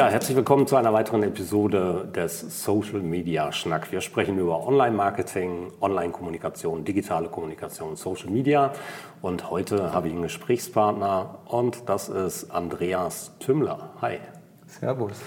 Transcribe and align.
Ja, 0.00 0.08
herzlich 0.08 0.34
willkommen 0.34 0.66
zu 0.66 0.76
einer 0.76 0.94
weiteren 0.94 1.22
Episode 1.24 2.08
des 2.16 2.64
Social 2.64 3.00
Media 3.00 3.52
Schnack. 3.52 3.92
Wir 3.92 4.00
sprechen 4.00 4.38
über 4.38 4.66
Online-Marketing, 4.66 5.74
Online-Kommunikation, 5.78 6.86
digitale 6.86 7.28
Kommunikation, 7.28 7.96
Social 7.96 8.30
Media. 8.30 8.72
Und 9.20 9.50
heute 9.50 9.92
habe 9.92 10.08
ich 10.08 10.14
einen 10.14 10.22
Gesprächspartner 10.22 11.40
und 11.44 11.86
das 11.90 12.08
ist 12.08 12.50
Andreas 12.50 13.36
Tümmler. 13.40 13.90
Hi. 14.00 14.20
Servus. 14.68 15.20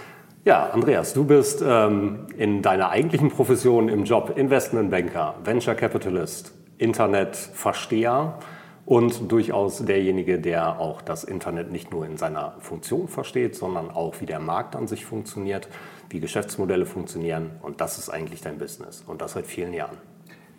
Ja, 0.44 0.72
Andreas, 0.72 1.14
du 1.14 1.24
bist 1.24 1.64
ähm, 1.64 2.26
in 2.36 2.64
deiner 2.64 2.90
eigentlichen 2.90 3.30
Profession 3.30 3.90
im 3.90 4.06
Job 4.06 4.34
Investmentbanker, 4.36 5.36
Venture 5.44 5.76
Capitalist, 5.76 6.52
Internetversteher 6.80 8.40
und 8.86 9.32
durchaus 9.32 9.86
derjenige, 9.86 10.40
der 10.40 10.80
auch 10.80 11.02
das 11.02 11.24
Internet 11.24 11.72
nicht 11.72 11.92
nur 11.92 12.06
in 12.06 12.18
seiner 12.18 12.56
Funktion 12.60 13.08
versteht, 13.08 13.56
sondern 13.56 13.90
auch, 13.90 14.20
wie 14.20 14.26
der 14.26 14.40
Markt 14.40 14.76
an 14.76 14.88
sich 14.88 15.06
funktioniert, 15.06 15.70
wie 16.10 16.20
Geschäftsmodelle 16.20 16.86
funktionieren. 16.86 17.52
Und 17.62 17.80
das 17.80 17.98
ist 17.98 18.10
eigentlich 18.10 18.42
dein 18.42 18.58
Business 18.58 19.04
und 19.08 19.22
das 19.22 19.34
seit 19.34 19.46
vielen 19.46 19.74
Jahren. 19.74 19.98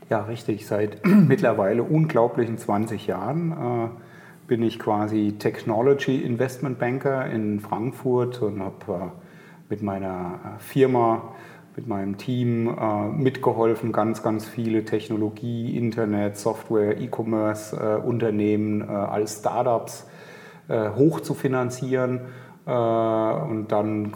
Ja, 0.08 0.22
richtig. 0.22 0.66
Seit 0.66 1.04
mittlerweile 1.06 1.82
unglaublichen 1.82 2.56
20 2.56 3.06
Jahren 3.06 3.52
äh, 3.52 3.88
bin 4.46 4.62
ich 4.62 4.78
quasi 4.78 5.34
Technology 5.38 6.22
Investment 6.22 6.78
Banker 6.78 7.26
in 7.26 7.60
Frankfurt 7.60 8.40
und 8.40 8.60
habe 8.60 8.92
äh, 8.92 9.08
mit 9.68 9.82
meiner 9.82 10.56
äh, 10.58 10.62
Firma 10.62 11.33
mit 11.76 11.88
meinem 11.88 12.18
Team 12.18 12.68
äh, 12.68 13.08
mitgeholfen, 13.08 13.92
ganz, 13.92 14.22
ganz 14.22 14.46
viele 14.46 14.84
Technologie, 14.84 15.76
Internet, 15.76 16.36
Software, 16.36 17.00
E-Commerce-Unternehmen 17.00 18.82
äh, 18.82 18.84
äh, 18.84 18.96
als 18.96 19.38
Startups 19.38 20.06
äh, 20.68 20.90
hoch 20.90 21.20
zu 21.20 21.34
finanzieren 21.34 22.20
äh, 22.66 22.70
und 22.70 23.66
dann 23.68 24.12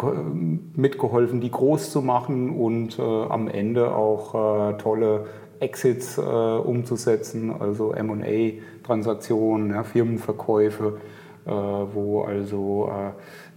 mitgeholfen, 0.76 1.40
die 1.40 1.50
groß 1.50 1.90
zu 1.90 2.00
machen 2.00 2.50
und 2.50 2.98
äh, 2.98 3.02
am 3.02 3.48
Ende 3.48 3.94
auch 3.94 4.78
tolle 4.78 5.26
Exits 5.60 6.18
umzusetzen, 6.18 7.52
also 7.58 7.92
MA-Transaktionen, 7.92 9.70
ja, 9.70 9.82
Firmenverkäufe, 9.82 10.98
wo 11.48 12.22
also 12.22 12.90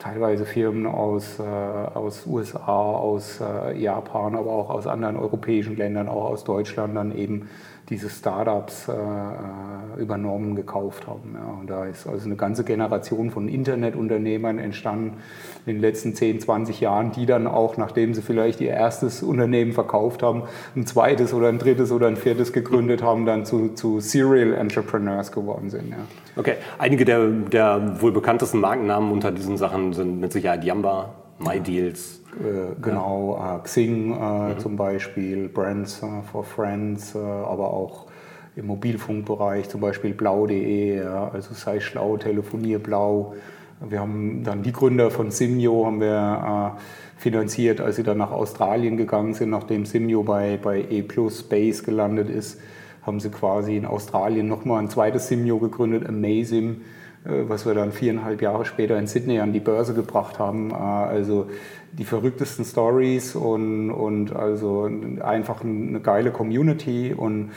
teilweise 0.01 0.45
Firmen 0.45 0.87
aus, 0.87 1.39
äh, 1.39 1.43
aus 1.43 2.25
USA, 2.25 2.81
aus 2.81 3.39
äh, 3.39 3.77
Japan, 3.77 4.35
aber 4.35 4.51
auch 4.51 4.69
aus 4.71 4.87
anderen 4.87 5.15
europäischen 5.15 5.77
Ländern, 5.77 6.09
auch 6.09 6.25
aus 6.25 6.43
Deutschland 6.43 6.95
dann 6.95 7.15
eben 7.15 7.49
diese 7.91 8.09
Startups 8.09 8.87
äh, 8.87 8.93
äh, 8.93 10.01
übernommen, 10.01 10.55
gekauft 10.55 11.07
haben. 11.07 11.35
Ja. 11.35 11.59
Und 11.59 11.69
da 11.69 11.85
ist 11.85 12.07
also 12.07 12.25
eine 12.25 12.37
ganze 12.37 12.63
Generation 12.63 13.31
von 13.31 13.49
Internetunternehmern 13.49 14.59
entstanden 14.59 15.17
in 15.65 15.75
den 15.75 15.81
letzten 15.81 16.15
10, 16.15 16.39
20 16.39 16.79
Jahren, 16.79 17.11
die 17.11 17.25
dann 17.25 17.47
auch, 17.47 17.75
nachdem 17.75 18.13
sie 18.13 18.21
vielleicht 18.21 18.61
ihr 18.61 18.71
erstes 18.71 19.21
Unternehmen 19.21 19.73
verkauft 19.73 20.23
haben, 20.23 20.43
ein 20.75 20.87
zweites 20.87 21.33
oder 21.33 21.49
ein 21.49 21.59
drittes 21.59 21.91
oder 21.91 22.07
ein 22.07 22.15
viertes 22.15 22.53
gegründet 22.53 23.03
haben, 23.03 23.25
dann 23.25 23.45
zu, 23.45 23.73
zu 23.75 23.99
Serial 23.99 24.53
Entrepreneurs 24.53 25.33
geworden 25.33 25.69
sind. 25.69 25.89
Ja. 25.89 25.97
Okay, 26.37 26.55
einige 26.79 27.03
der, 27.03 27.27
der 27.27 28.01
wohl 28.01 28.13
bekanntesten 28.13 28.61
Markennamen 28.61 29.11
unter 29.11 29.31
diesen 29.31 29.57
Sachen 29.57 29.91
sind 29.91 30.21
mit 30.21 30.31
Sicherheit 30.31 30.63
Yamba, 30.63 31.13
MyDeals, 31.43 32.21
äh, 32.39 32.81
genau, 32.81 33.37
ja. 33.39 33.57
Äh, 33.57 33.59
Xing 33.63 34.11
äh, 34.11 34.53
mhm. 34.53 34.59
zum 34.59 34.75
Beispiel, 34.75 35.49
Brands 35.49 36.01
for 36.31 36.43
Friends, 36.43 37.15
aber 37.15 37.73
auch 37.73 38.07
im 38.55 38.67
Mobilfunkbereich, 38.67 39.69
zum 39.69 39.81
Beispiel 39.81 40.13
blau.de, 40.13 40.97
ja, 40.97 41.29
also 41.29 41.53
sei 41.53 41.79
schlau, 41.79 42.17
telefonier 42.17 42.79
blau. 42.79 43.35
Wir 43.79 43.99
haben 43.99 44.43
dann 44.43 44.61
die 44.61 44.71
Gründer 44.71 45.09
von 45.09 45.31
Simio 45.31 45.85
haben 45.85 46.01
wir 46.01 46.75
äh, 46.77 47.19
finanziert, 47.19 47.81
als 47.81 47.95
sie 47.95 48.03
dann 48.03 48.17
nach 48.17 48.31
Australien 48.31 48.97
gegangen 48.97 49.33
sind, 49.33 49.49
nachdem 49.49 49.85
Simio 49.85 50.23
bei, 50.23 50.59
bei 50.61 50.85
E 50.89 51.01
Plus 51.01 51.39
Space 51.39 51.83
gelandet 51.83 52.29
ist, 52.29 52.59
haben 53.03 53.19
sie 53.19 53.29
quasi 53.29 53.77
in 53.77 53.85
Australien 53.85 54.47
nochmal 54.47 54.81
ein 54.81 54.89
zweites 54.89 55.27
Simio 55.27 55.57
gegründet, 55.57 56.07
Amazing, 56.07 56.73
äh, 56.73 57.00
was 57.23 57.65
wir 57.65 57.73
dann 57.73 57.91
viereinhalb 57.91 58.41
Jahre 58.41 58.65
später 58.65 58.97
in 58.97 59.07
Sydney 59.07 59.39
an 59.39 59.53
die 59.53 59.59
Börse 59.59 59.93
gebracht 59.93 60.39
haben. 60.39 60.71
Äh, 60.71 60.75
also 60.75 61.47
die 61.93 62.05
verrücktesten 62.05 62.63
Stories 62.65 63.35
und, 63.35 63.91
und 63.91 64.33
also 64.33 64.89
einfach 65.21 65.61
eine 65.63 65.99
geile 65.99 66.31
Community 66.31 67.13
und 67.13 67.51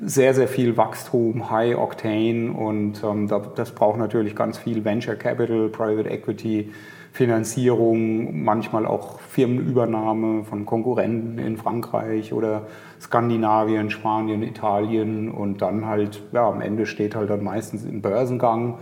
sehr, 0.00 0.32
sehr 0.32 0.48
viel 0.48 0.76
Wachstum, 0.76 1.50
High 1.50 1.76
Octane 1.76 2.52
und 2.52 3.02
ähm, 3.04 3.28
das 3.56 3.72
braucht 3.72 3.98
natürlich 3.98 4.36
ganz 4.36 4.58
viel 4.58 4.84
Venture 4.84 5.16
Capital, 5.16 5.68
Private 5.68 6.08
Equity, 6.08 6.70
Finanzierung, 7.12 8.44
manchmal 8.44 8.86
auch 8.86 9.18
Firmenübernahme 9.20 10.44
von 10.44 10.64
Konkurrenten 10.64 11.38
in 11.38 11.56
Frankreich 11.56 12.32
oder 12.32 12.68
Skandinavien, 13.00 13.90
Spanien, 13.90 14.44
Italien 14.44 15.30
und 15.30 15.60
dann 15.60 15.86
halt, 15.86 16.22
ja, 16.32 16.48
am 16.48 16.60
Ende 16.60 16.86
steht 16.86 17.16
halt 17.16 17.28
dann 17.28 17.42
meistens 17.42 17.84
im 17.84 18.00
Börsengang 18.00 18.78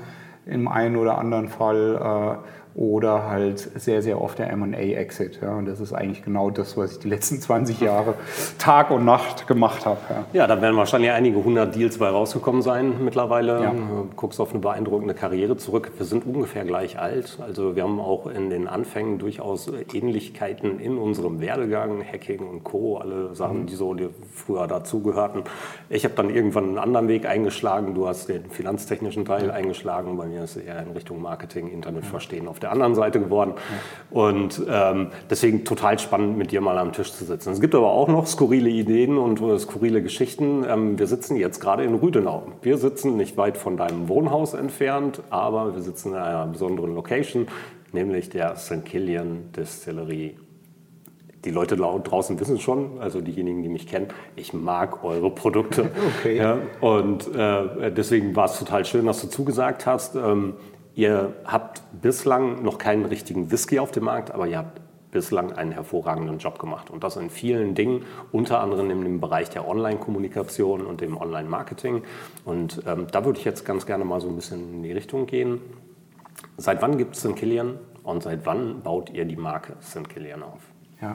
im 0.48 0.66
einen 0.68 0.96
oder 0.96 1.18
anderen 1.18 1.48
Fall. 1.48 2.40
Oder 2.78 3.28
halt 3.28 3.58
sehr, 3.58 4.02
sehr 4.02 4.22
oft 4.22 4.38
der 4.38 4.56
MA-Exit. 4.56 5.40
Ja. 5.42 5.56
Und 5.56 5.66
das 5.66 5.80
ist 5.80 5.92
eigentlich 5.92 6.22
genau 6.24 6.48
das, 6.48 6.76
was 6.76 6.92
ich 6.92 6.98
die 7.00 7.08
letzten 7.08 7.40
20 7.40 7.80
Jahre 7.80 8.14
Tag 8.56 8.92
und 8.92 9.04
Nacht 9.04 9.48
gemacht 9.48 9.84
habe. 9.84 9.98
Ja, 10.08 10.26
ja 10.32 10.46
da 10.46 10.62
werden 10.62 10.76
wahrscheinlich 10.76 11.10
einige 11.10 11.42
hundert 11.42 11.74
Deals 11.74 11.98
bei 11.98 12.08
rausgekommen 12.08 12.62
sein 12.62 13.02
mittlerweile. 13.02 13.64
Ja. 13.64 13.72
Du 13.72 14.08
guckst 14.14 14.40
auf 14.40 14.50
eine 14.52 14.60
beeindruckende 14.60 15.14
Karriere 15.14 15.56
zurück. 15.56 15.90
Wir 15.96 16.06
sind 16.06 16.24
ungefähr 16.24 16.64
gleich 16.64 17.00
alt. 17.00 17.38
Also 17.44 17.74
wir 17.74 17.82
haben 17.82 17.98
auch 17.98 18.28
in 18.28 18.48
den 18.48 18.68
Anfängen 18.68 19.18
durchaus 19.18 19.68
Ähnlichkeiten 19.92 20.78
in 20.78 20.98
unserem 20.98 21.40
Werdegang, 21.40 22.04
Hacking 22.04 22.46
und 22.46 22.62
Co., 22.62 22.98
alle 22.98 23.34
Sachen, 23.34 23.62
mhm. 23.62 23.66
die 23.66 23.74
so 23.74 23.96
früher 24.32 24.68
dazugehörten. 24.68 25.42
Ich 25.88 26.04
habe 26.04 26.14
dann 26.14 26.30
irgendwann 26.30 26.66
einen 26.66 26.78
anderen 26.78 27.08
Weg 27.08 27.26
eingeschlagen. 27.26 27.96
Du 27.96 28.06
hast 28.06 28.28
den 28.28 28.48
finanztechnischen 28.50 29.24
Teil 29.24 29.50
eingeschlagen. 29.50 30.16
Bei 30.16 30.26
mir 30.26 30.44
ist 30.44 30.54
es 30.54 30.62
eher 30.62 30.80
in 30.80 30.92
Richtung 30.92 31.20
Marketing, 31.20 31.72
Internet 31.72 32.06
verstehen 32.06 32.46
auf 32.46 32.60
der 32.60 32.67
der 32.68 32.72
anderen 32.72 32.94
Seite 32.94 33.20
geworden. 33.20 33.54
Und 34.10 34.62
ähm, 34.70 35.08
deswegen 35.28 35.64
total 35.64 35.98
spannend, 35.98 36.38
mit 36.38 36.52
dir 36.52 36.60
mal 36.60 36.78
am 36.78 36.92
Tisch 36.92 37.12
zu 37.12 37.24
sitzen. 37.24 37.52
Es 37.52 37.60
gibt 37.60 37.74
aber 37.74 37.90
auch 37.90 38.08
noch 38.08 38.26
skurrile 38.26 38.70
Ideen 38.70 39.18
und 39.18 39.40
äh, 39.40 39.58
skurrile 39.58 40.02
Geschichten. 40.02 40.64
Ähm, 40.68 40.98
wir 40.98 41.06
sitzen 41.06 41.36
jetzt 41.36 41.60
gerade 41.60 41.84
in 41.84 41.94
Rüdenau. 41.94 42.44
Wir 42.62 42.78
sitzen 42.78 43.16
nicht 43.16 43.36
weit 43.36 43.56
von 43.56 43.76
deinem 43.76 44.08
Wohnhaus 44.08 44.54
entfernt, 44.54 45.22
aber 45.30 45.74
wir 45.74 45.82
sitzen 45.82 46.12
in 46.12 46.18
einer 46.18 46.46
besonderen 46.46 46.94
Location, 46.94 47.48
nämlich 47.92 48.30
der 48.30 48.56
St. 48.56 48.84
Killian 48.84 49.52
Distillery 49.56 50.36
die 51.44 51.50
Leute 51.50 51.76
draußen 51.76 52.38
wissen 52.40 52.58
schon, 52.58 53.00
also 53.00 53.20
diejenigen, 53.20 53.62
die 53.62 53.68
mich 53.68 53.86
kennen, 53.86 54.08
ich 54.36 54.52
mag 54.52 55.04
eure 55.04 55.30
Produkte. 55.30 55.90
Okay. 56.18 56.36
Ja, 56.36 56.58
und 56.80 57.32
äh, 57.34 57.92
deswegen 57.92 58.34
war 58.34 58.46
es 58.46 58.58
total 58.58 58.84
schön, 58.84 59.06
dass 59.06 59.20
du 59.20 59.28
zugesagt 59.28 59.86
hast. 59.86 60.16
Ähm, 60.16 60.54
Ihr 60.98 61.32
habt 61.44 61.80
bislang 62.02 62.64
noch 62.64 62.76
keinen 62.76 63.04
richtigen 63.04 63.52
Whisky 63.52 63.78
auf 63.78 63.92
dem 63.92 64.02
Markt, 64.02 64.32
aber 64.32 64.48
ihr 64.48 64.58
habt 64.58 64.80
bislang 65.12 65.52
einen 65.52 65.70
hervorragenden 65.70 66.38
Job 66.38 66.58
gemacht. 66.58 66.90
Und 66.90 67.04
das 67.04 67.16
in 67.16 67.30
vielen 67.30 67.76
Dingen, 67.76 68.04
unter 68.32 68.58
anderem 68.58 68.90
im 68.90 69.20
Bereich 69.20 69.48
der 69.48 69.68
Online-Kommunikation 69.68 70.84
und 70.84 71.00
dem 71.00 71.16
Online-Marketing. 71.16 72.02
Und 72.44 72.82
ähm, 72.84 73.06
da 73.12 73.24
würde 73.24 73.38
ich 73.38 73.44
jetzt 73.44 73.64
ganz 73.64 73.86
gerne 73.86 74.04
mal 74.04 74.20
so 74.20 74.28
ein 74.28 74.34
bisschen 74.34 74.74
in 74.74 74.82
die 74.82 74.90
Richtung 74.90 75.26
gehen. 75.26 75.60
Seit 76.56 76.82
wann 76.82 76.98
gibt 76.98 77.14
es 77.14 77.22
St. 77.22 77.36
Kilian 77.36 77.78
und 78.02 78.24
seit 78.24 78.44
wann 78.44 78.80
baut 78.82 79.08
ihr 79.10 79.24
die 79.24 79.36
Marke 79.36 79.74
St. 79.80 80.08
Kilian 80.08 80.42
auf? 80.42 80.62
Ja, 81.00 81.14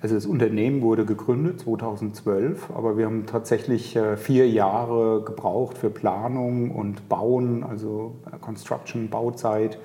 also 0.00 0.14
das 0.14 0.26
Unternehmen 0.26 0.82
wurde 0.82 1.04
gegründet 1.04 1.58
2012, 1.60 2.70
aber 2.72 2.96
wir 2.96 3.06
haben 3.06 3.26
tatsächlich 3.26 3.96
äh, 3.96 4.16
vier 4.16 4.48
Jahre 4.48 5.24
gebraucht 5.24 5.76
für 5.76 5.90
Planung 5.90 6.70
und 6.70 7.08
Bauen, 7.08 7.64
also 7.64 8.14
äh, 8.32 8.38
Construction, 8.38 9.10
Bauzeit. 9.10 9.80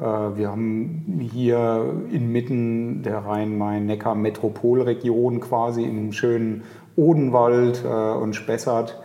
Äh, 0.00 0.02
wir 0.02 0.50
haben 0.50 1.28
hier 1.32 1.94
inmitten 2.10 3.04
der 3.04 3.24
Rhein-Main-Neckar-Metropolregion 3.24 5.38
quasi 5.38 5.84
im 5.84 6.10
schönen 6.12 6.64
Odenwald 6.96 7.84
und 7.84 8.34
Spessart 8.34 9.00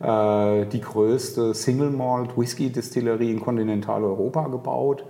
die 0.00 0.80
größte 0.80 1.54
Single 1.54 1.90
Malt 1.90 2.36
Whisky 2.36 2.70
Distillerie 2.70 3.30
in 3.30 3.40
Kontinentaleuropa 3.40 4.48
gebaut 4.48 5.04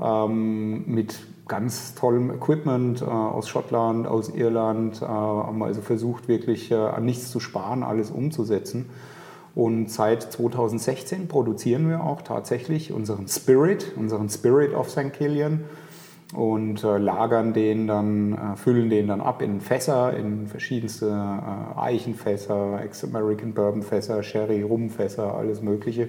ähm, 0.00 0.84
mit 0.86 1.18
ganz 1.48 1.94
tollem 1.94 2.30
Equipment 2.30 3.02
äh, 3.02 3.04
aus 3.04 3.48
Schottland, 3.48 4.06
aus 4.06 4.28
Irland, 4.28 5.02
äh, 5.02 5.06
haben 5.06 5.62
also 5.62 5.80
versucht, 5.80 6.28
wirklich 6.28 6.70
äh, 6.70 6.76
an 6.76 7.04
nichts 7.04 7.30
zu 7.30 7.40
sparen, 7.40 7.82
alles 7.82 8.10
umzusetzen. 8.10 8.86
Und 9.54 9.90
seit 9.90 10.22
2016 10.22 11.28
produzieren 11.28 11.88
wir 11.88 12.04
auch 12.04 12.22
tatsächlich 12.22 12.92
unseren 12.92 13.28
Spirit, 13.28 13.92
unseren 13.96 14.30
Spirit 14.30 14.74
of 14.74 14.90
St. 14.90 15.12
Killian 15.12 15.64
und 16.34 16.82
äh, 16.82 16.96
lagern 16.96 17.52
den 17.52 17.86
dann, 17.86 18.32
äh, 18.32 18.56
füllen 18.56 18.88
den 18.88 19.08
dann 19.08 19.20
ab 19.20 19.42
in 19.42 19.60
Fässer, 19.60 20.16
in 20.16 20.46
verschiedenste 20.46 21.08
äh, 21.08 21.78
Eichenfässer, 21.78 22.80
Ex-American 22.82 23.52
Bourbon 23.52 23.82
Fässer, 23.82 24.22
Sherry, 24.22 24.62
Rumfässer, 24.62 25.34
alles 25.34 25.60
Mögliche 25.60 26.08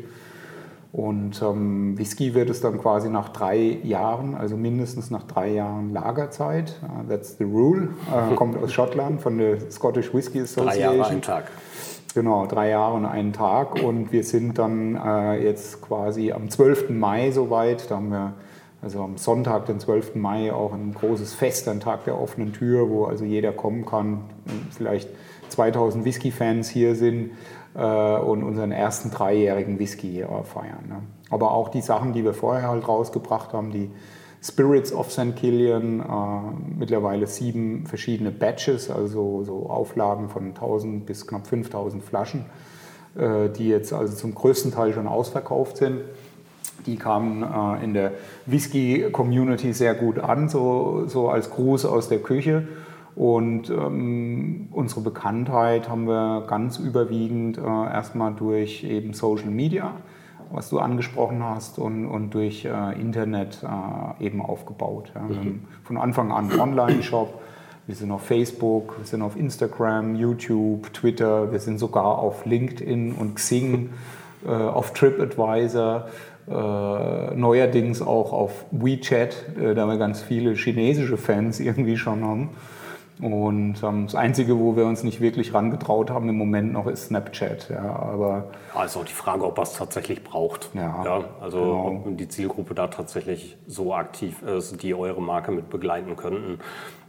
Und 0.94 1.42
ähm, 1.42 1.98
Whisky 1.98 2.36
wird 2.36 2.52
es 2.52 2.62
dann 2.62 2.80
quasi 2.80 3.10
nach 3.10 3.30
drei 3.30 3.80
Jahren, 3.84 4.36
also 4.36 4.56
mindestens 4.56 5.10
nach 5.10 5.24
drei 5.24 5.50
Jahren 5.50 5.92
Lagerzeit, 5.92 6.80
uh, 6.84 7.10
that's 7.10 7.36
the 7.40 7.46
rule, 7.46 7.90
äh, 8.12 8.36
kommt 8.36 8.62
aus 8.62 8.72
Schottland 8.72 9.20
von 9.20 9.40
der 9.40 9.72
Scottish 9.72 10.14
Whisky 10.14 10.42
Association. 10.42 10.68
Drei 10.68 10.98
Jahre, 10.98 11.10
ein 11.10 11.22
Tag. 11.24 11.46
Genau, 12.14 12.46
drei 12.46 12.70
Jahre 12.70 12.94
und 12.94 13.06
einen 13.08 13.34
Tag. 13.34 13.82
Und 13.82 14.12
wir 14.12 14.24
sind 14.24 14.60
dann 14.60 14.96
äh, 14.96 15.44
jetzt 15.44 15.82
quasi 15.82 16.32
am 16.32 16.52
12. 16.52 16.92
Mai 16.92 17.32
soweit. 17.32 17.90
Da 17.90 17.96
haben 17.96 18.12
wir 18.12 18.34
also 18.84 19.02
am 19.02 19.18
Sonntag, 19.18 19.66
den 19.66 19.80
12. 19.80 20.14
Mai, 20.14 20.54
auch 20.54 20.74
ein 20.74 20.94
großes 20.94 21.34
Fest, 21.34 21.68
ein 21.70 21.80
Tag 21.80 22.06
der 22.06 22.22
offenen 22.22 22.54
Tür, 22.54 22.90
wo 22.90 23.06
also 23.06 23.26
jeder 23.26 23.52
kommen 23.52 23.88
kann. 23.88 24.26
Vielleicht 24.70 25.10
2000 25.50 26.06
Whisky-Fans 26.06 26.70
hier 26.70 26.94
sind 26.94 27.32
und 27.80 28.44
unseren 28.44 28.72
ersten 28.72 29.10
dreijährigen 29.10 29.80
Whisky 29.80 30.22
äh, 30.22 30.44
feiern. 30.44 30.86
Ne? 30.88 31.02
Aber 31.30 31.52
auch 31.52 31.70
die 31.70 31.82
Sachen, 31.82 32.14
die 32.14 32.24
wir 32.24 32.34
vorher 32.34 32.70
halt 32.70 32.88
rausgebracht 32.88 33.54
haben, 33.54 33.72
die 33.72 33.90
Spirits 34.44 34.94
of 34.94 35.12
St. 35.12 35.36
Killian, 35.38 36.02
äh, 36.02 36.78
mittlerweile 36.78 37.28
sieben 37.28 37.88
verschiedene 37.88 38.30
Batches, 38.30 38.92
also 38.92 39.44
so 39.44 39.70
Auflagen 39.70 40.28
von 40.30 40.48
1000 40.48 41.06
bis 41.06 41.26
knapp 41.26 41.48
5000 41.48 42.04
Flaschen, 42.04 42.46
äh, 43.16 43.50
die 43.50 43.70
jetzt 43.70 43.94
also 43.94 44.14
zum 44.14 44.36
größten 44.36 44.74
Teil 44.74 44.94
schon 44.94 45.08
ausverkauft 45.08 45.78
sind. 45.78 46.02
Die 46.86 46.98
kamen 46.98 47.44
äh, 47.44 47.86
in 47.86 47.94
der 47.94 48.12
Whisky-Community 48.46 49.72
sehr 49.72 49.96
gut 49.96 50.20
an, 50.20 50.50
so, 50.50 51.06
so 51.08 51.30
als 51.30 51.50
Gruß 51.50 51.86
aus 51.86 52.10
der 52.10 52.20
Küche. 52.20 52.68
Und 53.16 53.70
ähm, 53.70 54.70
unsere 54.72 55.02
Bekanntheit 55.02 55.88
haben 55.88 56.08
wir 56.08 56.46
ganz 56.48 56.80
überwiegend 56.80 57.58
äh, 57.58 57.62
erstmal 57.62 58.34
durch 58.34 58.84
eben 58.84 59.14
Social 59.14 59.50
Media, 59.50 59.92
was 60.52 60.70
du 60.70 60.80
angesprochen 60.80 61.44
hast, 61.44 61.78
und, 61.78 62.08
und 62.08 62.34
durch 62.34 62.66
äh, 62.66 63.00
Internet 63.00 63.64
äh, 63.64 64.26
eben 64.26 64.42
aufgebaut. 64.42 65.12
Ja. 65.14 65.22
Mhm. 65.22 65.66
Von 65.84 65.98
Anfang 65.98 66.32
an 66.32 66.60
Online-Shop, 66.60 67.40
wir 67.86 67.96
sind 67.96 68.12
auf 68.12 68.24
Facebook, 68.24 68.98
wir 68.98 69.06
sind 69.06 69.22
auf 69.22 69.36
Instagram, 69.36 70.16
YouTube, 70.16 70.92
Twitter, 70.94 71.52
wir 71.52 71.60
sind 71.60 71.78
sogar 71.78 72.18
auf 72.18 72.46
LinkedIn 72.46 73.14
und 73.14 73.36
Xing, 73.36 73.90
äh, 74.46 74.50
auf 74.50 74.94
TripAdvisor. 74.94 76.08
Äh, 76.46 77.36
neuerdings 77.36 78.02
auch 78.02 78.34
auf 78.34 78.66
WeChat, 78.72 79.58
äh, 79.58 79.74
da 79.76 79.86
wir 79.86 79.98
ganz 79.98 80.22
viele 80.22 80.56
chinesische 80.56 81.16
Fans 81.16 81.60
irgendwie 81.62 81.96
schon 81.96 82.24
haben. 82.24 82.50
Und 83.22 83.82
ähm, 83.84 84.06
das 84.06 84.16
Einzige, 84.16 84.60
wo 84.60 84.76
wir 84.76 84.86
uns 84.86 85.04
nicht 85.04 85.22
wirklich 85.22 85.54
rangetraut 85.54 86.10
haben 86.10 86.30
im 86.30 86.38
Moment 86.38 86.74
noch, 86.74 86.88
ist 86.88 87.06
Snapchat. 87.06 87.70
Ja, 87.70 87.96
aber 87.96 88.52
ja, 88.74 88.84
ist 88.84 88.98
auch 88.98 89.06
die 89.06 89.14
Frage, 89.14 89.46
ob 89.46 89.56
man 89.58 89.66
es 89.66 89.74
tatsächlich 89.74 90.24
braucht. 90.24 90.72
Ja, 90.74 91.04
ja 91.06 91.24
also 91.40 91.60
genau. 91.60 92.04
ob 92.08 92.18
die 92.18 92.28
Zielgruppe 92.28 92.74
da 92.74 92.88
tatsächlich 92.88 93.58
so 93.68 93.94
aktiv 93.94 94.42
ist, 94.42 94.82
die 94.82 94.96
eure 94.96 95.22
Marke 95.22 95.52
mit 95.52 95.70
begleiten 95.70 96.16
könnten, 96.16 96.60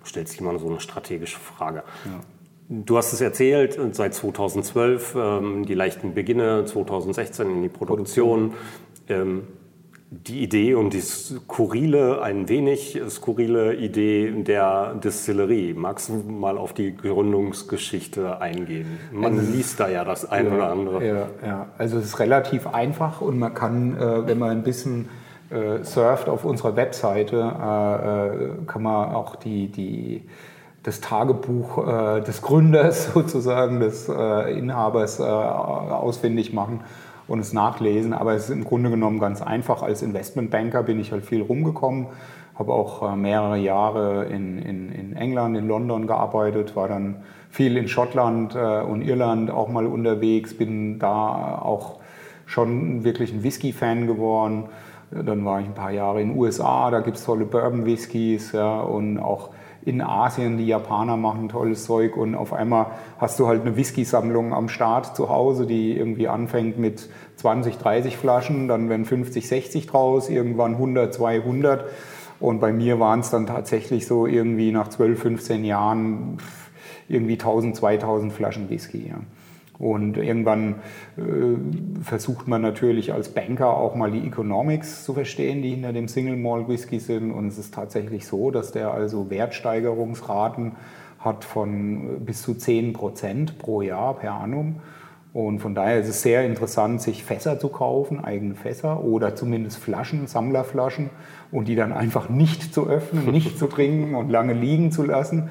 stellt 0.04 0.28
sich 0.28 0.40
immer 0.40 0.58
so 0.58 0.68
eine 0.68 0.80
strategische 0.80 1.38
Frage. 1.38 1.84
Ja. 2.04 2.20
Du 2.68 2.96
hast 2.96 3.12
es 3.12 3.20
erzählt, 3.20 3.78
seit 3.92 4.14
2012 4.14 5.16
ähm, 5.18 5.66
die 5.66 5.74
leichten 5.74 6.14
Beginne, 6.14 6.64
2016 6.64 7.50
in 7.50 7.62
die 7.62 7.68
Produktion. 7.68 8.50
Produktion. 8.50 8.54
Ähm, 9.08 9.42
die 10.26 10.42
Idee 10.42 10.74
und 10.74 10.92
die 10.92 11.00
skurrile, 11.00 12.22
ein 12.22 12.48
wenig 12.48 13.00
skurrile 13.08 13.74
Idee 13.74 14.30
der 14.30 14.94
Distillerie. 14.94 15.74
Magst 15.74 16.08
du 16.08 16.14
mal 16.14 16.58
auf 16.58 16.72
die 16.72 16.96
Gründungsgeschichte 16.96 18.40
eingehen? 18.40 18.98
Man 19.12 19.38
also, 19.38 19.52
liest 19.52 19.80
da 19.80 19.88
ja 19.88 20.04
das 20.04 20.30
eine 20.30 20.50
ja, 20.50 20.54
oder 20.54 20.70
andere. 20.70 21.06
Ja, 21.06 21.26
ja, 21.44 21.66
also 21.78 21.98
es 21.98 22.06
ist 22.06 22.18
relativ 22.20 22.66
einfach 22.66 23.20
und 23.20 23.38
man 23.38 23.54
kann, 23.54 23.96
äh, 23.96 24.26
wenn 24.26 24.38
man 24.38 24.50
ein 24.50 24.62
bisschen 24.62 25.08
äh, 25.50 25.82
surft 25.82 26.28
auf 26.28 26.44
unserer 26.44 26.76
Webseite, 26.76 27.36
äh, 27.36 28.66
kann 28.66 28.82
man 28.82 29.14
auch 29.14 29.36
die, 29.36 29.68
die, 29.68 30.22
das 30.82 31.00
Tagebuch 31.00 31.82
des 32.24 32.42
Gründers 32.42 33.10
sozusagen, 33.14 33.80
des 33.80 34.06
Inhabers 34.06 35.18
ausfindig 35.18 36.52
machen 36.52 36.80
und 37.28 37.38
es 37.38 37.52
nachlesen. 37.52 38.12
Aber 38.12 38.34
es 38.34 38.44
ist 38.44 38.50
im 38.50 38.64
Grunde 38.64 38.90
genommen 38.90 39.18
ganz 39.18 39.42
einfach. 39.42 39.82
Als 39.82 40.02
Investmentbanker 40.02 40.82
bin 40.82 41.00
ich 41.00 41.12
halt 41.12 41.24
viel 41.24 41.42
rumgekommen, 41.42 42.06
habe 42.58 42.72
auch 42.72 43.12
äh, 43.12 43.16
mehrere 43.16 43.56
Jahre 43.56 44.26
in, 44.26 44.58
in, 44.58 44.92
in 44.92 45.16
England, 45.16 45.56
in 45.56 45.68
London 45.68 46.06
gearbeitet, 46.06 46.76
war 46.76 46.88
dann 46.88 47.16
viel 47.50 47.76
in 47.76 47.88
Schottland 47.88 48.54
äh, 48.54 48.80
und 48.82 49.02
Irland 49.02 49.50
auch 49.50 49.68
mal 49.68 49.86
unterwegs, 49.86 50.56
bin 50.56 50.98
da 50.98 51.58
auch 51.60 52.00
schon 52.46 53.04
wirklich 53.04 53.32
ein 53.32 53.42
Whisky-Fan 53.42 54.06
geworden. 54.06 54.64
Dann 55.10 55.44
war 55.44 55.60
ich 55.60 55.66
ein 55.66 55.74
paar 55.74 55.92
Jahre 55.92 56.20
in 56.20 56.30
den 56.30 56.38
USA, 56.38 56.90
da 56.90 57.00
gibt 57.00 57.16
es 57.16 57.24
tolle 57.24 57.44
Bourbon-Whiskys 57.44 58.52
ja, 58.52 58.80
und 58.80 59.18
auch 59.18 59.50
in 59.84 60.00
Asien, 60.00 60.56
die 60.56 60.66
Japaner 60.66 61.16
machen 61.16 61.48
tolles 61.48 61.84
Zeug 61.84 62.16
und 62.16 62.34
auf 62.34 62.52
einmal 62.52 62.86
hast 63.18 63.38
du 63.38 63.46
halt 63.46 63.62
eine 63.62 63.76
Whisky-Sammlung 63.76 64.54
am 64.54 64.68
Start 64.68 65.14
zu 65.14 65.28
Hause, 65.28 65.66
die 65.66 65.96
irgendwie 65.96 66.28
anfängt 66.28 66.78
mit 66.78 67.08
20, 67.36 67.76
30 67.78 68.16
Flaschen, 68.16 68.68
dann 68.68 68.88
werden 68.88 69.04
50, 69.04 69.46
60 69.46 69.86
draus, 69.86 70.30
irgendwann 70.30 70.72
100, 70.72 71.12
200 71.12 71.84
und 72.40 72.60
bei 72.60 72.72
mir 72.72 72.98
waren 72.98 73.20
es 73.20 73.30
dann 73.30 73.46
tatsächlich 73.46 74.06
so 74.06 74.26
irgendwie 74.26 74.72
nach 74.72 74.88
12, 74.88 75.20
15 75.20 75.64
Jahren 75.64 76.38
irgendwie 77.08 77.34
1000, 77.34 77.76
2000 77.76 78.32
Flaschen 78.32 78.70
Whisky. 78.70 79.08
Ja. 79.08 79.16
Und 79.78 80.16
irgendwann 80.16 80.76
äh, 81.16 82.02
versucht 82.02 82.46
man 82.46 82.62
natürlich 82.62 83.12
als 83.12 83.30
Banker 83.30 83.76
auch 83.76 83.96
mal 83.96 84.10
die 84.10 84.24
Economics 84.26 85.04
zu 85.04 85.14
verstehen, 85.14 85.62
die 85.62 85.70
hinter 85.70 85.92
dem 85.92 86.06
Single 86.06 86.36
Malt 86.36 86.68
Whisky 86.68 87.00
sind. 87.00 87.32
Und 87.32 87.48
es 87.48 87.58
ist 87.58 87.74
tatsächlich 87.74 88.26
so, 88.26 88.50
dass 88.50 88.72
der 88.72 88.92
also 88.92 89.30
Wertsteigerungsraten 89.30 90.72
hat 91.18 91.44
von 91.44 92.24
bis 92.24 92.42
zu 92.42 92.54
10 92.54 92.92
Prozent 92.92 93.58
pro 93.58 93.82
Jahr 93.82 94.14
per 94.14 94.34
annum. 94.34 94.76
Und 95.32 95.58
von 95.58 95.74
daher 95.74 95.98
ist 95.98 96.08
es 96.08 96.22
sehr 96.22 96.46
interessant, 96.46 97.02
sich 97.02 97.24
Fässer 97.24 97.58
zu 97.58 97.68
kaufen, 97.68 98.24
eigene 98.24 98.54
Fässer 98.54 99.02
oder 99.02 99.34
zumindest 99.34 99.78
Flaschen, 99.78 100.28
Sammlerflaschen 100.28 101.10
und 101.50 101.66
die 101.66 101.74
dann 101.74 101.92
einfach 101.92 102.28
nicht 102.28 102.72
zu 102.72 102.86
öffnen, 102.86 103.32
nicht 103.32 103.58
zu 103.58 103.66
trinken 103.66 104.14
und 104.14 104.30
lange 104.30 104.52
liegen 104.52 104.92
zu 104.92 105.02
lassen. 105.02 105.50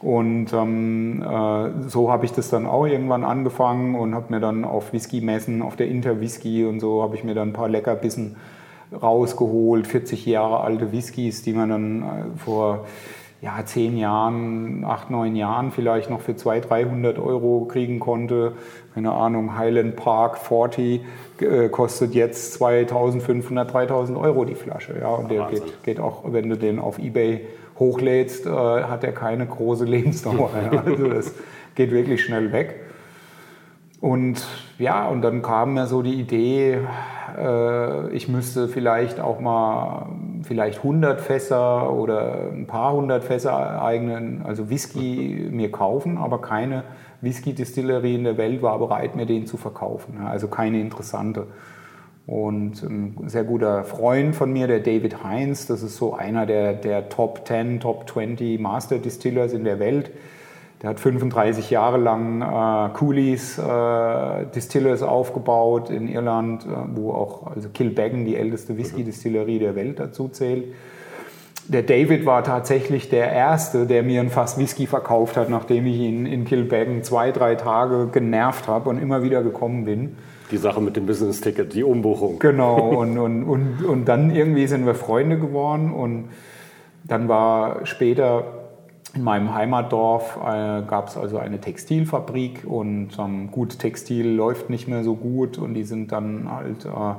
Und 0.00 0.52
ähm, 0.52 1.22
äh, 1.22 1.88
so 1.88 2.10
habe 2.10 2.24
ich 2.24 2.32
das 2.32 2.50
dann 2.50 2.66
auch 2.66 2.86
irgendwann 2.86 3.24
angefangen 3.24 3.96
und 3.96 4.14
habe 4.14 4.32
mir 4.32 4.40
dann 4.40 4.64
auf 4.64 4.92
Whisky-Messen, 4.92 5.60
auf 5.60 5.74
der 5.76 5.88
Inter-Whisky 5.88 6.64
und 6.64 6.78
so, 6.80 7.02
habe 7.02 7.16
ich 7.16 7.24
mir 7.24 7.34
dann 7.34 7.48
ein 7.48 7.52
paar 7.52 7.68
Leckerbissen 7.68 8.36
rausgeholt, 8.92 9.86
40 9.86 10.24
Jahre 10.26 10.60
alte 10.60 10.92
Whiskys, 10.92 11.42
die 11.42 11.52
man 11.52 11.68
dann 11.68 12.02
äh, 12.02 12.38
vor 12.38 12.86
ja, 13.40 13.64
zehn 13.64 13.96
Jahren, 13.96 14.84
acht, 14.84 15.10
neun 15.10 15.36
Jahren 15.36 15.70
vielleicht 15.70 16.10
noch 16.10 16.20
für 16.20 16.34
200, 16.34 16.70
300 16.70 17.18
Euro 17.18 17.66
kriegen 17.66 18.00
konnte. 18.00 18.52
Keine 18.94 19.12
Ahnung, 19.12 19.56
Highland 19.56 19.94
Park 19.94 20.38
40 20.38 21.02
äh, 21.40 21.68
kostet 21.68 22.14
jetzt 22.14 22.54
2500, 22.54 23.72
3000 23.72 24.18
Euro 24.18 24.44
die 24.44 24.56
Flasche. 24.56 24.96
Ja, 25.00 25.10
und 25.10 25.30
der 25.30 25.46
geht, 25.46 25.84
geht, 25.84 26.00
auch, 26.00 26.24
wenn 26.32 26.48
du 26.48 26.56
den 26.56 26.80
auf 26.80 26.98
Ebay 26.98 27.42
hochlädst, 27.78 28.46
äh, 28.46 28.50
hat 28.50 29.04
er 29.04 29.12
keine 29.12 29.46
große 29.46 29.84
Lebensdauer. 29.84 30.50
Also 30.84 31.08
das 31.08 31.34
geht 31.74 31.90
wirklich 31.90 32.24
schnell 32.24 32.52
weg. 32.52 32.80
Und 34.00 34.46
ja, 34.78 35.08
und 35.08 35.22
dann 35.22 35.42
kam 35.42 35.74
mir 35.74 35.86
so 35.86 36.02
die 36.02 36.14
Idee, 36.14 36.78
äh, 37.36 38.10
ich 38.10 38.28
müsste 38.28 38.68
vielleicht 38.68 39.20
auch 39.20 39.40
mal 39.40 40.06
vielleicht 40.42 40.78
100 40.78 41.20
Fässer 41.20 41.92
oder 41.92 42.50
ein 42.52 42.66
paar 42.66 42.92
hundert 42.92 43.24
Fässer 43.24 43.82
eigenen, 43.82 44.42
also 44.44 44.70
Whisky 44.70 45.48
mir 45.50 45.70
kaufen, 45.72 46.16
aber 46.16 46.40
keine 46.40 46.84
Whisky-Distillerie 47.20 48.14
in 48.14 48.24
der 48.24 48.36
Welt 48.36 48.62
war 48.62 48.78
bereit, 48.78 49.16
mir 49.16 49.26
den 49.26 49.46
zu 49.46 49.56
verkaufen. 49.56 50.18
Also 50.24 50.46
keine 50.46 50.80
interessante. 50.80 51.48
Und 52.28 52.82
ein 52.82 53.16
sehr 53.26 53.42
guter 53.42 53.84
Freund 53.84 54.36
von 54.36 54.52
mir, 54.52 54.66
der 54.66 54.80
David 54.80 55.24
Heinz, 55.24 55.66
das 55.66 55.82
ist 55.82 55.96
so 55.96 56.12
einer 56.12 56.44
der, 56.44 56.74
der 56.74 57.08
Top 57.08 57.48
10, 57.48 57.80
Top 57.80 58.06
20 58.06 58.60
Master 58.60 58.98
Distillers 58.98 59.54
in 59.54 59.64
der 59.64 59.78
Welt. 59.78 60.10
Der 60.82 60.90
hat 60.90 61.00
35 61.00 61.70
Jahre 61.70 61.96
lang 61.96 62.42
äh, 62.42 62.92
Coolies 62.92 63.56
äh, 63.56 64.44
Distillers 64.54 65.00
aufgebaut 65.00 65.88
in 65.88 66.06
Irland, 66.06 66.66
äh, 66.66 66.68
wo 66.96 67.12
auch 67.12 67.46
also 67.46 67.70
Kilbeggan, 67.70 68.26
die 68.26 68.36
älteste 68.36 68.76
Whisky-Distillerie 68.76 69.58
der 69.58 69.74
Welt, 69.74 69.98
dazu 69.98 70.28
zählt. 70.28 70.66
Der 71.66 71.82
David 71.82 72.26
war 72.26 72.44
tatsächlich 72.44 73.08
der 73.08 73.32
Erste, 73.32 73.86
der 73.86 74.02
mir 74.02 74.20
ein 74.20 74.28
Fass 74.28 74.58
Whisky 74.58 74.86
verkauft 74.86 75.38
hat, 75.38 75.48
nachdem 75.48 75.86
ich 75.86 75.96
ihn 75.96 76.26
in 76.26 76.44
Kilbeggan 76.44 77.02
zwei, 77.02 77.32
drei 77.32 77.54
Tage 77.54 78.08
genervt 78.12 78.68
habe 78.68 78.90
und 78.90 79.00
immer 79.00 79.22
wieder 79.22 79.42
gekommen 79.42 79.86
bin 79.86 80.16
die 80.50 80.56
Sache 80.56 80.80
mit 80.80 80.96
dem 80.96 81.06
Business-Ticket, 81.06 81.74
die 81.74 81.84
Umbuchung. 81.84 82.38
Genau, 82.38 82.78
und, 83.00 83.18
und, 83.18 83.44
und, 83.44 83.84
und 83.84 84.04
dann 84.06 84.30
irgendwie 84.30 84.66
sind 84.66 84.86
wir 84.86 84.94
Freunde 84.94 85.38
geworden 85.38 85.92
und 85.92 86.30
dann 87.04 87.28
war 87.28 87.86
später 87.86 88.44
in 89.14 89.24
meinem 89.24 89.54
Heimatdorf 89.54 90.36
äh, 90.36 90.82
gab 90.82 91.08
es 91.08 91.16
also 91.16 91.38
eine 91.38 91.60
Textilfabrik 91.60 92.64
und 92.66 93.18
ähm, 93.18 93.50
gut, 93.50 93.78
Textil 93.78 94.28
läuft 94.28 94.68
nicht 94.70 94.86
mehr 94.86 95.02
so 95.02 95.14
gut 95.14 95.58
und 95.58 95.74
die 95.74 95.84
sind 95.84 96.12
dann 96.12 96.50
halt 96.50 96.84
äh, 96.84 97.14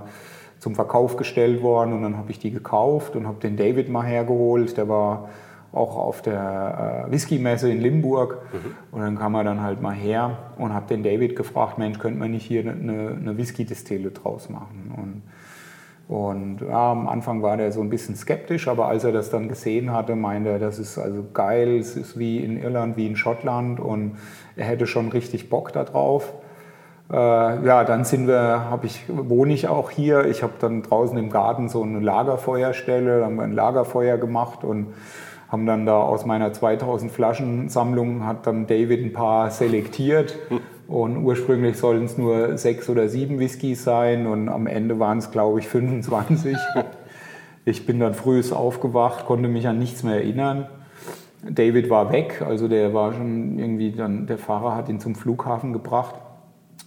zum 0.59 0.75
Verkauf 0.75 1.17
gestellt 1.17 1.63
worden 1.63 1.93
und 1.93 2.03
dann 2.03 2.17
habe 2.17 2.31
ich 2.31 2.39
die 2.39 2.51
gekauft 2.51 3.15
und 3.15 3.27
habe 3.27 3.39
den 3.39 3.57
David 3.57 3.89
mal 3.89 4.05
hergeholt. 4.05 4.77
Der 4.77 4.87
war 4.87 5.29
auch 5.71 5.95
auf 5.97 6.21
der 6.21 7.05
äh, 7.07 7.11
Whisky-Messe 7.11 7.71
in 7.71 7.81
Limburg. 7.81 8.39
Mhm. 8.51 8.75
Und 8.91 9.01
dann 9.01 9.17
kam 9.17 9.35
er 9.35 9.43
dann 9.43 9.61
halt 9.61 9.81
mal 9.81 9.93
her 9.93 10.37
und 10.57 10.73
habe 10.73 10.87
den 10.87 11.03
David 11.03 11.35
gefragt, 11.35 11.77
Mensch, 11.77 11.99
könnte 11.99 12.19
man 12.19 12.31
nicht 12.31 12.45
hier 12.45 12.61
eine, 12.61 13.17
eine 13.19 13.37
Whisky-Distille 13.37 14.11
draus 14.11 14.49
machen? 14.49 15.21
Und, 16.07 16.15
und 16.15 16.61
ja, 16.67 16.91
am 16.91 17.07
Anfang 17.07 17.43
war 17.43 17.55
der 17.55 17.71
so 17.71 17.81
ein 17.81 17.89
bisschen 17.89 18.15
skeptisch, 18.15 18.67
aber 18.67 18.87
als 18.87 19.03
er 19.03 19.11
das 19.11 19.29
dann 19.29 19.47
gesehen 19.47 19.91
hatte, 19.93 20.15
meinte 20.15 20.49
er, 20.49 20.59
das 20.59 20.79
ist 20.79 20.97
also 20.97 21.23
geil, 21.33 21.77
es 21.77 21.95
ist 21.95 22.17
wie 22.17 22.39
in 22.39 22.61
Irland, 22.61 22.97
wie 22.97 23.05
in 23.05 23.15
Schottland 23.15 23.79
und 23.79 24.17
er 24.55 24.65
hätte 24.65 24.87
schon 24.87 25.09
richtig 25.09 25.49
Bock 25.49 25.71
darauf. 25.71 26.33
Äh, 27.11 27.15
ja, 27.15 27.83
dann 27.83 28.05
sind 28.05 28.27
wir, 28.27 28.69
habe 28.69 28.85
ich, 28.85 29.03
wohne 29.07 29.53
ich 29.53 29.67
auch 29.67 29.89
hier. 29.89 30.25
Ich 30.25 30.43
habe 30.43 30.53
dann 30.59 30.83
draußen 30.83 31.17
im 31.17 31.29
Garten 31.29 31.69
so 31.69 31.83
eine 31.83 31.99
Lagerfeuerstelle, 31.99 33.23
haben 33.23 33.35
wir 33.35 33.43
ein 33.43 33.53
Lagerfeuer 33.53 34.17
gemacht 34.17 34.63
und 34.63 34.93
haben 35.49 35.65
dann 35.65 35.85
da 35.85 35.99
aus 35.99 36.25
meiner 36.25 36.53
2000 36.53 37.11
Flaschen 37.11 37.69
Sammlung 37.69 38.25
hat 38.25 38.45
dann 38.47 38.67
David 38.67 39.03
ein 39.03 39.13
paar 39.13 39.49
selektiert 39.49 40.37
und 40.87 41.17
ursprünglich 41.17 41.77
sollten 41.77 42.05
es 42.05 42.17
nur 42.17 42.57
sechs 42.57 42.87
oder 42.87 43.09
sieben 43.09 43.39
Whiskys 43.39 43.83
sein 43.83 44.27
und 44.27 44.47
am 44.47 44.67
Ende 44.67 44.99
waren 44.99 45.17
es 45.17 45.31
glaube 45.31 45.59
ich 45.59 45.67
25. 45.67 46.55
Ich 47.65 47.85
bin 47.85 47.99
dann 47.99 48.13
früh 48.13 48.41
aufgewacht, 48.51 49.25
konnte 49.25 49.49
mich 49.49 49.67
an 49.67 49.77
nichts 49.77 50.03
mehr 50.03 50.15
erinnern. 50.15 50.67
David 51.47 51.89
war 51.89 52.11
weg, 52.11 52.41
also 52.45 52.67
der 52.67 52.93
war 52.93 53.13
schon 53.13 53.59
irgendwie 53.59 53.91
dann, 53.91 54.27
der 54.27 54.37
Fahrer 54.37 54.75
hat 54.75 54.89
ihn 54.89 54.99
zum 54.99 55.15
Flughafen 55.15 55.73
gebracht 55.73 56.15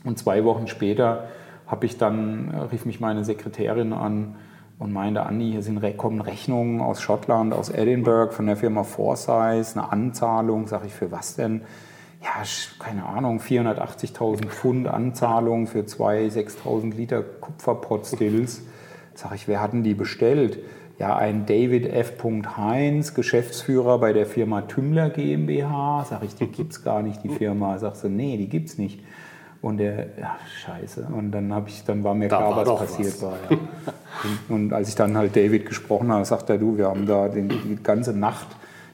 und 0.05 0.19
zwei 0.19 0.45
Wochen 0.45 0.67
später 0.67 1.25
habe 1.67 1.87
ich 1.87 1.97
dann, 1.97 2.51
rief 2.71 2.85
mich 2.85 3.01
meine 3.01 3.25
Sekretärin 3.25 3.93
an, 3.93 4.37
und 4.83 4.93
meinte, 4.93 5.25
Andi, 5.25 5.53
hier 5.53 5.63
sind, 5.63 5.81
kommen 5.97 6.21
Rechnungen 6.21 6.81
aus 6.81 7.01
Schottland, 7.01 7.55
aus 7.55 7.71
Edinburgh 7.71 8.33
von 8.33 8.47
der 8.47 8.57
Firma 8.57 8.83
Forsyth, 8.83 9.77
eine 9.77 9.93
Anzahlung. 9.93 10.67
Sag 10.67 10.85
ich, 10.85 10.93
für 10.93 11.13
was 11.13 11.37
denn? 11.37 11.63
Ja, 12.21 12.43
keine 12.81 13.07
Ahnung, 13.07 13.39
480.000 13.39 14.47
Pfund 14.47 14.89
Anzahlung 14.89 15.69
für 15.69 15.87
zwei 15.87 16.27
6.000 16.27 16.97
Liter 16.97 17.23
Kupferpot-Stills. 17.23 18.63
Sag 19.15 19.35
ich, 19.35 19.47
wer 19.47 19.61
hat 19.61 19.73
denn 19.73 19.85
die 19.85 19.95
bestellt? 19.95 20.59
Ja, 20.99 21.17
ein 21.17 21.47
David 21.47 21.87
F. 21.87 22.15
Heinz, 22.57 23.15
Geschäftsführer 23.15 23.99
bei 23.99 24.13
der 24.13 24.27
Firma 24.27 24.63
Tümmler 24.63 25.11
GmbH. 25.11 26.07
Sag 26.09 26.25
ich, 26.25 26.35
die 26.35 26.47
gibt's 26.47 26.83
gar 26.83 27.03
nicht, 27.03 27.23
die 27.23 27.29
Firma. 27.29 27.79
Sagst 27.79 28.03
du, 28.03 28.09
nee, 28.09 28.37
die 28.37 28.49
gibt's 28.49 28.79
nicht. 28.79 29.01
Und 29.63 29.79
der, 29.79 30.09
ja, 30.21 30.37
scheiße. 30.65 31.07
Und 31.17 31.31
dann 31.31 31.55
habe 31.55 31.69
ich, 31.69 31.85
dann 31.85 32.03
war 32.03 32.15
mir 32.15 32.29
da 32.29 32.39
klar, 32.39 32.57
war 32.57 32.67
was 32.67 32.81
passiert 32.81 33.15
was. 33.15 33.23
war. 33.23 33.37
Ja. 33.49 33.57
und, 34.49 34.57
und, 34.57 34.73
als 34.73 34.89
ich 34.89 34.97
dann 34.97 35.17
halt 35.17 35.37
David 35.37 35.67
gesprochen 35.67 36.11
habe, 36.11 36.25
sagt 36.25 36.51
er, 36.51 36.59
du, 36.59 36.77
wir 36.77 36.89
haben 36.89 37.07
da 37.07 37.29
den, 37.29 37.49
die 37.49 37.79
ganze 37.81 38.13
Nacht 38.13 38.49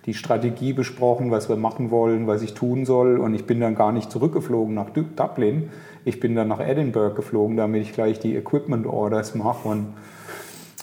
die 0.04 0.14
Strategie 0.14 0.74
besprochen, 0.74 1.30
was 1.30 1.48
wir 1.48 1.56
machen 1.56 1.90
wollen, 1.90 2.26
was 2.26 2.42
ich 2.42 2.54
tun 2.54 2.84
soll. 2.84 3.18
Und 3.18 3.34
ich 3.34 3.46
bin 3.46 3.60
dann 3.60 3.74
gar 3.74 3.92
nicht 3.92 4.10
zurückgeflogen 4.10 4.74
nach 4.74 4.90
Dublin. 4.90 5.70
Ich 6.04 6.20
bin 6.20 6.34
dann 6.34 6.48
nach 6.48 6.60
Edinburgh 6.60 7.14
geflogen, 7.14 7.56
damit 7.56 7.82
ich 7.82 7.92
gleich 7.92 8.18
die 8.18 8.36
Equipment 8.36 8.86
Orders 8.86 9.34
mache. 9.34 9.68
Und 9.68 9.88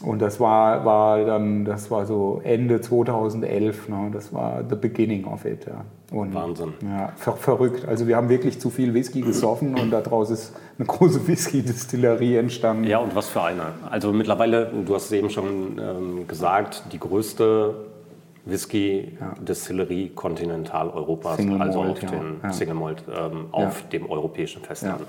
und 0.02 0.22
das 0.22 0.40
war, 0.40 0.84
war 0.84 1.24
dann, 1.24 1.64
das 1.64 1.90
war 1.90 2.06
so 2.06 2.42
Ende 2.44 2.82
2011, 2.82 3.88
ne? 3.88 4.10
das 4.12 4.34
war 4.34 4.62
the 4.68 4.76
beginning 4.76 5.26
of 5.26 5.46
it. 5.46 5.66
Ja. 5.66 5.86
Und, 6.12 6.34
Wahnsinn. 6.34 6.74
Ja, 6.84 7.14
ver 7.16 7.34
verrückt. 7.34 7.88
Also 7.88 8.06
wir 8.08 8.18
haben 8.18 8.30
wirklich 8.30 8.60
zu 8.60 8.70
viel 8.70 8.94
Whisky 8.94 9.22
gesoffen 9.22 9.76
und 9.80 9.92
daraus 9.92 10.30
ist 10.30 10.54
eine 10.78 10.86
große 10.86 11.26
Whisky-Distillerie 11.28 12.36
entstanden. 12.36 12.84
Ja, 12.84 13.00
und 13.00 13.16
was 13.16 13.30
für 13.30 13.42
eine. 13.42 13.74
Also 13.90 14.12
mittlerweile, 14.12 14.70
du 14.86 14.94
hast 14.94 15.06
es 15.06 15.12
eben 15.14 15.30
schon 15.30 15.80
ähm, 15.80 16.28
gesagt, 16.28 16.84
die 16.92 17.00
größte 17.00 17.76
Whisky-Distillerie 18.46 20.10
Kontinentaleuropas, 20.10 21.40
also 21.60 21.82
auf, 21.82 22.00
den 22.00 22.38
ja. 22.44 22.52
Single 22.52 22.76
Malt, 22.76 23.04
ähm, 23.08 23.46
auf 23.52 23.88
dem 23.90 24.10
europäischen 24.10 24.62
Festland. 24.62 25.02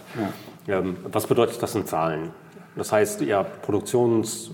Ähm, 0.68 0.96
was 1.10 1.26
bedeutet 1.26 1.60
das 1.60 1.74
in 1.74 1.86
Zahlen? 1.86 2.30
Das 2.76 2.92
heißt, 2.92 3.22
ja, 3.22 3.44
Produktions- 3.44 4.52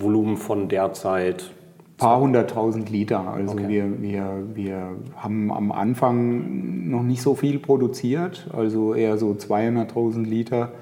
Volumen 0.00 0.36
von 0.36 0.68
derzeit? 0.68 1.42
Ein 1.42 1.96
paar 1.98 2.20
hunderttausend 2.20 2.90
Liter. 2.90 3.28
Also 3.28 3.54
okay. 3.54 3.68
wir, 3.68 4.02
wir, 4.02 4.42
wir 4.54 4.88
haben 5.16 5.50
am 5.50 5.72
Anfang 5.72 6.90
noch 6.90 7.02
nicht 7.02 7.22
so 7.22 7.34
viel 7.34 7.58
produziert, 7.58 8.48
also 8.54 8.94
eher 8.94 9.16
so 9.16 9.30
200.000 9.30 10.24
Liter, 10.24 10.72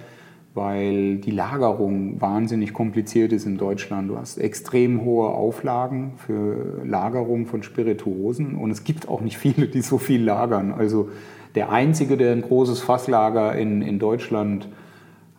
weil 0.55 1.17
die 1.17 1.31
Lagerung 1.31 2.21
wahnsinnig 2.21 2.73
kompliziert 2.73 3.33
ist 3.33 3.47
in 3.47 3.59
Deutschland. 3.59 4.11
Du 4.11 4.19
hast 4.19 4.39
extrem 4.39 5.05
hohe 5.05 5.29
Auflagen 5.29 6.15
für 6.17 6.85
Lagerung 6.85 7.47
von 7.47 7.63
Spirituosen 7.63 8.57
und 8.57 8.71
es 8.71 8.83
gibt 8.83 9.09
auch 9.09 9.21
nicht 9.21 9.39
viele, 9.39 9.69
die 9.69 9.83
so 9.83 9.99
viel 9.99 10.23
lagern. 10.23 10.73
Also 10.73 11.11
der 11.55 11.71
einzige, 11.71 12.17
der 12.17 12.33
ein 12.33 12.43
großes 12.43 12.81
Fasslager 12.81 13.55
in, 13.55 13.83
in 13.83 14.01
Deutschland 14.01 14.65
hat, 14.65 14.73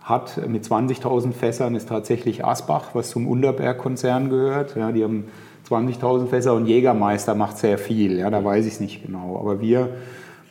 hat 0.06 0.48
mit 0.48 0.64
20.000 0.64 1.34
Fässern 1.34 1.74
ist 1.74 1.90
tatsächlich 1.90 2.46
Asbach, 2.46 2.92
was 2.94 3.10
zum 3.10 3.28
Unterberg-Konzern 3.28 4.30
gehört. 4.30 4.76
Ja, 4.76 4.92
die 4.92 5.04
haben 5.04 5.26
20.000 5.68 6.28
Fässer 6.28 6.54
und 6.54 6.68
Jägermeister 6.68 7.34
macht 7.34 7.58
sehr 7.58 7.80
viel. 7.80 8.20
Ja, 8.20 8.30
da 8.30 8.46
weiß 8.46 8.68
ich 8.68 8.74
es 8.74 8.80
nicht 8.80 9.04
genau. 9.04 9.38
Aber 9.40 9.62
wir 9.62 9.90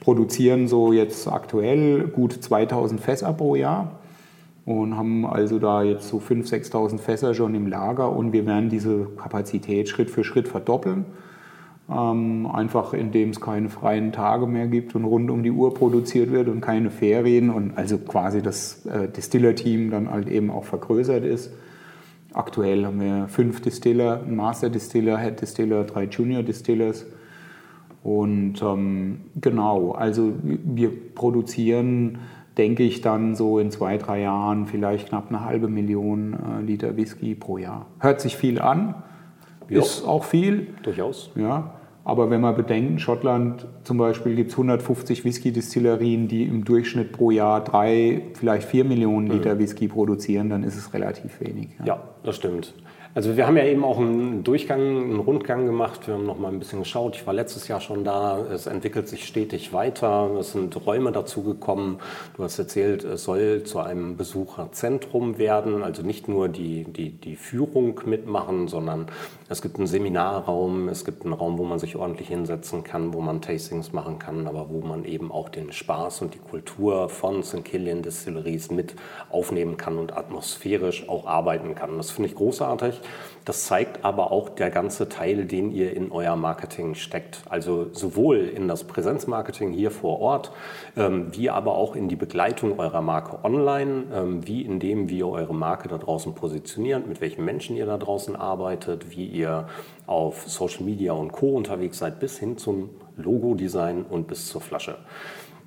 produzieren 0.00 0.66
so 0.66 0.92
jetzt 0.92 1.28
aktuell 1.28 2.08
gut 2.08 2.34
2.000 2.34 2.98
Fässer 2.98 3.32
pro 3.32 3.54
Jahr 3.54 3.92
und 4.66 4.96
haben 4.96 5.24
also 5.24 5.60
da 5.60 5.84
jetzt 5.84 6.08
so 6.08 6.18
5.000, 6.18 6.72
6.000 6.72 6.98
Fässer 6.98 7.32
schon 7.32 7.54
im 7.54 7.68
Lager 7.68 8.10
und 8.10 8.32
wir 8.32 8.46
werden 8.46 8.70
diese 8.70 9.06
Kapazität 9.16 9.88
Schritt 9.88 10.10
für 10.10 10.24
Schritt 10.24 10.48
verdoppeln. 10.48 11.04
Ähm, 11.90 12.46
einfach 12.46 12.94
indem 12.94 13.30
es 13.30 13.42
keine 13.42 13.68
freien 13.68 14.10
Tage 14.10 14.46
mehr 14.46 14.68
gibt 14.68 14.94
und 14.94 15.04
rund 15.04 15.30
um 15.30 15.42
die 15.42 15.50
Uhr 15.50 15.74
produziert 15.74 16.32
wird 16.32 16.48
und 16.48 16.62
keine 16.62 16.90
Ferien 16.90 17.50
und 17.50 17.76
also 17.76 17.98
quasi 17.98 18.40
das 18.40 18.86
äh, 18.86 19.06
Distiller-Team 19.06 19.90
dann 19.90 20.10
halt 20.10 20.28
eben 20.28 20.50
auch 20.50 20.64
vergrößert 20.64 21.24
ist. 21.24 21.52
Aktuell 22.32 22.86
haben 22.86 23.00
wir 23.00 23.28
fünf 23.28 23.60
Distiller, 23.60 24.22
einen 24.22 24.34
Master 24.34 24.70
Distiller, 24.70 25.18
Head 25.18 25.42
Distiller, 25.42 25.84
drei 25.84 26.04
Junior 26.04 26.42
Distillers. 26.42 27.04
Und 28.02 28.62
ähm, 28.62 29.20
genau, 29.40 29.92
also 29.92 30.32
wir 30.42 30.90
produzieren, 31.14 32.18
denke 32.58 32.82
ich, 32.82 33.02
dann 33.02 33.34
so 33.34 33.58
in 33.58 33.70
zwei, 33.70 33.98
drei 33.98 34.22
Jahren 34.22 34.66
vielleicht 34.66 35.10
knapp 35.10 35.28
eine 35.28 35.44
halbe 35.44 35.68
Million 35.68 36.32
äh, 36.34 36.62
Liter 36.62 36.96
Whisky 36.96 37.34
pro 37.34 37.58
Jahr. 37.58 37.86
Hört 38.00 38.20
sich 38.20 38.36
viel 38.36 38.58
an, 38.58 38.94
ja. 39.68 39.80
Ist 39.80 40.06
auch 40.06 40.24
viel. 40.24 40.68
Durchaus. 40.82 41.30
Ja. 41.34 41.74
Aber 42.04 42.28
wenn 42.28 42.42
man 42.42 42.54
bedenkt, 42.54 42.90
in 42.90 42.98
Schottland 42.98 43.66
zum 43.82 43.96
Beispiel 43.96 44.36
gibt 44.36 44.50
es 44.50 44.56
150 44.56 45.24
Whisky-Distillerien, 45.24 46.28
die 46.28 46.44
im 46.44 46.64
Durchschnitt 46.64 47.12
pro 47.12 47.30
Jahr 47.30 47.64
drei, 47.64 48.22
vielleicht 48.34 48.68
vier 48.68 48.84
Millionen 48.84 49.26
Liter 49.26 49.54
mhm. 49.54 49.60
Whisky 49.60 49.88
produzieren, 49.88 50.50
dann 50.50 50.64
ist 50.64 50.76
es 50.76 50.92
relativ 50.92 51.40
wenig. 51.40 51.68
Ja, 51.78 51.86
ja 51.86 52.02
das 52.22 52.36
stimmt. 52.36 52.74
Also 53.16 53.36
wir 53.36 53.46
haben 53.46 53.56
ja 53.56 53.64
eben 53.64 53.84
auch 53.84 53.98
einen 53.98 54.42
Durchgang, 54.42 54.80
einen 54.80 55.20
Rundgang 55.20 55.66
gemacht. 55.66 56.08
Wir 56.08 56.14
haben 56.14 56.26
noch 56.26 56.36
mal 56.36 56.48
ein 56.48 56.58
bisschen 56.58 56.80
geschaut. 56.80 57.14
Ich 57.14 57.24
war 57.28 57.32
letztes 57.32 57.68
Jahr 57.68 57.80
schon 57.80 58.02
da. 58.02 58.40
Es 58.52 58.66
entwickelt 58.66 59.06
sich 59.06 59.24
stetig 59.24 59.72
weiter. 59.72 60.32
Es 60.40 60.50
sind 60.50 60.84
Räume 60.84 61.12
dazugekommen. 61.12 61.98
Du 62.36 62.42
hast 62.42 62.58
erzählt, 62.58 63.04
es 63.04 63.22
soll 63.22 63.62
zu 63.62 63.78
einem 63.78 64.16
Besucherzentrum 64.16 65.38
werden. 65.38 65.84
Also 65.84 66.02
nicht 66.02 66.26
nur 66.26 66.48
die, 66.48 66.82
die, 66.82 67.10
die 67.10 67.36
Führung 67.36 68.00
mitmachen, 68.04 68.66
sondern 68.66 69.06
es 69.48 69.62
gibt 69.62 69.76
einen 69.76 69.86
Seminarraum. 69.86 70.88
Es 70.88 71.04
gibt 71.04 71.24
einen 71.24 71.34
Raum, 71.34 71.56
wo 71.58 71.62
man 71.62 71.78
sich 71.78 71.94
ordentlich 71.94 72.26
hinsetzen 72.26 72.82
kann, 72.82 73.14
wo 73.14 73.20
man 73.20 73.40
Tastings 73.40 73.92
machen 73.92 74.18
kann, 74.18 74.48
aber 74.48 74.70
wo 74.70 74.80
man 74.80 75.04
eben 75.04 75.30
auch 75.30 75.50
den 75.50 75.70
Spaß 75.70 76.22
und 76.22 76.34
die 76.34 76.38
Kultur 76.38 77.08
von 77.08 77.44
St. 77.44 77.64
Killian 77.64 78.02
Distilleries 78.02 78.72
mit 78.72 78.96
aufnehmen 79.30 79.76
kann 79.76 79.98
und 79.98 80.16
atmosphärisch 80.16 81.08
auch 81.08 81.28
arbeiten 81.28 81.76
kann. 81.76 81.96
Das 81.96 82.10
finde 82.10 82.30
ich 82.30 82.34
großartig. 82.34 83.03
Das 83.44 83.64
zeigt 83.66 84.04
aber 84.04 84.32
auch 84.32 84.48
der 84.48 84.70
ganze 84.70 85.08
Teil, 85.08 85.44
den 85.44 85.70
ihr 85.70 85.94
in 85.94 86.10
euer 86.10 86.34
Marketing 86.34 86.94
steckt. 86.94 87.42
Also 87.48 87.92
sowohl 87.92 88.38
in 88.38 88.68
das 88.68 88.84
Präsenzmarketing 88.84 89.72
hier 89.72 89.90
vor 89.90 90.20
Ort, 90.20 90.50
ähm, 90.96 91.26
wie 91.32 91.50
aber 91.50 91.74
auch 91.74 91.94
in 91.94 92.08
die 92.08 92.16
Begleitung 92.16 92.78
eurer 92.78 93.02
Marke 93.02 93.44
online, 93.44 94.04
ähm, 94.14 94.46
wie 94.46 94.62
in 94.62 94.80
dem, 94.80 95.10
wie 95.10 95.18
ihr 95.18 95.28
eure 95.28 95.54
Marke 95.54 95.88
da 95.88 95.98
draußen 95.98 96.34
positioniert, 96.34 97.06
mit 97.06 97.20
welchen 97.20 97.44
Menschen 97.44 97.76
ihr 97.76 97.86
da 97.86 97.98
draußen 97.98 98.34
arbeitet, 98.34 99.10
wie 99.14 99.26
ihr 99.26 99.68
auf 100.06 100.48
Social 100.48 100.84
Media 100.84 101.12
und 101.12 101.32
Co. 101.32 101.48
unterwegs 101.54 101.98
seid, 101.98 102.20
bis 102.20 102.38
hin 102.38 102.56
zum 102.56 102.90
Logo-Design 103.16 104.04
und 104.08 104.26
bis 104.26 104.48
zur 104.48 104.60
Flasche. 104.62 104.96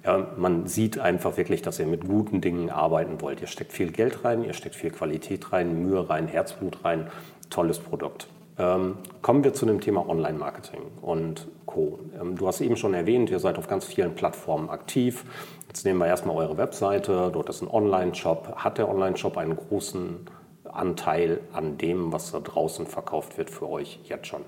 Ja, 0.08 0.26
man 0.38 0.68
sieht 0.68 1.00
einfach 1.00 1.36
wirklich, 1.36 1.62
dass 1.62 1.80
ihr 1.80 1.86
mit 1.86 2.08
guten 2.08 2.40
Dingen 2.40 2.70
arbeiten 2.70 3.20
wollt. 3.20 3.42
Ihr 3.42 3.48
steckt 3.48 3.74
viel 3.74 3.92
Geld 3.92 4.24
rein, 4.24 4.42
ihr 4.46 4.54
steckt 4.54 4.76
viel 4.76 4.90
Qualität 4.90 5.52
rein, 5.52 5.84
Mühe 5.84 6.10
rein, 6.10 6.30
Herzblut 6.30 6.86
rein 6.86 7.12
tolles 7.50 7.80
Produkt. 7.80 8.28
Ähm, 8.58 9.00
kommen 9.22 9.44
wir 9.44 9.54
zu 9.54 9.66
dem 9.66 9.82
Thema 9.82 10.08
Online-Marketing 10.08 10.80
und 11.02 11.50
Co. 11.66 12.00
Ähm, 12.20 12.38
du 12.38 12.48
hast 12.48 12.62
eben 12.62 12.78
schon 12.78 12.94
erwähnt, 12.94 13.30
ihr 13.30 13.40
seid 13.40 13.58
auf 13.58 13.68
ganz 13.68 13.84
vielen 13.84 14.16
Plattformen 14.16 14.70
aktiv. 14.70 15.26
Jetzt 15.68 15.84
nehmen 15.84 16.00
wir 16.00 16.08
erstmal 16.08 16.38
eure 16.38 16.58
Webseite. 16.58 17.30
Dort 17.34 17.50
ist 17.50 17.62
ein 17.62 17.68
Online-Shop. 17.68 18.56
Hat 18.56 18.78
der 18.78 18.88
Online-Shop 18.88 19.36
einen 19.36 19.58
großen 19.58 20.26
Anteil 20.64 21.42
an 21.52 21.78
dem, 21.78 22.14
was 22.14 22.32
da 22.32 22.40
draußen 22.40 22.88
verkauft 22.88 23.38
wird 23.38 23.50
für 23.50 23.68
euch 23.68 24.00
jetzt 24.06 24.28
schon? 24.28 24.44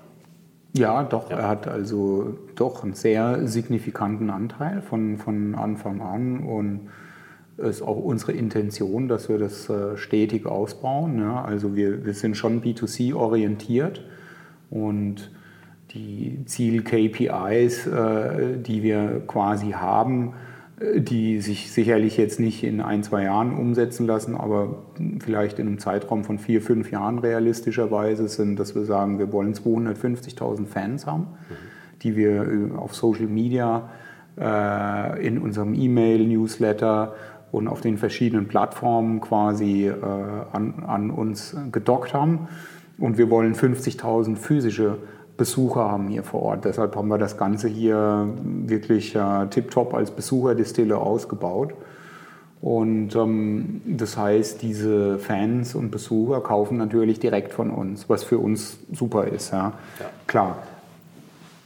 Ja, 0.72 1.02
doch, 1.02 1.30
ja. 1.30 1.38
er 1.38 1.48
hat 1.48 1.66
also 1.66 2.38
doch 2.54 2.84
einen 2.84 2.94
sehr 2.94 3.46
signifikanten 3.48 4.30
Anteil 4.30 4.82
von, 4.82 5.18
von 5.18 5.54
Anfang 5.54 6.00
an 6.00 6.40
und 6.40 6.88
es 7.56 7.76
ist 7.76 7.82
auch 7.82 7.96
unsere 7.96 8.32
Intention, 8.32 9.08
dass 9.08 9.28
wir 9.28 9.38
das 9.38 9.68
äh, 9.68 9.96
stetig 9.96 10.46
ausbauen. 10.46 11.18
Ja. 11.18 11.44
Also 11.44 11.76
wir, 11.76 12.04
wir 12.06 12.14
sind 12.14 12.36
schon 12.36 12.62
B2C 12.62 13.14
orientiert 13.14 14.02
und 14.70 15.30
die 15.90 16.44
Ziel-KPIs, 16.46 17.86
äh, 17.86 18.58
die 18.58 18.82
wir 18.82 19.22
quasi 19.26 19.72
haben, 19.72 20.34
die 20.80 21.40
sich 21.40 21.72
sicherlich 21.72 22.16
jetzt 22.16 22.40
nicht 22.40 22.64
in 22.64 22.80
ein, 22.80 23.02
zwei 23.02 23.24
Jahren 23.24 23.54
umsetzen 23.54 24.06
lassen, 24.06 24.34
aber 24.34 24.82
vielleicht 25.20 25.58
in 25.58 25.66
einem 25.66 25.78
Zeitraum 25.78 26.24
von 26.24 26.38
vier, 26.38 26.62
fünf 26.62 26.90
Jahren 26.90 27.18
realistischerweise 27.18 28.28
sind, 28.28 28.58
dass 28.58 28.74
wir 28.74 28.84
sagen, 28.84 29.18
wir 29.18 29.30
wollen 29.30 29.52
250.000 29.52 30.66
Fans 30.66 31.06
haben, 31.06 31.26
die 32.02 32.16
wir 32.16 32.46
äh, 32.46 32.76
auf 32.76 32.94
Social 32.94 33.26
Media, 33.26 33.90
äh, 34.38 35.26
in 35.26 35.38
unserem 35.38 35.74
E-Mail-Newsletter 35.74 37.14
und 37.52 37.68
auf 37.68 37.82
den 37.82 37.98
verschiedenen 37.98 38.48
Plattformen 38.48 39.20
quasi 39.20 39.86
äh, 39.86 39.94
an, 40.52 40.82
an 40.86 41.10
uns 41.10 41.56
gedockt 41.72 42.14
haben. 42.14 42.48
Und 42.96 43.18
wir 43.18 43.28
wollen 43.28 43.54
50.000 43.54 44.36
physische 44.36 44.96
Besucher 45.40 45.90
haben 45.90 46.08
hier 46.08 46.22
vor 46.22 46.42
Ort. 46.42 46.66
Deshalb 46.66 46.94
haben 46.96 47.08
wir 47.08 47.16
das 47.16 47.38
Ganze 47.38 47.66
hier 47.66 48.28
wirklich 48.44 49.16
äh, 49.16 49.46
tiptop 49.46 49.94
als 49.94 50.10
Besucherdistille 50.10 50.98
ausgebaut. 50.98 51.72
Und 52.60 53.16
ähm, 53.16 53.80
das 53.86 54.18
heißt, 54.18 54.60
diese 54.60 55.18
Fans 55.18 55.74
und 55.74 55.90
Besucher 55.90 56.42
kaufen 56.42 56.76
natürlich 56.76 57.20
direkt 57.20 57.54
von 57.54 57.70
uns, 57.70 58.10
was 58.10 58.22
für 58.22 58.36
uns 58.36 58.76
super 58.92 59.28
ist. 59.28 59.52
Ja. 59.52 59.72
ja. 59.98 60.06
Klar. 60.26 60.58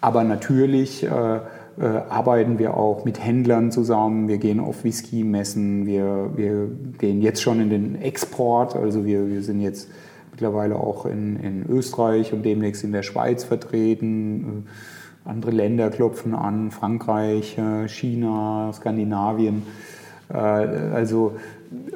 Aber 0.00 0.22
natürlich 0.22 1.02
äh, 1.02 1.08
äh, 1.08 1.40
arbeiten 2.08 2.60
wir 2.60 2.76
auch 2.76 3.04
mit 3.04 3.18
Händlern 3.18 3.72
zusammen. 3.72 4.28
Wir 4.28 4.38
gehen 4.38 4.60
auf 4.60 4.84
Whisky-Messen. 4.84 5.84
Wir, 5.84 6.30
wir 6.36 6.68
gehen 6.98 7.20
jetzt 7.22 7.42
schon 7.42 7.60
in 7.60 7.70
den 7.70 8.00
Export. 8.00 8.76
Also 8.76 9.04
wir, 9.04 9.26
wir 9.26 9.42
sind 9.42 9.60
jetzt 9.60 9.88
mittlerweile 10.34 10.76
auch 10.76 11.06
in, 11.06 11.36
in 11.36 11.64
Österreich 11.68 12.32
und 12.32 12.42
demnächst 12.42 12.82
in 12.82 12.90
der 12.90 13.04
Schweiz 13.04 13.44
vertreten. 13.44 14.66
Äh, 15.24 15.28
andere 15.28 15.52
Länder 15.52 15.90
klopfen 15.90 16.34
an, 16.34 16.72
Frankreich, 16.72 17.56
äh, 17.56 17.88
China, 17.88 18.72
Skandinavien. 18.72 19.62
Äh, 20.32 20.36
also 20.36 21.36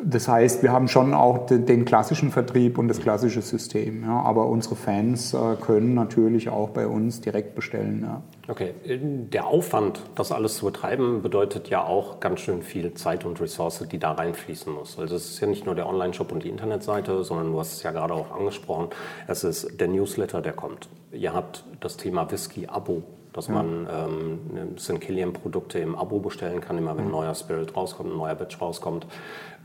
das 0.03 0.29
heißt, 0.29 0.63
wir 0.63 0.73
haben 0.73 0.89
schon 0.89 1.15
auch 1.15 1.47
den, 1.47 1.85
klassischen 1.85 2.31
Vertrieb 2.31 2.79
und 2.79 2.89
das 2.89 3.01
klassische 3.01 3.43
System. 3.43 4.03
Ja, 4.03 4.21
aber 4.23 4.47
unsere 4.47 4.77
Fans 4.77 5.35
äh, 5.35 5.57
können 5.61 5.95
natürlich 5.95 6.49
auch 6.49 6.71
bei 6.71 6.87
uns 6.87 7.21
direkt 7.21 7.55
bestellen. 7.55 8.03
Ja. 8.03 8.23
Okay, 8.49 8.75
der 8.85 9.47
Aufwand, 9.47 10.01
das 10.15 10.33
alles 10.33 10.57
zu 10.57 10.67
betreiben, 10.67 11.23
bedeutet 11.23 11.69
ja 11.69 11.85
auch 11.85 12.21
ganz 12.21 12.41
schön 12.41 12.63
viel 12.63 12.95
Zeit 12.95 13.25
und 13.25 13.41
Ressource, 13.41 13.85
die 13.91 13.99
da 13.99 14.13
reinfließen 14.13 14.73
muss. 14.73 14.99
Also 14.99 15.17
es 15.17 15.31
ist 15.31 15.41
ja 15.41 15.47
nicht 15.47 15.67
nur 15.67 15.75
der 15.75 15.87
Online-Shop 15.87 16.33
und 16.33 16.45
die 16.45 16.49
Internetseite, 16.49 17.23
sondern 17.25 17.53
du 17.53 17.61
hast 17.61 17.75
es 17.75 17.83
ja 17.83 17.91
gerade 17.91 18.15
auch 18.15 18.35
angesprochen, 18.35 18.89
es 19.27 19.45
ist 19.45 19.81
der 19.81 19.89
Newsletter, 19.89 20.41
der 20.41 20.53
kommt. 20.53 20.89
Ihr 21.13 21.35
habt 21.35 21.65
das 21.81 21.97
Thema 21.97 22.31
Whisky-Abo 22.31 23.03
dass 23.33 23.49
man 23.49 23.87
ähm, 23.91 24.79
St. 24.79 25.01
Killian-Produkte 25.01 25.79
im 25.79 25.95
Abo 25.95 26.19
bestellen 26.19 26.61
kann, 26.61 26.79
immer 26.79 26.97
wenn 26.97 27.07
ein 27.07 27.11
neuer 27.11 27.35
Spirit 27.35 27.77
rauskommt, 27.77 28.11
ein 28.11 28.17
neuer 28.17 28.35
Batch 28.35 28.61
rauskommt. 28.61 29.07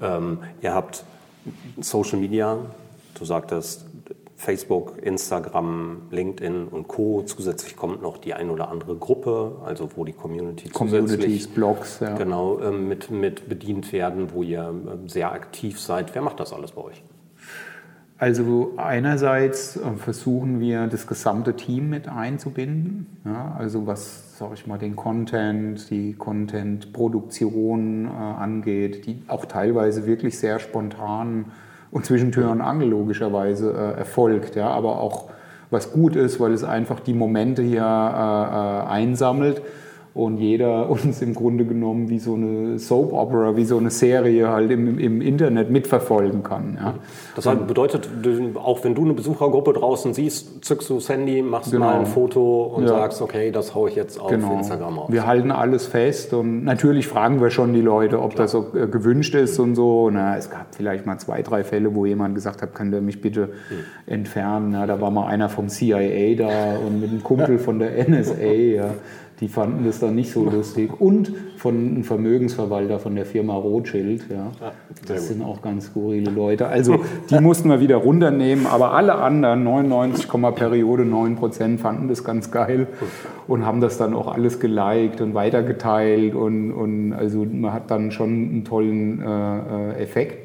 Ähm, 0.01 0.39
ihr 0.61 0.73
habt 0.73 1.03
Social 1.79 2.19
Media, 2.19 2.57
du 3.17 3.25
sagtest 3.25 3.85
Facebook, 4.43 4.97
Instagram, 5.01 6.01
LinkedIn 6.11 6.67
und 6.67 6.87
Co. 6.87 7.23
Zusätzlich 7.25 7.77
kommt 7.77 8.01
noch 8.01 8.17
die 8.17 8.33
ein 8.33 8.49
oder 8.49 8.69
andere 8.69 8.95
Gruppe, 8.95 9.55
also 9.65 9.89
wo 9.95 10.03
die 10.03 10.11
Community 10.11 10.69
Communities, 10.69 11.47
Blogs, 11.47 11.99
ja. 12.01 12.15
genau, 12.15 12.59
ähm, 12.59 12.89
mit, 12.89 13.09
mit 13.09 13.47
bedient 13.47 13.93
werden, 13.93 14.33
wo 14.33 14.43
ihr 14.43 14.63
ähm, 14.69 15.07
sehr 15.07 15.31
aktiv 15.31 15.79
seid. 15.79 16.13
Wer 16.13 16.21
macht 16.21 16.39
das 16.39 16.51
alles 16.51 16.71
bei 16.71 16.81
euch? 16.81 17.03
Also 18.23 18.71
einerseits 18.77 19.75
äh, 19.75 19.81
versuchen 19.97 20.61
wir 20.61 20.87
das 20.87 21.07
gesamte 21.07 21.57
Team 21.57 21.89
mit 21.89 22.07
einzubinden, 22.07 23.17
ja, 23.25 23.53
also 23.59 23.85
was 23.85 24.37
sage 24.37 24.53
ich 24.53 24.65
mal 24.65 24.77
den 24.77 24.95
Content, 24.95 25.89
die 25.89 26.13
Content-Produktion 26.13 28.05
äh, 28.05 28.09
angeht, 28.09 29.05
die 29.07 29.23
auch 29.27 29.43
teilweise 29.43 30.05
wirklich 30.05 30.39
sehr 30.39 30.59
spontan 30.59 31.51
und 31.91 32.05
zwischen 32.05 32.31
Tür 32.31 32.49
und 32.49 32.61
Angel 32.61 32.87
logischerweise 32.87 33.73
äh, 33.73 33.99
erfolgt, 33.99 34.55
ja, 34.55 34.69
aber 34.69 35.01
auch 35.01 35.29
was 35.69 35.91
gut 35.91 36.15
ist, 36.15 36.39
weil 36.39 36.53
es 36.53 36.63
einfach 36.63 37.01
die 37.01 37.13
Momente 37.13 37.61
hier 37.61 37.81
äh, 37.81 37.83
äh 37.83 38.89
einsammelt 38.89 39.61
und 40.15 40.37
jeder 40.37 40.89
uns 41.03 41.21
im 41.21 41.33
Grunde 41.33 41.65
genommen 41.65 42.09
wie 42.09 42.19
so 42.19 42.35
eine 42.35 42.77
Soap 42.77 43.13
Opera, 43.13 43.55
wie 43.55 43.65
so 43.65 43.77
eine 43.77 43.89
Serie 43.89 44.49
halt 44.49 44.71
im, 44.71 44.99
im 44.99 45.21
Internet 45.21 45.71
mitverfolgen 45.71 46.43
kann. 46.43 46.77
Ja. 46.79 46.93
Das 47.35 47.45
heißt, 47.45 47.65
bedeutet, 47.65 48.09
auch 48.55 48.83
wenn 48.83 48.93
du 48.93 49.03
eine 49.03 49.13
Besuchergruppe 49.13 49.73
draußen 49.73 50.13
siehst, 50.13 50.63
zückst 50.63 50.89
du 50.89 50.95
das 50.95 51.09
Handy, 51.09 51.41
machst 51.41 51.71
genau. 51.71 51.85
mal 51.85 51.99
ein 51.99 52.05
Foto 52.05 52.63
und 52.63 52.83
ja. 52.83 52.89
sagst, 52.89 53.21
okay, 53.21 53.51
das 53.51 53.73
haue 53.73 53.89
ich 53.89 53.95
jetzt 53.95 54.19
auf 54.19 54.29
genau. 54.29 54.57
Instagram 54.57 54.99
auf. 54.99 55.11
Wir 55.11 55.25
halten 55.25 55.51
alles 55.51 55.87
fest 55.87 56.33
und 56.33 56.63
natürlich 56.63 57.07
fragen 57.07 57.41
wir 57.41 57.49
schon 57.49 57.73
die 57.73 57.81
Leute, 57.81 58.21
ob 58.21 58.35
Klar. 58.35 58.43
das 58.43 58.51
so 58.51 58.67
äh, 58.75 58.87
gewünscht 58.87 59.33
ist 59.33 59.59
und 59.59 59.75
so. 59.75 60.09
Na, 60.11 60.37
es 60.37 60.51
gab 60.51 60.75
vielleicht 60.75 61.05
mal 61.05 61.17
zwei, 61.17 61.41
drei 61.41 61.63
Fälle, 61.63 61.95
wo 61.95 62.05
jemand 62.05 62.35
gesagt 62.35 62.61
hat, 62.61 62.75
kann 62.75 62.91
der 62.91 63.01
mich 63.01 63.21
bitte 63.21 63.49
hm. 63.69 63.77
entfernen. 64.05 64.73
Ja, 64.73 64.85
da 64.85 65.01
war 65.01 65.09
mal 65.09 65.25
einer 65.25 65.49
vom 65.49 65.69
CIA 65.69 66.35
da 66.35 66.77
und 66.85 67.01
mit 67.01 67.09
einem 67.09 67.23
Kumpel 67.23 67.57
von 67.63 67.79
der 67.79 68.07
NSA. 68.07 68.43
Ja 68.43 68.89
die 69.43 69.49
fanden 69.49 69.83
das 69.83 69.99
dann 69.99 70.15
nicht 70.15 70.31
so 70.31 70.45
lustig. 70.45 71.01
Und 71.01 71.33
von 71.57 71.75
einem 71.75 72.03
Vermögensverwalter 72.05 72.97
von 72.97 73.13
der 73.13 73.25
Firma 73.25 73.55
Rothschild. 73.55 74.27
Ja. 74.31 74.51
das 75.05 75.27
sind 75.27 75.41
auch 75.41 75.61
ganz 75.61 75.87
skurrile 75.87 76.31
Leute. 76.31 76.67
Also 76.67 77.01
die 77.29 77.41
mussten 77.41 77.69
wir 77.69 77.81
wieder 77.81 77.97
runternehmen, 77.97 78.65
aber 78.65 78.93
alle 78.93 79.15
anderen, 79.15 79.65
99, 79.65 80.29
Periode 80.55 81.03
9 81.03 81.35
Prozent, 81.35 81.81
fanden 81.81 82.07
das 82.07 82.23
ganz 82.23 82.51
geil 82.51 82.87
und 83.45 83.65
haben 83.65 83.81
das 83.81 83.97
dann 83.97 84.13
auch 84.13 84.33
alles 84.33 84.61
geliked 84.61 85.19
und 85.19 85.33
weitergeteilt. 85.33 86.35
Und, 86.35 86.71
und 86.71 87.11
also 87.11 87.43
man 87.43 87.73
hat 87.73 87.91
dann 87.91 88.11
schon 88.11 88.29
einen 88.29 88.63
tollen 88.63 89.21
äh, 89.21 89.95
äh 89.97 90.03
Effekt 90.03 90.37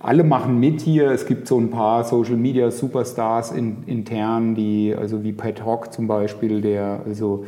alle 0.00 0.24
machen 0.24 0.58
mit 0.58 0.80
hier. 0.80 1.10
Es 1.10 1.26
gibt 1.26 1.46
so 1.46 1.60
ein 1.60 1.70
paar 1.70 2.04
Social 2.04 2.36
Media 2.36 2.70
Superstars 2.70 3.52
in, 3.52 3.84
intern, 3.86 4.54
die, 4.54 4.96
also 4.98 5.22
wie 5.22 5.32
Pat 5.32 5.64
Hock 5.64 5.92
zum 5.92 6.06
Beispiel, 6.06 6.62
der 6.62 7.02
also 7.06 7.44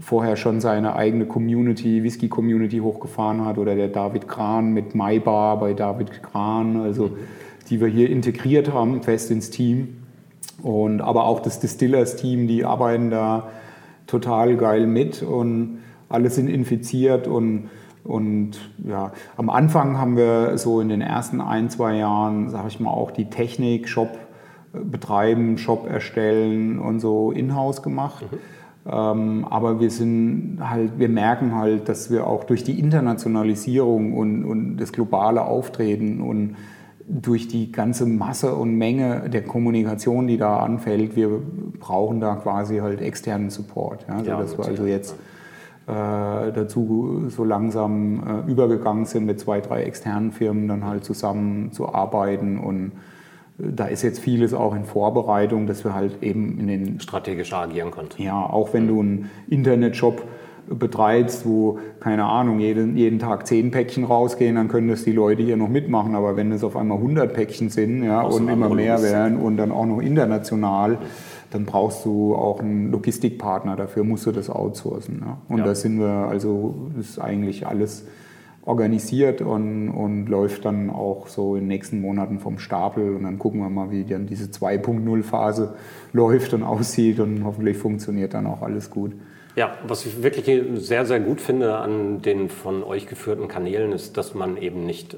vorher 0.00 0.36
schon 0.36 0.60
seine 0.60 0.96
eigene 0.96 1.26
Community, 1.26 2.02
Whisky-Community 2.02 2.78
hochgefahren 2.78 3.44
hat 3.44 3.58
oder 3.58 3.74
der 3.74 3.88
David 3.88 4.28
Kran 4.28 4.72
mit 4.72 4.94
MyBar 4.94 5.58
bei 5.58 5.72
David 5.72 6.22
Kran, 6.22 6.76
also 6.76 7.10
die 7.70 7.80
wir 7.80 7.88
hier 7.88 8.10
integriert 8.10 8.72
haben, 8.72 9.02
fest 9.02 9.30
ins 9.30 9.50
Team. 9.50 10.02
Und 10.62 11.00
aber 11.00 11.24
auch 11.24 11.40
das 11.40 11.60
Distillers-Team, 11.60 12.46
die 12.46 12.64
arbeiten 12.64 13.10
da 13.10 13.48
total 14.06 14.56
geil 14.56 14.86
mit 14.86 15.22
und 15.22 15.78
alle 16.08 16.30
sind 16.30 16.48
infiziert 16.48 17.26
und 17.26 17.68
und 18.04 18.70
ja, 18.84 19.10
am 19.36 19.50
Anfang 19.50 19.98
haben 19.98 20.16
wir 20.16 20.58
so 20.58 20.80
in 20.80 20.88
den 20.88 21.00
ersten 21.00 21.40
ein, 21.40 21.70
zwei 21.70 21.96
Jahren, 21.96 22.50
sage 22.50 22.68
ich 22.68 22.78
mal, 22.78 22.90
auch 22.90 23.10
die 23.10 23.24
Technik, 23.30 23.88
Shop 23.88 24.16
betreiben, 24.72 25.58
Shop 25.58 25.88
erstellen 25.88 26.78
und 26.78 27.00
so 27.00 27.32
in-house 27.32 27.82
gemacht. 27.82 28.24
Mhm. 28.30 28.38
Ähm, 28.88 29.44
aber 29.48 29.80
wir 29.80 29.90
sind 29.90 30.58
halt, 30.60 30.98
wir 30.98 31.08
merken 31.08 31.54
halt, 31.54 31.88
dass 31.88 32.10
wir 32.10 32.26
auch 32.26 32.44
durch 32.44 32.62
die 32.62 32.78
Internationalisierung 32.78 34.14
und, 34.14 34.44
und 34.44 34.76
das 34.76 34.92
globale 34.92 35.42
Auftreten 35.42 36.20
und 36.20 36.56
durch 37.08 37.48
die 37.48 37.70
ganze 37.70 38.06
Masse 38.06 38.54
und 38.54 38.76
Menge 38.76 39.28
der 39.30 39.42
Kommunikation, 39.42 40.26
die 40.26 40.38
da 40.38 40.58
anfällt, 40.58 41.16
wir 41.16 41.40
brauchen 41.78 42.20
da 42.20 42.34
quasi 42.36 42.78
halt 42.78 43.00
externen 43.00 43.50
Support. 43.50 44.06
Ja, 44.08 44.20
ja 44.22 44.40
dass 44.40 44.58
wir 44.58 44.64
also 44.64 44.86
jetzt 44.86 45.14
äh, 45.86 45.92
dazu 46.52 47.24
so 47.28 47.44
langsam 47.44 48.44
äh, 48.46 48.50
übergegangen 48.50 49.04
sind, 49.04 49.26
mit 49.26 49.38
zwei, 49.38 49.60
drei 49.60 49.84
externen 49.84 50.32
Firmen 50.32 50.66
dann 50.68 50.84
halt 50.84 51.04
zusammen 51.04 51.70
zu 51.72 51.92
arbeiten 51.92 52.58
und 52.58 52.92
da 53.58 53.86
ist 53.86 54.02
jetzt 54.02 54.18
vieles 54.18 54.52
auch 54.52 54.74
in 54.74 54.84
Vorbereitung, 54.84 55.66
dass 55.66 55.84
wir 55.84 55.94
halt 55.94 56.22
eben 56.22 56.58
in 56.58 56.66
den... 56.66 57.00
Strategisch 57.00 57.52
agieren 57.52 57.90
können. 57.90 58.08
Ja, 58.18 58.38
auch 58.38 58.74
wenn 58.74 58.86
du 58.86 59.00
einen 59.00 59.30
Internetshop 59.48 60.22
betreibst, 60.68 61.46
wo, 61.46 61.78
keine 62.00 62.24
Ahnung, 62.24 62.58
jeden, 62.58 62.96
jeden 62.96 63.18
Tag 63.18 63.46
zehn 63.46 63.70
Päckchen 63.70 64.04
rausgehen, 64.04 64.56
dann 64.56 64.68
können 64.68 64.88
das 64.88 65.04
die 65.04 65.12
Leute 65.12 65.42
hier 65.42 65.56
noch 65.56 65.68
mitmachen. 65.68 66.14
Aber 66.14 66.36
wenn 66.36 66.52
es 66.52 66.64
auf 66.64 66.76
einmal 66.76 66.98
100 66.98 67.32
Päckchen 67.32 67.70
sind 67.70 68.02
ja, 68.02 68.22
und 68.22 68.48
immer 68.48 68.68
mehr 68.68 69.00
werden 69.02 69.38
und 69.38 69.56
dann 69.56 69.70
auch 69.70 69.86
noch 69.86 70.00
international, 70.00 70.98
dann 71.50 71.64
brauchst 71.64 72.04
du 72.04 72.34
auch 72.34 72.60
einen 72.60 72.90
Logistikpartner. 72.90 73.76
Dafür 73.76 74.04
musst 74.04 74.26
du 74.26 74.32
das 74.32 74.50
outsourcen. 74.50 75.22
Ja. 75.24 75.38
Und 75.48 75.58
ja. 75.58 75.64
da 75.64 75.74
sind 75.74 75.98
wir, 75.98 76.26
also 76.28 76.74
das 76.96 77.10
ist 77.10 77.18
eigentlich 77.20 77.66
alles 77.66 78.06
organisiert 78.66 79.40
und, 79.40 79.88
und 79.88 80.26
läuft 80.26 80.64
dann 80.64 80.90
auch 80.90 81.28
so 81.28 81.54
in 81.54 81.62
den 81.62 81.68
nächsten 81.68 82.00
Monaten 82.00 82.40
vom 82.40 82.58
Stapel. 82.58 83.14
Und 83.14 83.22
dann 83.22 83.38
gucken 83.38 83.60
wir 83.60 83.70
mal, 83.70 83.90
wie 83.90 84.04
dann 84.04 84.26
diese 84.26 84.46
2.0-Phase 84.46 85.76
läuft 86.12 86.52
und 86.52 86.64
aussieht 86.64 87.20
und 87.20 87.44
hoffentlich 87.44 87.78
funktioniert 87.78 88.34
dann 88.34 88.46
auch 88.46 88.62
alles 88.62 88.90
gut. 88.90 89.12
Ja, 89.54 89.78
was 89.86 90.04
ich 90.04 90.22
wirklich 90.22 90.50
sehr, 90.74 91.06
sehr 91.06 91.20
gut 91.20 91.40
finde 91.40 91.76
an 91.76 92.20
den 92.20 92.50
von 92.50 92.82
euch 92.82 93.06
geführten 93.06 93.48
Kanälen 93.48 93.92
ist, 93.92 94.16
dass 94.18 94.34
man 94.34 94.58
eben 94.58 94.84
nicht 94.84 95.16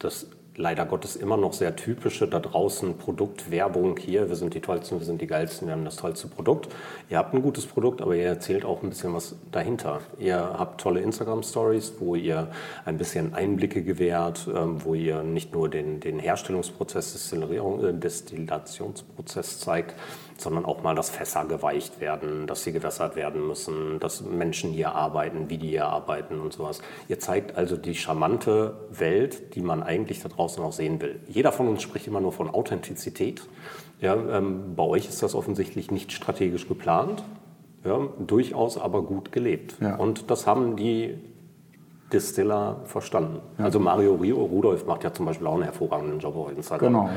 das 0.00 0.26
leider 0.56 0.84
Gottes 0.84 1.16
immer 1.16 1.36
noch 1.36 1.52
sehr 1.52 1.76
typische 1.76 2.28
da 2.28 2.38
draußen 2.40 2.98
Produktwerbung 2.98 3.96
hier. 3.96 4.28
Wir 4.28 4.36
sind 4.36 4.54
die 4.54 4.60
Tollsten, 4.60 4.98
wir 4.98 5.06
sind 5.06 5.20
die 5.20 5.26
Geilsten, 5.26 5.66
wir 5.66 5.72
haben 5.72 5.84
das 5.84 5.96
tollste 5.96 6.28
Produkt. 6.28 6.68
Ihr 7.08 7.18
habt 7.18 7.34
ein 7.34 7.42
gutes 7.42 7.66
Produkt, 7.66 8.02
aber 8.02 8.14
ihr 8.14 8.26
erzählt 8.26 8.64
auch 8.64 8.82
ein 8.82 8.90
bisschen 8.90 9.14
was 9.14 9.36
dahinter. 9.50 10.00
Ihr 10.18 10.36
habt 10.36 10.80
tolle 10.80 11.00
Instagram-Stories, 11.00 11.94
wo 12.00 12.14
ihr 12.14 12.48
ein 12.84 12.98
bisschen 12.98 13.34
Einblicke 13.34 13.82
gewährt, 13.82 14.48
ähm, 14.54 14.84
wo 14.84 14.94
ihr 14.94 15.22
nicht 15.22 15.54
nur 15.54 15.68
den, 15.68 16.00
den 16.00 16.18
Herstellungsprozess, 16.18 17.32
äh, 17.32 17.92
Destillationsprozess 17.94 19.60
zeigt, 19.60 19.94
sondern 20.42 20.64
auch 20.64 20.82
mal, 20.82 20.94
dass 20.94 21.10
Fässer 21.10 21.44
geweicht 21.44 22.00
werden, 22.00 22.46
dass 22.46 22.64
sie 22.64 22.72
gewässert 22.72 23.16
werden 23.16 23.46
müssen, 23.46 23.98
dass 24.00 24.22
Menschen 24.22 24.72
hier 24.72 24.94
arbeiten, 24.94 25.48
wie 25.48 25.58
die 25.58 25.68
hier 25.68 25.86
arbeiten 25.86 26.40
und 26.40 26.52
sowas. 26.52 26.82
Ihr 27.08 27.18
zeigt 27.18 27.56
also 27.56 27.76
die 27.76 27.94
charmante 27.94 28.74
Welt, 28.90 29.54
die 29.54 29.62
man 29.62 29.82
eigentlich 29.82 30.22
da 30.22 30.28
draußen 30.28 30.62
auch 30.62 30.72
sehen 30.72 31.00
will. 31.00 31.20
Jeder 31.28 31.52
von 31.52 31.68
uns 31.68 31.82
spricht 31.82 32.06
immer 32.06 32.20
nur 32.20 32.32
von 32.32 32.50
Authentizität. 32.50 33.42
Ja, 34.00 34.14
ähm, 34.14 34.74
bei 34.74 34.82
euch 34.82 35.08
ist 35.08 35.22
das 35.22 35.34
offensichtlich 35.34 35.90
nicht 35.90 36.12
strategisch 36.12 36.66
geplant, 36.66 37.22
ja, 37.84 38.00
durchaus 38.18 38.78
aber 38.78 39.02
gut 39.02 39.32
gelebt. 39.32 39.76
Ja. 39.80 39.96
Und 39.96 40.30
das 40.30 40.46
haben 40.46 40.76
die 40.76 41.18
Distiller 42.12 42.80
verstanden. 42.84 43.40
Ja. 43.58 43.64
Also 43.64 43.80
Mario 43.80 44.14
Rudolf 44.14 44.86
macht 44.86 45.04
ja 45.04 45.12
zum 45.12 45.26
Beispiel 45.26 45.46
auch 45.46 45.54
einen 45.54 45.64
hervorragenden 45.64 46.18
Job 46.18 46.36
auf 46.36 46.50
Instagram. 46.50 46.92
Genau. 46.92 47.10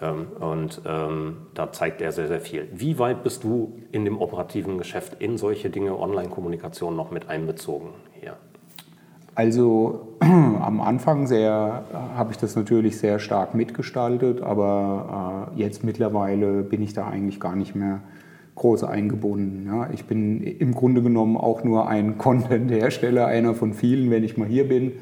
Ähm, 0.00 0.26
und 0.40 0.80
ähm, 0.86 1.36
da 1.54 1.72
zeigt 1.72 2.00
er 2.00 2.12
sehr, 2.12 2.28
sehr 2.28 2.40
viel. 2.40 2.68
Wie 2.72 2.98
weit 2.98 3.22
bist 3.22 3.44
du 3.44 3.78
in 3.92 4.04
dem 4.04 4.20
operativen 4.20 4.78
Geschäft 4.78 5.20
in 5.20 5.38
solche 5.38 5.70
Dinge, 5.70 5.98
Online-Kommunikation 5.98 6.96
noch 6.96 7.10
mit 7.10 7.28
einbezogen 7.28 7.90
hier? 8.12 8.36
Also 9.34 10.16
am 10.20 10.80
Anfang 10.80 11.26
sehr 11.26 11.84
habe 12.16 12.32
ich 12.32 12.38
das 12.38 12.56
natürlich 12.56 12.98
sehr 12.98 13.18
stark 13.18 13.54
mitgestaltet, 13.54 14.42
aber 14.42 15.52
äh, 15.56 15.60
jetzt 15.60 15.84
mittlerweile 15.84 16.62
bin 16.62 16.82
ich 16.82 16.92
da 16.92 17.06
eigentlich 17.06 17.38
gar 17.38 17.54
nicht 17.54 17.76
mehr 17.76 18.00
groß 18.58 18.84
eingebunden. 18.84 19.66
Ja. 19.66 19.88
Ich 19.92 20.04
bin 20.04 20.42
im 20.42 20.74
Grunde 20.74 21.02
genommen 21.02 21.36
auch 21.36 21.64
nur 21.64 21.88
ein 21.88 22.18
Content-Hersteller, 22.18 23.26
einer 23.26 23.54
von 23.54 23.72
vielen, 23.72 24.10
wenn 24.10 24.24
ich 24.24 24.36
mal 24.36 24.48
hier 24.48 24.68
bin. 24.68 24.92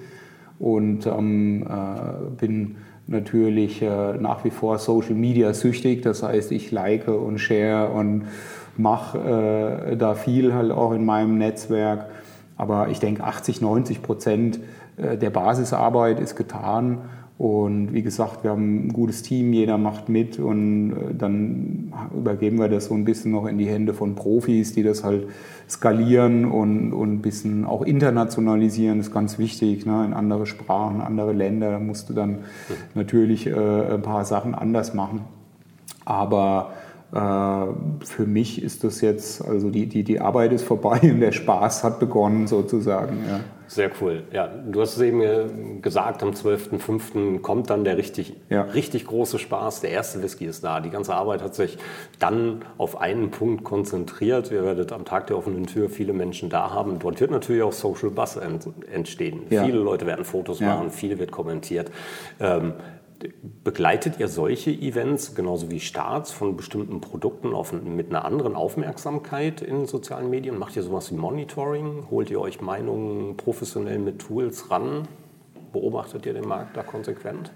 Und 0.58 1.06
ähm, 1.06 1.66
äh, 1.68 2.30
bin 2.38 2.76
natürlich 3.06 3.82
äh, 3.82 4.14
nach 4.14 4.44
wie 4.44 4.50
vor 4.50 4.78
Social 4.78 5.14
Media 5.14 5.52
süchtig. 5.52 6.02
Das 6.02 6.22
heißt, 6.22 6.52
ich 6.52 6.70
like 6.70 7.08
und 7.08 7.38
share 7.38 7.90
und 7.90 8.24
mache 8.76 9.88
äh, 9.90 9.96
da 9.96 10.14
viel 10.14 10.54
halt 10.54 10.70
auch 10.70 10.92
in 10.92 11.04
meinem 11.04 11.38
Netzwerk. 11.38 12.06
Aber 12.56 12.88
ich 12.88 13.00
denke, 13.00 13.24
80, 13.24 13.60
90 13.60 14.02
Prozent 14.02 14.60
äh, 14.96 15.16
der 15.16 15.30
Basisarbeit 15.30 16.20
ist 16.20 16.36
getan. 16.36 17.02
Und 17.38 17.92
wie 17.92 18.00
gesagt, 18.00 18.44
wir 18.44 18.50
haben 18.50 18.86
ein 18.86 18.92
gutes 18.94 19.22
Team, 19.22 19.52
jeder 19.52 19.76
macht 19.76 20.08
mit 20.08 20.38
und 20.38 20.92
äh, 20.92 21.14
dann 21.14 21.92
übergeben 22.16 22.58
wir 22.58 22.68
das 22.68 22.86
so 22.86 22.94
ein 22.94 23.04
bisschen 23.04 23.32
noch 23.32 23.46
in 23.46 23.58
die 23.58 23.66
Hände 23.66 23.92
von 23.92 24.14
Profis, 24.14 24.72
die 24.72 24.82
das 24.82 25.04
halt 25.04 25.28
skalieren 25.68 26.46
und, 26.46 26.94
und 26.94 27.12
ein 27.12 27.22
bisschen 27.22 27.66
auch 27.66 27.82
internationalisieren, 27.82 28.98
das 28.98 29.08
ist 29.08 29.12
ganz 29.12 29.38
wichtig, 29.38 29.84
ne? 29.84 30.04
in 30.06 30.14
andere 30.14 30.46
Sprachen, 30.46 31.02
andere 31.02 31.34
Länder, 31.34 31.72
da 31.72 31.78
musst 31.78 32.08
du 32.08 32.14
dann 32.14 32.38
natürlich 32.94 33.46
äh, 33.46 33.52
ein 33.52 34.02
paar 34.02 34.24
Sachen 34.24 34.54
anders 34.54 34.94
machen. 34.94 35.20
Aber 36.06 36.70
für 37.12 38.26
mich 38.26 38.60
ist 38.62 38.82
das 38.84 39.00
jetzt, 39.00 39.44
also 39.44 39.70
die, 39.70 39.86
die, 39.86 40.02
die 40.02 40.20
Arbeit 40.20 40.52
ist 40.52 40.64
vorbei 40.64 41.00
und 41.02 41.20
der 41.20 41.32
Spaß 41.32 41.84
hat 41.84 42.00
begonnen 42.00 42.46
sozusagen. 42.46 43.18
Ja. 43.28 43.40
Sehr 43.68 43.90
cool. 44.00 44.22
Ja, 44.32 44.46
du 44.46 44.80
hast 44.80 44.96
es 44.96 45.02
eben 45.02 45.20
äh, 45.20 45.46
gesagt, 45.82 46.22
am 46.22 46.30
12.05. 46.30 47.40
kommt 47.40 47.70
dann 47.70 47.82
der 47.82 47.96
richtig, 47.96 48.36
ja. 48.48 48.62
richtig 48.62 49.06
große 49.06 49.40
Spaß. 49.40 49.80
Der 49.80 49.90
erste 49.90 50.22
Whisky 50.22 50.46
ist 50.46 50.62
da. 50.62 50.80
Die 50.80 50.90
ganze 50.90 51.14
Arbeit 51.14 51.42
hat 51.42 51.54
sich 51.54 51.76
dann 52.20 52.64
auf 52.78 53.00
einen 53.00 53.32
Punkt 53.32 53.64
konzentriert. 53.64 54.52
Ihr 54.52 54.62
werdet 54.62 54.92
am 54.92 55.04
Tag 55.04 55.26
der 55.26 55.36
offenen 55.36 55.66
Tür 55.66 55.88
viele 55.88 56.12
Menschen 56.12 56.48
da 56.48 56.70
haben. 56.70 57.00
Dort 57.00 57.20
wird 57.20 57.32
natürlich 57.32 57.62
auch 57.62 57.72
Social 57.72 58.10
Buzz 58.10 58.38
entstehen. 58.92 59.42
Ja. 59.50 59.64
Viele 59.64 59.78
Leute 59.78 60.06
werden 60.06 60.24
Fotos 60.24 60.60
machen, 60.60 60.90
viel 60.90 61.18
wird 61.18 61.32
kommentiert. 61.32 61.90
Ähm, 62.38 62.74
Begleitet 63.64 64.20
ihr 64.20 64.28
solche 64.28 64.70
Events 64.70 65.34
genauso 65.34 65.70
wie 65.70 65.80
Starts 65.80 66.32
von 66.32 66.56
bestimmten 66.56 67.00
Produkten 67.00 67.54
auf, 67.54 67.72
mit 67.72 68.10
einer 68.10 68.24
anderen 68.24 68.54
Aufmerksamkeit 68.54 69.62
in 69.62 69.86
sozialen 69.86 70.28
Medien? 70.28 70.58
Macht 70.58 70.76
ihr 70.76 70.82
sowas 70.82 71.10
wie 71.10 71.16
Monitoring? 71.16 72.04
Holt 72.10 72.30
ihr 72.30 72.40
euch 72.40 72.60
Meinungen 72.60 73.36
professionell 73.36 73.98
mit 73.98 74.18
Tools 74.18 74.70
ran? 74.70 75.08
Beobachtet 75.72 76.26
ihr 76.26 76.34
den 76.34 76.46
Markt 76.46 76.76
da 76.76 76.82
konsequent? 76.82 77.52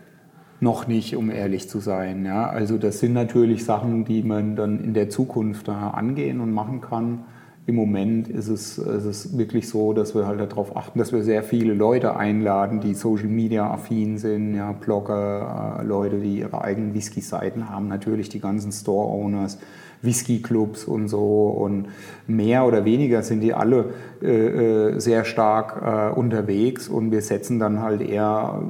Noch 0.60 0.86
nicht, 0.86 1.16
um 1.16 1.30
ehrlich 1.30 1.68
zu 1.68 1.78
sein. 1.78 2.24
Ja. 2.24 2.48
Also 2.48 2.76
das 2.76 2.98
sind 2.98 3.12
natürlich 3.12 3.64
Sachen, 3.64 4.04
die 4.04 4.22
man 4.22 4.56
dann 4.56 4.82
in 4.82 4.94
der 4.94 5.08
Zukunft 5.08 5.68
angehen 5.68 6.40
und 6.40 6.52
machen 6.52 6.80
kann. 6.80 7.24
Im 7.70 7.76
Moment 7.76 8.26
ist 8.26 8.48
es, 8.48 8.78
ist 8.78 9.04
es 9.04 9.38
wirklich 9.38 9.68
so, 9.68 9.92
dass 9.92 10.16
wir 10.16 10.26
halt 10.26 10.40
darauf 10.40 10.76
achten, 10.76 10.98
dass 10.98 11.12
wir 11.12 11.22
sehr 11.22 11.44
viele 11.44 11.72
Leute 11.72 12.16
einladen, 12.16 12.80
die 12.80 12.94
Social 12.94 13.28
Media 13.28 13.70
affin 13.70 14.18
sind, 14.18 14.56
ja, 14.56 14.72
Blogger, 14.72 15.78
äh, 15.78 15.84
Leute, 15.84 16.18
die 16.18 16.40
ihre 16.40 16.62
eigenen 16.62 16.94
Whisky-Seiten 16.94 17.70
haben, 17.70 17.86
natürlich 17.86 18.28
die 18.28 18.40
ganzen 18.40 18.72
Store-Owners, 18.72 19.58
Whisky-Clubs 20.02 20.84
und 20.84 21.06
so. 21.06 21.46
Und 21.46 21.86
mehr 22.26 22.66
oder 22.66 22.84
weniger 22.84 23.22
sind 23.22 23.40
die 23.40 23.54
alle 23.54 23.94
äh, 24.20 24.88
äh 24.88 24.98
sehr 24.98 25.24
stark 25.24 25.80
äh, 25.80 26.10
unterwegs 26.18 26.88
und 26.88 27.12
wir 27.12 27.22
setzen 27.22 27.60
dann 27.60 27.80
halt 27.80 28.00
eher 28.00 28.62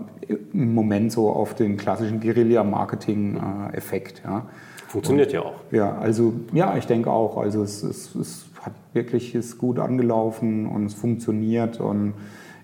im 0.52 0.74
Moment 0.74 1.10
so 1.10 1.30
auf 1.30 1.54
den 1.54 1.78
klassischen 1.78 2.20
Guerilla-Marketing-Effekt. 2.20 4.20
Ja. 4.26 4.44
Funktioniert 4.88 5.28
und, 5.28 5.34
ja 5.34 5.40
auch. 5.40 5.54
Ja, 5.70 5.96
also 5.96 6.34
ja, 6.52 6.76
ich 6.76 6.86
denke 6.86 7.10
auch. 7.10 7.38
Also 7.38 7.62
es, 7.62 7.82
es, 7.82 8.14
es 8.14 8.49
hat 8.62 8.72
wirklich 8.92 9.34
ist 9.34 9.58
gut 9.58 9.78
angelaufen 9.78 10.66
und 10.66 10.86
es 10.86 10.94
funktioniert 10.94 11.80
und 11.80 12.14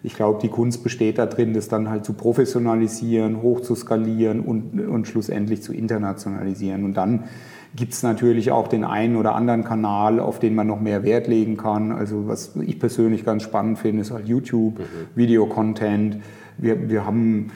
ich 0.03 0.15
glaube, 0.15 0.39
die 0.41 0.49
Kunst 0.49 0.85
besteht 0.85 1.19
darin, 1.19 1.53
das 1.53 1.69
dann 1.69 1.91
halt 1.91 2.05
zu 2.05 2.13
professionalisieren, 2.13 3.43
hoch 3.43 3.61
zu 3.61 3.75
skalieren 3.75 4.41
und, 4.41 4.79
und 4.81 5.09
schlussendlich 5.09 5.63
zu 5.63 5.73
internationalisieren. 5.73 6.85
Und 6.85 6.97
dann 6.97 7.25
gibt 7.75 7.93
es 7.93 8.05
natürlich 8.05 8.53
auch 8.53 8.69
den 8.69 8.85
einen 8.85 9.17
oder 9.17 9.35
anderen 9.35 9.65
Kanal, 9.65 10.21
auf 10.21 10.39
den 10.39 10.55
man 10.55 10.69
noch 10.69 10.81
mehr 10.81 11.03
Wert 11.03 11.27
legen 11.27 11.57
kann. 11.57 11.91
Also 11.91 12.29
was 12.29 12.55
ich 12.65 12.79
persönlich 12.79 13.25
ganz 13.25 13.43
spannend 13.43 13.79
finde, 13.79 14.03
ist 14.03 14.13
halt 14.13 14.29
YouTube, 14.29 14.79
mhm. 14.79 14.85
Videocontent. 15.17 16.19
Wir, 16.57 16.89
wir 16.89 17.05
haben 17.05 17.51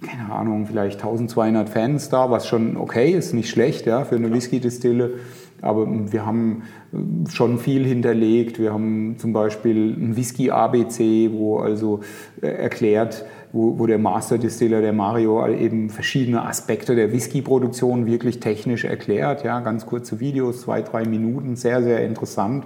keine 0.00 0.32
Ahnung, 0.32 0.66
vielleicht 0.66 1.00
1200 1.00 1.68
Fans 1.68 2.08
da, 2.08 2.30
was 2.30 2.46
schon 2.46 2.76
okay 2.76 3.10
ist, 3.10 3.34
nicht 3.34 3.50
schlecht 3.50 3.86
ja, 3.86 4.04
für 4.04 4.16
eine 4.16 4.32
Whisky-Distille. 4.32 5.14
Aber 5.62 5.86
wir 6.12 6.24
haben 6.26 6.62
äh, 6.92 7.30
schon 7.30 7.58
viel 7.58 7.84
hinterlegt. 7.84 8.58
Wir 8.58 8.72
haben 8.72 9.16
zum 9.18 9.32
Beispiel 9.32 9.94
ein 9.94 10.16
Whisky 10.16 10.50
ABC, 10.50 11.30
wo 11.32 11.58
also 11.58 12.00
äh, 12.40 12.48
erklärt, 12.48 13.24
wo, 13.52 13.78
wo 13.78 13.86
der 13.86 13.98
Master 13.98 14.38
Distiller, 14.38 14.80
der 14.80 14.92
Mario, 14.92 15.46
eben 15.48 15.90
verschiedene 15.90 16.44
Aspekte 16.44 16.94
der 16.94 17.12
Whisky-Produktion 17.12 18.06
wirklich 18.06 18.40
technisch 18.40 18.84
erklärt. 18.84 19.44
Ja, 19.44 19.60
ganz 19.60 19.86
kurze 19.86 20.20
Videos, 20.20 20.62
zwei, 20.62 20.82
drei 20.82 21.04
Minuten, 21.04 21.56
sehr, 21.56 21.82
sehr 21.82 22.04
interessant 22.04 22.64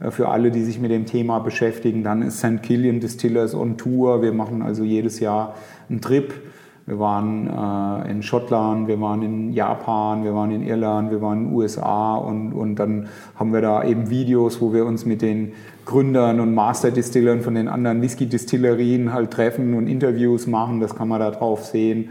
äh, 0.00 0.10
für 0.10 0.28
alle, 0.28 0.50
die 0.50 0.62
sich 0.62 0.78
mit 0.78 0.90
dem 0.90 1.06
Thema 1.06 1.40
beschäftigen. 1.40 2.04
Dann 2.04 2.22
ist 2.22 2.38
St. 2.38 2.62
Killian 2.62 3.00
Distillers 3.00 3.54
on 3.54 3.76
Tour. 3.76 4.22
Wir 4.22 4.32
machen 4.32 4.62
also 4.62 4.84
jedes 4.84 5.20
Jahr 5.20 5.54
einen 5.88 6.00
Trip 6.00 6.32
wir 6.88 6.98
waren 6.98 7.46
äh, 7.46 8.10
in 8.10 8.22
Schottland, 8.22 8.88
wir 8.88 8.98
waren 8.98 9.20
in 9.20 9.52
Japan, 9.52 10.24
wir 10.24 10.34
waren 10.34 10.50
in 10.50 10.66
Irland, 10.66 11.10
wir 11.10 11.20
waren 11.20 11.38
in 11.40 11.44
den 11.48 11.54
USA 11.54 12.16
und, 12.16 12.54
und 12.54 12.76
dann 12.76 13.08
haben 13.36 13.52
wir 13.52 13.60
da 13.60 13.84
eben 13.84 14.08
Videos, 14.08 14.62
wo 14.62 14.72
wir 14.72 14.86
uns 14.86 15.04
mit 15.04 15.20
den 15.20 15.52
Gründern 15.84 16.40
und 16.40 16.54
Master-Distillern 16.54 17.42
von 17.42 17.56
den 17.56 17.68
anderen 17.68 18.00
Whisky-Distillerien 18.00 19.12
halt 19.12 19.32
treffen 19.32 19.74
und 19.74 19.86
Interviews 19.86 20.46
machen. 20.46 20.80
Das 20.80 20.96
kann 20.96 21.08
man 21.08 21.20
da 21.20 21.30
drauf 21.30 21.66
sehen. 21.66 22.08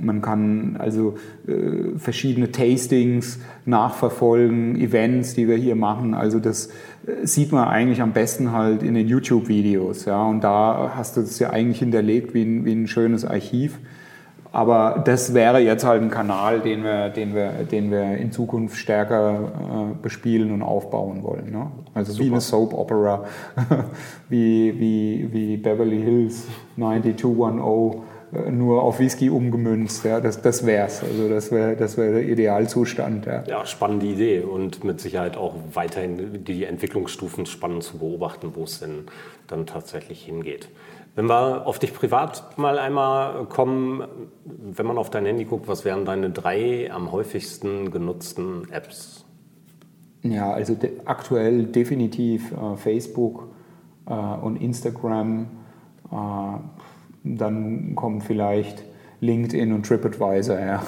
Man 0.00 0.22
kann 0.22 0.76
also 0.76 1.14
äh, 1.46 1.96
verschiedene 1.96 2.50
Tastings 2.50 3.38
nachverfolgen, 3.64 4.74
Events, 4.74 5.34
die 5.34 5.46
wir 5.46 5.56
hier 5.56 5.76
machen. 5.76 6.14
Also 6.14 6.40
das 6.40 6.66
äh, 7.06 7.24
sieht 7.24 7.52
man 7.52 7.68
eigentlich 7.68 8.02
am 8.02 8.12
besten 8.12 8.50
halt 8.50 8.82
in 8.82 8.94
den 8.94 9.06
YouTube-Videos. 9.06 10.04
Ja? 10.04 10.24
Und 10.24 10.42
da 10.42 10.94
hast 10.96 11.16
du 11.16 11.20
das 11.20 11.38
ja 11.38 11.50
eigentlich 11.50 11.78
hinterlegt 11.78 12.34
wie 12.34 12.42
ein, 12.42 12.64
wie 12.64 12.72
ein 12.72 12.88
schönes 12.88 13.24
Archiv. 13.24 13.78
Aber 14.56 15.02
das 15.04 15.34
wäre 15.34 15.58
jetzt 15.58 15.84
halt 15.84 16.00
ein 16.00 16.08
Kanal, 16.08 16.60
den 16.60 16.82
wir, 16.82 17.10
den 17.10 17.34
wir, 17.34 17.50
den 17.70 17.90
wir 17.90 18.16
in 18.16 18.32
Zukunft 18.32 18.78
stärker 18.78 19.52
äh, 19.92 20.02
bespielen 20.02 20.50
und 20.50 20.62
aufbauen 20.62 21.22
wollen. 21.24 21.52
Ne? 21.52 21.70
Also 21.92 22.12
Super. 22.12 22.24
wie 22.24 22.30
eine 22.30 22.40
Soap 22.40 22.72
Opera, 22.72 23.26
wie, 24.30 24.80
wie, 24.80 25.28
wie 25.30 25.56
Beverly 25.58 26.00
Hills 26.00 26.46
90210 26.76 28.02
äh, 28.32 28.50
nur 28.50 28.82
auf 28.82 28.98
Whisky 28.98 29.28
umgemünzt. 29.28 30.06
Ja, 30.06 30.20
das 30.20 30.40
das 30.40 30.64
wäre 30.64 30.86
es. 30.86 31.02
Also 31.02 31.28
das 31.28 31.52
wäre 31.52 31.76
das 31.76 31.98
wär 31.98 32.12
der 32.12 32.22
Idealzustand. 32.22 33.26
Ja. 33.26 33.44
ja, 33.46 33.66
spannende 33.66 34.06
Idee 34.06 34.40
und 34.40 34.84
mit 34.84 35.02
Sicherheit 35.02 35.36
auch 35.36 35.52
weiterhin 35.74 36.44
die 36.44 36.64
Entwicklungsstufen 36.64 37.44
spannend 37.44 37.82
zu 37.82 37.98
beobachten, 37.98 38.52
wo 38.54 38.64
es 38.64 38.80
denn 38.80 39.04
dann 39.48 39.66
tatsächlich 39.66 40.24
hingeht. 40.24 40.70
Wenn 41.16 41.30
wir 41.30 41.66
auf 41.66 41.78
dich 41.78 41.94
privat 41.94 42.58
mal 42.58 42.78
einmal 42.78 43.46
kommen, 43.46 44.06
wenn 44.44 44.84
man 44.84 44.98
auf 44.98 45.08
dein 45.08 45.24
Handy 45.24 45.46
guckt, 45.46 45.66
was 45.66 45.86
wären 45.86 46.04
deine 46.04 46.28
drei 46.28 46.92
am 46.92 47.10
häufigsten 47.10 47.90
genutzten 47.90 48.70
Apps? 48.70 49.24
Ja, 50.22 50.52
also 50.52 50.74
de 50.74 51.00
aktuell 51.06 51.64
definitiv 51.64 52.52
äh, 52.52 52.76
Facebook 52.76 53.48
äh, 54.06 54.12
und 54.12 54.56
Instagram. 54.56 55.46
Äh, 56.12 56.16
dann 57.24 57.94
kommen 57.94 58.20
vielleicht 58.20 58.84
LinkedIn 59.20 59.72
und 59.72 59.86
TripAdvisor. 59.86 60.60
Ja. 60.60 60.82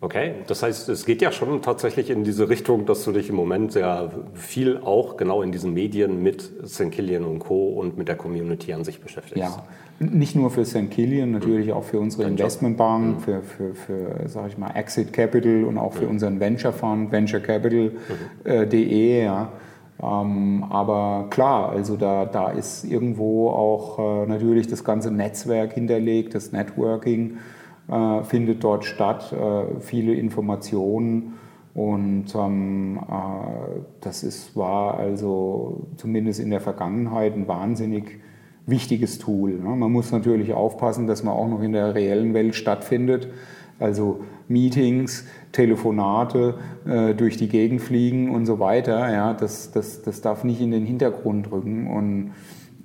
Okay, 0.00 0.34
das 0.46 0.62
heißt, 0.62 0.88
es 0.90 1.04
geht 1.04 1.22
ja 1.22 1.32
schon 1.32 1.60
tatsächlich 1.60 2.08
in 2.10 2.22
diese 2.22 2.48
Richtung, 2.48 2.86
dass 2.86 3.04
du 3.04 3.10
dich 3.10 3.30
im 3.30 3.34
Moment 3.34 3.72
sehr 3.72 4.12
viel 4.34 4.78
auch 4.78 5.16
genau 5.16 5.42
in 5.42 5.50
diesen 5.50 5.74
Medien 5.74 6.22
mit 6.22 6.52
St. 6.66 6.92
Killian 6.92 7.24
und 7.24 7.40
Co. 7.40 7.70
und 7.70 7.98
mit 7.98 8.06
der 8.06 8.14
Community 8.14 8.72
an 8.72 8.84
sich 8.84 9.00
beschäftigst. 9.00 9.36
Ja, 9.36 9.64
nicht 9.98 10.36
nur 10.36 10.50
für 10.50 10.64
St. 10.64 10.88
Killian, 10.90 11.32
natürlich 11.32 11.72
auch 11.72 11.82
für 11.82 11.98
unsere 11.98 12.28
Investmentbank, 12.28 13.16
mhm. 13.16 13.20
für, 13.20 13.42
für, 13.42 13.74
für 13.74 14.28
sag 14.28 14.46
ich 14.48 14.56
mal, 14.56 14.70
Exit 14.70 15.12
Capital 15.12 15.64
und 15.64 15.78
auch 15.78 15.94
für 15.94 16.04
mhm. 16.04 16.10
unseren 16.10 16.38
Venture 16.38 16.72
Fund, 16.72 17.10
venturecapital.de. 17.10 17.90
Mhm. 17.90 18.72
Äh, 18.72 19.24
ja. 19.24 19.52
Ähm, 20.00 20.64
aber 20.70 21.26
klar, 21.30 21.70
also 21.70 21.96
da, 21.96 22.24
da 22.24 22.50
ist 22.50 22.84
irgendwo 22.84 23.50
auch 23.50 23.98
äh, 23.98 24.26
natürlich 24.26 24.68
das 24.68 24.84
ganze 24.84 25.10
Netzwerk 25.10 25.72
hinterlegt, 25.72 26.36
das 26.36 26.52
Networking 26.52 27.38
äh, 27.88 28.22
findet 28.22 28.62
dort 28.64 28.84
statt, 28.84 29.32
äh, 29.32 29.80
viele 29.80 30.14
Informationen 30.14 31.34
und 31.74 32.34
ähm, 32.34 32.98
äh, 33.08 33.80
das 34.00 34.24
ist, 34.24 34.56
war 34.56 34.98
also 34.98 35.86
zumindest 35.96 36.40
in 36.40 36.50
der 36.50 36.60
Vergangenheit 36.60 37.34
ein 37.34 37.46
wahnsinnig 37.46 38.18
wichtiges 38.66 39.18
Tool. 39.18 39.52
Ne? 39.52 39.76
Man 39.76 39.92
muss 39.92 40.10
natürlich 40.10 40.52
aufpassen, 40.52 41.06
dass 41.06 41.22
man 41.22 41.34
auch 41.34 41.48
noch 41.48 41.62
in 41.62 41.72
der 41.72 41.94
reellen 41.94 42.34
Welt 42.34 42.54
stattfindet. 42.54 43.28
Also 43.78 44.20
Meetings, 44.48 45.24
Telefonate 45.52 46.54
äh, 46.84 47.14
durch 47.14 47.36
die 47.36 47.48
Gegend 47.48 47.80
fliegen 47.80 48.34
und 48.34 48.44
so 48.44 48.58
weiter. 48.58 49.12
Ja, 49.12 49.32
das, 49.32 49.70
das, 49.70 50.02
das 50.02 50.20
darf 50.20 50.42
nicht 50.42 50.60
in 50.60 50.72
den 50.72 50.84
Hintergrund 50.84 51.52
rücken. 51.52 51.86
Und 51.86 52.32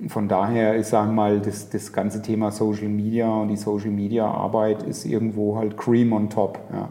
von 0.08 0.28
daher 0.28 0.76
ist, 0.76 0.90
sagen 0.90 1.10
wir 1.10 1.16
mal, 1.16 1.40
das, 1.40 1.70
das 1.70 1.94
ganze 1.94 2.22
Thema 2.22 2.52
Social 2.52 2.90
Media 2.90 3.30
und 3.30 3.50
die 3.50 3.56
Social 3.56 3.92
Media 3.92 4.26
Arbeit 4.26 4.84
ist 4.84 5.06
irgendwo 5.06 5.58
halt 5.58 5.78
Cream 5.78 6.14
on 6.14 6.30
top. 6.30 6.60
Ja. 6.72 6.90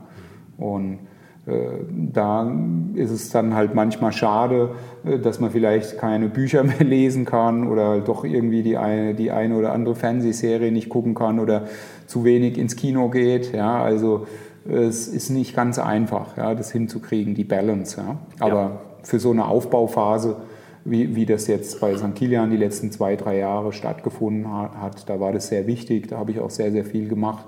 Und 0.59 0.99
äh, 1.47 1.53
da 1.89 2.53
ist 2.95 3.11
es 3.11 3.31
dann 3.31 3.55
halt 3.55 3.75
manchmal 3.75 4.13
schade, 4.13 4.71
äh, 5.05 5.19
dass 5.19 5.41
man 5.41 5.51
vielleicht 5.51 5.99
keine 5.99 6.29
Bücher 6.29 6.63
mehr 6.65 6.85
lesen 6.85 7.25
kann 7.25 7.67
oder 7.67 7.89
halt 7.89 8.09
doch 8.09 8.25
irgendwie 8.25 8.63
die 8.63 8.77
eine, 8.77 9.15
die 9.15 9.31
eine 9.31 9.57
oder 9.57 9.73
andere 9.73 9.95
Fernsehserie 9.95 10.71
nicht 10.71 10.89
gucken 10.89 11.15
kann 11.15 11.41
oder 11.41 11.65
zu 12.07 12.25
wenig 12.25 12.59
ins 12.59 12.77
Kino 12.77 13.09
geht. 13.09 13.53
Ja, 13.53 13.83
also 13.83 14.27
es 14.65 15.09
ist 15.09 15.31
nicht 15.31 15.57
ganz 15.57 15.81
einfach, 15.81 16.37
ja, 16.37 16.55
das 16.55 16.71
hinzukriegen, 16.71 17.35
die 17.35 17.45
Balance. 17.45 18.01
Ja. 18.01 18.17
Aber 18.39 18.61
ja. 18.61 18.81
für 19.03 19.19
so 19.19 19.33
eine 19.33 19.47
Aufbauphase, 19.47 20.37
wie, 20.85 21.15
wie 21.15 21.27
das 21.27 21.47
jetzt 21.47 21.81
bei 21.81 21.97
St. 21.97 22.15
Kilian 22.15 22.51
die 22.51 22.57
letzten 22.57 22.91
zwei, 22.91 23.17
drei 23.17 23.39
Jahre 23.39 23.73
stattgefunden 23.73 24.49
hat, 24.51 25.09
da 25.09 25.21
war 25.21 25.33
das 25.33 25.49
sehr 25.49 25.67
wichtig. 25.67 26.09
Da 26.09 26.19
habe 26.19 26.31
ich 26.33 26.41
auch 26.41 26.51
sehr, 26.51 26.73
sehr 26.73 26.85
viel 26.85 27.09
gemacht. 27.09 27.47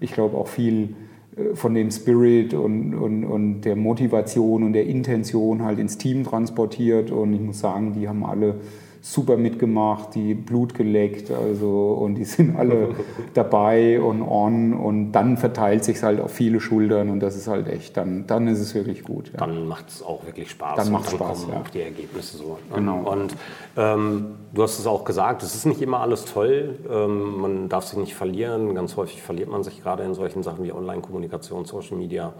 Ich 0.00 0.12
glaube 0.12 0.36
auch 0.36 0.48
viel 0.48 0.94
äh, 1.36 1.54
von 1.54 1.74
dem 1.74 1.90
Spirit 1.90 2.54
und, 2.54 2.94
und, 2.94 3.24
und 3.24 3.60
der 3.62 3.76
Motivation 3.76 4.62
und 4.62 4.72
der 4.72 4.86
Intention 4.86 5.62
halt 5.62 5.78
ins 5.78 5.98
Team 5.98 6.24
transportiert. 6.24 7.10
Und 7.10 7.34
ich 7.34 7.40
muss 7.40 7.60
sagen, 7.60 7.94
die 7.94 8.08
haben 8.08 8.24
alle 8.24 8.56
super 9.04 9.36
mitgemacht, 9.36 10.14
die 10.14 10.32
Blut 10.32 10.74
geleckt, 10.74 11.32
also 11.32 11.90
und 12.00 12.14
die 12.14 12.24
sind 12.24 12.56
alle 12.56 12.94
dabei 13.34 14.00
und 14.00 14.22
on 14.22 14.74
und 14.74 15.10
dann 15.10 15.36
verteilt 15.36 15.82
sich 15.82 16.00
halt 16.04 16.20
auf 16.20 16.30
viele 16.30 16.60
Schultern 16.60 17.10
und 17.10 17.18
das 17.18 17.36
ist 17.36 17.48
halt 17.48 17.68
echt, 17.68 17.96
dann, 17.96 18.28
dann 18.28 18.46
ist 18.46 18.60
es 18.60 18.76
wirklich 18.76 19.02
gut. 19.02 19.32
Ja. 19.32 19.40
Dann 19.40 19.66
macht 19.66 19.88
es 19.88 20.04
auch 20.04 20.24
wirklich 20.24 20.50
Spaß. 20.50 20.76
Dann 20.76 20.92
macht 20.92 21.06
es 21.06 21.14
Spaß, 21.14 21.46
ja. 21.50 21.60
auch 21.60 21.68
die 21.68 21.80
Ergebnisse 21.80 22.36
so. 22.36 22.58
Genau. 22.72 23.00
Und 23.10 23.34
ähm, 23.76 24.36
du 24.54 24.62
hast 24.62 24.78
es 24.78 24.86
auch 24.86 25.04
gesagt, 25.04 25.42
es 25.42 25.56
ist 25.56 25.66
nicht 25.66 25.82
immer 25.82 25.98
alles 25.98 26.24
toll, 26.24 26.78
ähm, 26.88 27.40
man 27.40 27.68
darf 27.68 27.86
sich 27.86 27.98
nicht 27.98 28.14
verlieren, 28.14 28.72
ganz 28.72 28.96
häufig 28.96 29.20
verliert 29.20 29.50
man 29.50 29.64
sich 29.64 29.82
gerade 29.82 30.04
in 30.04 30.14
solchen 30.14 30.44
Sachen 30.44 30.62
wie 30.62 30.72
Online-Kommunikation, 30.72 31.64
Social 31.64 31.96
Media 31.96 32.34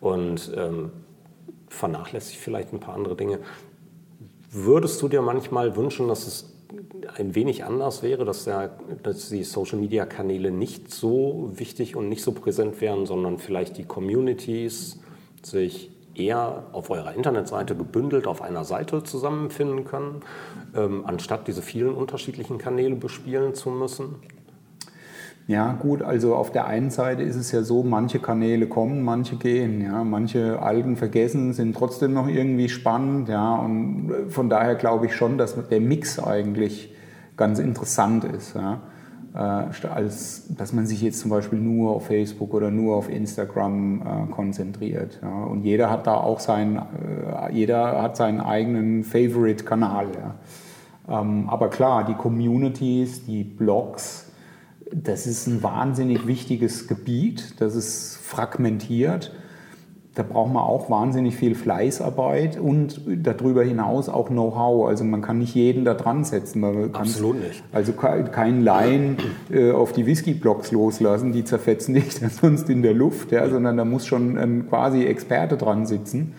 und 0.00 0.50
ähm, 0.56 0.92
vernachlässigt 1.68 2.38
vielleicht 2.38 2.72
ein 2.72 2.80
paar 2.80 2.94
andere 2.94 3.16
Dinge. 3.16 3.38
Würdest 4.50 5.00
du 5.02 5.08
dir 5.08 5.22
manchmal 5.22 5.76
wünschen, 5.76 6.08
dass 6.08 6.26
es 6.26 6.52
ein 7.16 7.34
wenig 7.34 7.64
anders 7.64 8.02
wäre, 8.02 8.24
dass, 8.24 8.44
der, 8.44 8.78
dass 9.02 9.28
die 9.28 9.44
Social-Media-Kanäle 9.44 10.50
nicht 10.50 10.92
so 10.92 11.50
wichtig 11.54 11.96
und 11.96 12.08
nicht 12.08 12.22
so 12.22 12.32
präsent 12.32 12.80
wären, 12.80 13.06
sondern 13.06 13.38
vielleicht 13.38 13.76
die 13.78 13.84
Communities 13.84 15.00
sich 15.42 15.90
eher 16.14 16.64
auf 16.72 16.90
eurer 16.90 17.14
Internetseite 17.14 17.76
gebündelt 17.76 18.26
auf 18.26 18.42
einer 18.42 18.64
Seite 18.64 19.02
zusammenfinden 19.04 19.84
können, 19.84 20.22
ähm, 20.74 21.04
anstatt 21.04 21.46
diese 21.46 21.62
vielen 21.62 21.94
unterschiedlichen 21.94 22.58
Kanäle 22.58 22.96
bespielen 22.96 23.54
zu 23.54 23.70
müssen? 23.70 24.16
Ja, 25.48 25.74
gut, 25.74 26.02
also 26.02 26.34
auf 26.34 26.50
der 26.50 26.66
einen 26.66 26.90
Seite 26.90 27.22
ist 27.22 27.36
es 27.36 27.52
ja 27.52 27.62
so, 27.62 27.84
manche 27.84 28.18
Kanäle 28.18 28.66
kommen, 28.66 29.02
manche 29.04 29.36
gehen, 29.36 29.80
ja, 29.80 30.02
manche 30.02 30.60
alten 30.60 30.96
vergessen, 30.96 31.52
sind 31.52 31.76
trotzdem 31.76 32.14
noch 32.14 32.26
irgendwie 32.26 32.68
spannend, 32.68 33.28
ja, 33.28 33.54
und 33.54 34.12
von 34.28 34.50
daher 34.50 34.74
glaube 34.74 35.06
ich 35.06 35.14
schon, 35.14 35.38
dass 35.38 35.54
der 35.68 35.80
Mix 35.80 36.18
eigentlich 36.18 36.92
ganz 37.36 37.60
interessant 37.60 38.24
ist, 38.24 38.56
ja, 38.56 38.80
äh, 39.34 39.86
als 39.88 40.48
dass 40.48 40.72
man 40.72 40.84
sich 40.84 41.00
jetzt 41.00 41.20
zum 41.20 41.30
Beispiel 41.30 41.60
nur 41.60 41.92
auf 41.92 42.06
Facebook 42.06 42.52
oder 42.52 42.72
nur 42.72 42.96
auf 42.96 43.08
Instagram 43.08 44.02
äh, 44.02 44.32
konzentriert, 44.32 45.20
ja, 45.22 45.44
und 45.44 45.62
jeder 45.62 45.90
hat 45.90 46.08
da 46.08 46.14
auch 46.14 46.40
seinen, 46.40 46.78
äh, 46.78 47.52
jeder 47.52 48.02
hat 48.02 48.16
seinen 48.16 48.40
eigenen 48.40 49.04
Favorite-Kanal, 49.04 50.08
ja. 50.16 51.20
Ähm, 51.20 51.48
aber 51.48 51.70
klar, 51.70 52.02
die 52.04 52.14
Communities, 52.14 53.24
die 53.26 53.44
Blogs, 53.44 54.26
das 54.92 55.26
ist 55.26 55.46
ein 55.46 55.62
wahnsinnig 55.62 56.26
wichtiges 56.26 56.86
Gebiet, 56.86 57.60
das 57.60 57.74
ist 57.74 58.18
fragmentiert. 58.22 59.32
Da 60.14 60.22
braucht 60.22 60.50
man 60.50 60.62
auch 60.62 60.88
wahnsinnig 60.88 61.36
viel 61.36 61.54
Fleißarbeit 61.54 62.58
und 62.58 63.02
darüber 63.22 63.62
hinaus 63.62 64.08
auch 64.08 64.28
Know-how. 64.28 64.88
Also 64.88 65.04
man 65.04 65.20
kann 65.20 65.38
nicht 65.40 65.54
jeden 65.54 65.84
da 65.84 65.92
dran 65.92 66.24
setzen. 66.24 66.64
Absolut 66.94 67.38
nicht. 67.38 67.62
Also 67.70 67.92
keinen 67.92 68.64
Laien 68.64 69.18
äh, 69.50 69.72
auf 69.72 69.92
die 69.92 70.06
Whisky-Blocks 70.06 70.72
loslassen, 70.72 71.32
die 71.32 71.44
zerfetzen 71.44 71.92
dich 71.92 72.14
dann 72.20 72.30
sonst 72.30 72.70
in 72.70 72.80
der 72.80 72.94
Luft, 72.94 73.30
ja, 73.30 73.46
sondern 73.50 73.76
da 73.76 73.84
muss 73.84 74.06
schon 74.06 74.38
ein 74.38 74.66
quasi 74.70 75.04
Experte 75.04 75.58
dran 75.58 75.84
sitzen. 75.84 76.32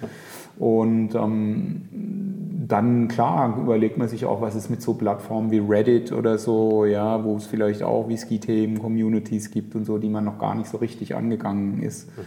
Und 0.57 1.13
ähm, 1.13 2.36
dann 2.67 3.07
klar 3.07 3.57
überlegt 3.59 3.97
man 3.97 4.07
sich 4.07 4.25
auch, 4.25 4.41
was 4.41 4.55
ist 4.55 4.69
mit 4.69 4.81
so 4.81 4.95
Plattformen 4.95 5.51
wie 5.51 5.59
Reddit 5.59 6.11
oder 6.11 6.37
so, 6.37 6.85
ja, 6.85 7.23
wo 7.23 7.35
es 7.37 7.45
vielleicht 7.45 7.83
auch 7.83 8.09
Whisky-Themen, 8.09 8.79
Communities 8.79 9.51
gibt 9.51 9.75
und 9.75 9.85
so, 9.85 9.97
die 9.97 10.09
man 10.09 10.25
noch 10.25 10.37
gar 10.39 10.55
nicht 10.55 10.67
so 10.67 10.77
richtig 10.77 11.15
angegangen 11.15 11.81
ist. 11.81 12.09
Mhm. 12.17 12.23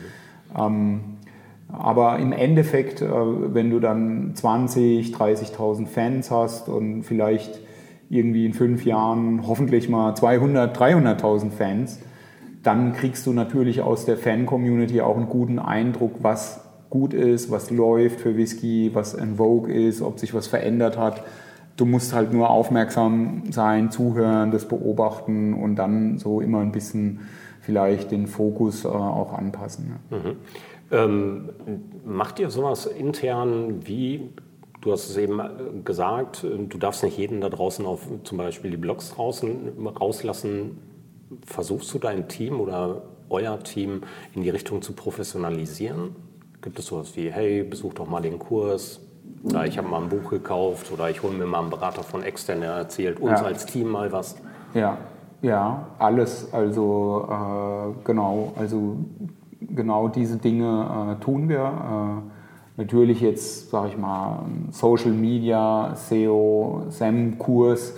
Ähm, 0.59 1.00
aber 1.68 2.18
im 2.18 2.33
Endeffekt, 2.33 3.03
äh, 3.03 3.09
wenn 3.09 3.70
du 3.70 3.81
dann 3.81 4.33
20, 4.35 5.14
30.000 5.14 5.87
Fans 5.87 6.31
hast 6.31 6.68
und 6.68 7.03
vielleicht 7.03 7.61
irgendwie 8.09 8.46
in 8.46 8.55
fünf 8.55 8.85
Jahren 8.85 9.46
hoffentlich 9.46 9.88
mal 9.88 10.14
200, 10.14 10.76
300.000 10.76 11.50
Fans, 11.50 12.00
dann 12.62 12.92
kriegst 12.92 13.26
du 13.26 13.33
natürlich 13.33 13.83
aus 13.83 14.05
der 14.05 14.16
Fan-Community 14.16 15.00
auch 15.00 15.16
einen 15.16 15.29
guten 15.29 15.59
Eindruck, 15.59 16.16
was 16.22 16.69
gut 16.90 17.14
ist, 17.14 17.50
was 17.50 17.70
läuft 17.70 18.20
für 18.20 18.37
Whisky, 18.37 18.90
was 18.92 19.14
in 19.14 19.37
Vogue 19.37 19.72
ist, 19.72 20.03
ob 20.03 20.18
sich 20.18 20.35
was 20.35 20.48
verändert 20.48 20.98
hat. 20.98 21.22
Du 21.76 21.87
musst 21.87 22.12
halt 22.12 22.33
nur 22.33 22.50
aufmerksam 22.50 23.44
sein, 23.50 23.90
zuhören, 23.90 24.50
das 24.50 24.66
beobachten 24.66 25.55
und 25.55 25.76
dann 25.76 26.18
so 26.18 26.40
immer 26.40 26.59
ein 26.61 26.72
bisschen 26.72 27.20
vielleicht 27.61 28.11
den 28.11 28.26
Fokus 28.26 28.85
äh, 28.85 28.88
auch 28.88 29.33
anpassen. 29.33 29.96
Ja. 30.11 30.18
Mhm. 30.18 30.37
Ähm, 30.92 31.48
macht 32.05 32.40
ihr 32.40 32.50
sowas 32.50 32.87
intern 32.87 33.87
wie, 33.87 34.31
du 34.81 34.90
hast 34.90 35.09
es 35.09 35.16
eben 35.16 35.38
äh, 35.38 35.48
gesagt, 35.85 36.42
du 36.42 36.79
darfst 36.79 37.05
nicht 37.05 37.16
jeden 37.16 37.40
da 37.40 37.48
draußen 37.48 37.87
auf 37.87 38.09
zum 38.24 38.38
Beispiel 38.38 38.72
die 38.72 38.76
Blogs 38.76 39.11
draußen 39.11 39.87
rauslassen. 39.87 40.79
Versuchst 41.46 41.94
du 41.94 42.00
dein 42.00 42.26
Team 42.26 42.61
oder 42.61 43.03
euer 43.29 43.61
Team 43.61 44.03
in 44.35 44.42
die 44.42 44.50
Richtung 44.50 44.83
zu 44.83 44.92
professionalisieren? 44.94 46.16
Gibt 46.62 46.79
es 46.79 46.87
sowas 46.87 47.16
wie, 47.16 47.31
hey, 47.31 47.62
besuch 47.62 47.94
doch 47.94 48.09
mal 48.09 48.20
den 48.20 48.38
Kurs, 48.38 49.01
oder 49.42 49.64
ich 49.66 49.79
habe 49.79 49.88
mal 49.88 50.03
ein 50.03 50.09
Buch 50.09 50.31
gekauft, 50.31 50.92
oder 50.92 51.09
ich 51.09 51.23
hole 51.23 51.33
mir 51.33 51.46
mal 51.46 51.61
einen 51.61 51.70
Berater 51.70 52.03
von 52.03 52.23
extern, 52.23 52.61
der 52.61 52.73
erzählt 52.73 53.20
uns 53.20 53.40
ja. 53.40 53.46
als 53.46 53.66
Team 53.66 53.88
mal 53.88 54.12
was? 54.12 54.37
Ja, 54.75 54.99
ja, 55.42 55.87
alles. 55.99 56.53
Also 56.53 57.27
äh, 57.31 58.05
genau, 58.05 58.53
also 58.59 58.96
genau 59.61 60.09
diese 60.09 60.37
Dinge 60.37 61.16
äh, 61.18 61.25
tun 61.25 61.49
wir. 61.49 61.61
Äh, 61.61 62.31
natürlich 62.77 63.20
jetzt, 63.20 63.70
sage 63.70 63.88
ich 63.88 63.99
mal, 63.99 64.44
Social 64.70 65.12
Media, 65.12 65.94
SEO, 65.94 66.87
SEM-Kurs 66.90 67.94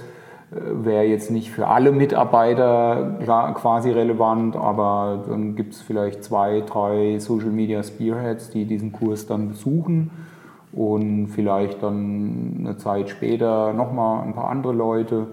wäre 0.55 1.05
jetzt 1.05 1.31
nicht 1.31 1.51
für 1.51 1.69
alle 1.69 1.93
Mitarbeiter 1.93 3.19
quasi 3.55 3.91
relevant, 3.91 4.57
aber 4.57 5.25
dann 5.29 5.57
gibt 5.57 5.73
es 5.73 5.81
vielleicht 5.81 6.25
zwei, 6.25 6.61
drei 6.61 7.19
Social 7.19 7.51
Media 7.51 7.83
Spearheads, 7.83 8.51
die 8.51 8.67
diesen 8.67 8.93
Kurs 8.93 9.27
dann 9.27 9.49
besuchen 9.49 10.11
und 10.73 11.29
vielleicht 11.29 11.83
dann 11.83 12.57
eine 12.61 12.77
Zeit 12.77 13.09
später 13.09 13.73
nochmal 13.73 14.25
ein 14.25 14.35
paar 14.35 14.49
andere 14.49 14.73
Leute. 14.73 15.29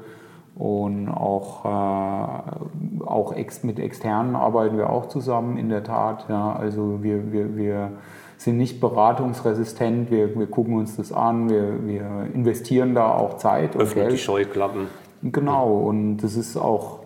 Und 0.55 1.07
auch, 1.07 1.63
äh, 1.63 3.03
auch 3.05 3.33
ex 3.33 3.63
mit 3.63 3.79
externen 3.79 4.35
arbeiten 4.35 4.77
wir 4.77 4.89
auch 4.89 5.07
zusammen, 5.07 5.57
in 5.57 5.69
der 5.69 5.85
Tat. 5.85 6.25
Ja. 6.27 6.53
Also 6.53 7.01
wir, 7.01 7.31
wir, 7.31 7.55
wir 7.55 7.91
sind 8.35 8.57
nicht 8.57 8.81
beratungsresistent, 8.81 10.11
wir, 10.11 10.37
wir 10.37 10.47
gucken 10.47 10.75
uns 10.75 10.97
das 10.97 11.13
an, 11.13 11.49
wir, 11.49 11.85
wir 11.85 12.27
investieren 12.33 12.93
da 12.93 13.09
auch 13.09 13.37
Zeit 13.37 13.75
und 13.75 13.83
Öffnet 13.83 14.07
Geld. 14.07 14.13
die 14.13 14.17
Scheuklappen. 14.17 14.87
Genau, 15.21 15.79
und 15.79 16.17
das 16.17 16.35
ist 16.35 16.55
auch, 16.55 16.99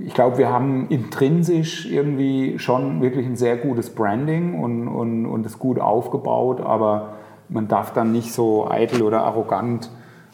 ich 0.00 0.12
glaube, 0.12 0.38
wir 0.38 0.50
haben 0.50 0.88
intrinsisch 0.88 1.90
irgendwie 1.90 2.58
schon 2.58 3.00
wirklich 3.00 3.26
ein 3.26 3.36
sehr 3.36 3.56
gutes 3.56 3.90
Branding 3.90 4.60
und, 4.62 4.88
und, 4.88 5.26
und 5.26 5.58
gut 5.58 5.80
aufgebaut, 5.80 6.60
aber 6.60 7.14
man 7.48 7.68
darf 7.68 7.92
dann 7.92 8.12
nicht 8.12 8.32
so 8.32 8.68
eitel 8.68 9.02
oder 9.02 9.22
arrogant 9.24 9.90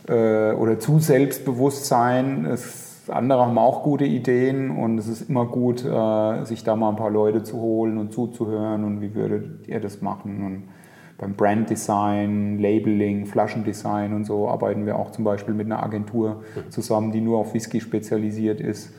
äh, 0.09 0.53
oder 0.53 0.79
zu 0.79 0.99
selbstbewusst 0.99 1.87
sein. 1.87 2.45
Es, 2.45 3.09
andere 3.09 3.47
haben 3.47 3.59
auch 3.59 3.83
gute 3.83 4.05
Ideen 4.05 4.71
und 4.71 4.99
es 4.99 5.09
ist 5.09 5.29
immer 5.29 5.47
gut, 5.47 5.85
äh, 5.85 6.45
sich 6.45 6.65
da 6.65 6.77
mal 6.77 6.91
ein 6.91 6.97
paar 6.97 7.11
Leute 7.11 7.43
zu 7.43 7.57
holen 7.59 7.99
und 7.99 8.13
zuzuhören 8.13 8.85
und 8.85 9.01
wie 9.01 9.15
würdet 9.15 9.69
ihr 9.69 9.81
das 9.81 10.03
machen. 10.03 10.45
Und 10.45 10.80
beim 11.21 11.35
Branddesign, 11.35 12.59
Labeling, 12.59 13.27
Flaschendesign 13.27 14.15
und 14.15 14.25
so 14.25 14.49
arbeiten 14.49 14.87
wir 14.87 14.97
auch 14.97 15.13
zum 15.13 15.23
Beispiel 15.23 15.53
mit 15.53 15.67
einer 15.67 15.83
Agentur 15.83 16.43
zusammen, 16.71 17.13
die 17.13 17.21
nur 17.21 17.39
auf 17.39 17.53
Whisky 17.53 17.81
spezialisiert 17.81 18.59
ist. 18.59 18.95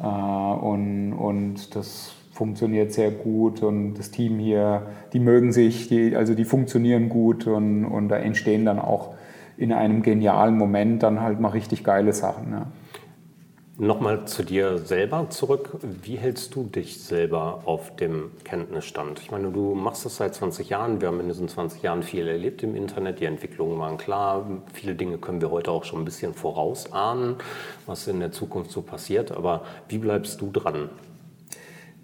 Äh, 0.00 0.04
und, 0.04 1.12
und 1.12 1.76
das 1.76 2.14
funktioniert 2.32 2.92
sehr 2.92 3.12
gut 3.12 3.62
und 3.62 3.94
das 3.94 4.10
Team 4.10 4.40
hier, 4.40 4.86
die 5.12 5.20
mögen 5.20 5.52
sich, 5.52 5.86
die, 5.86 6.16
also 6.16 6.34
die 6.34 6.44
funktionieren 6.44 7.08
gut 7.08 7.46
und, 7.46 7.84
und 7.84 8.08
da 8.08 8.16
entstehen 8.16 8.64
dann 8.64 8.80
auch 8.80 9.14
in 9.56 9.72
einem 9.72 10.02
genialen 10.02 10.58
Moment 10.58 11.04
dann 11.04 11.20
halt 11.20 11.38
mal 11.38 11.50
richtig 11.50 11.84
geile 11.84 12.12
Sachen. 12.12 12.50
Ja. 12.50 12.66
Nochmal 13.78 14.26
zu 14.26 14.42
dir 14.42 14.76
selber 14.76 15.30
zurück. 15.30 15.78
Wie 16.02 16.16
hältst 16.16 16.54
du 16.54 16.64
dich 16.64 17.02
selber 17.02 17.62
auf 17.64 17.96
dem 17.96 18.30
Kenntnisstand? 18.44 19.18
Ich 19.20 19.30
meine, 19.30 19.50
du 19.50 19.74
machst 19.74 20.04
das 20.04 20.16
seit 20.16 20.34
20 20.34 20.68
Jahren. 20.68 21.00
Wir 21.00 21.08
haben 21.08 21.20
in 21.20 21.28
diesen 21.28 21.48
20 21.48 21.80
Jahren 21.82 22.02
viel 22.02 22.28
erlebt 22.28 22.62
im 22.62 22.76
Internet. 22.76 23.20
Die 23.20 23.24
Entwicklungen 23.24 23.78
waren 23.78 23.96
klar. 23.96 24.46
Viele 24.74 24.94
Dinge 24.94 25.16
können 25.16 25.40
wir 25.40 25.50
heute 25.50 25.70
auch 25.70 25.84
schon 25.84 26.02
ein 26.02 26.04
bisschen 26.04 26.34
vorausahnen, 26.34 27.36
was 27.86 28.06
in 28.08 28.20
der 28.20 28.30
Zukunft 28.30 28.70
so 28.72 28.82
passiert. 28.82 29.32
Aber 29.32 29.62
wie 29.88 29.98
bleibst 29.98 30.42
du 30.42 30.50
dran? 30.50 30.90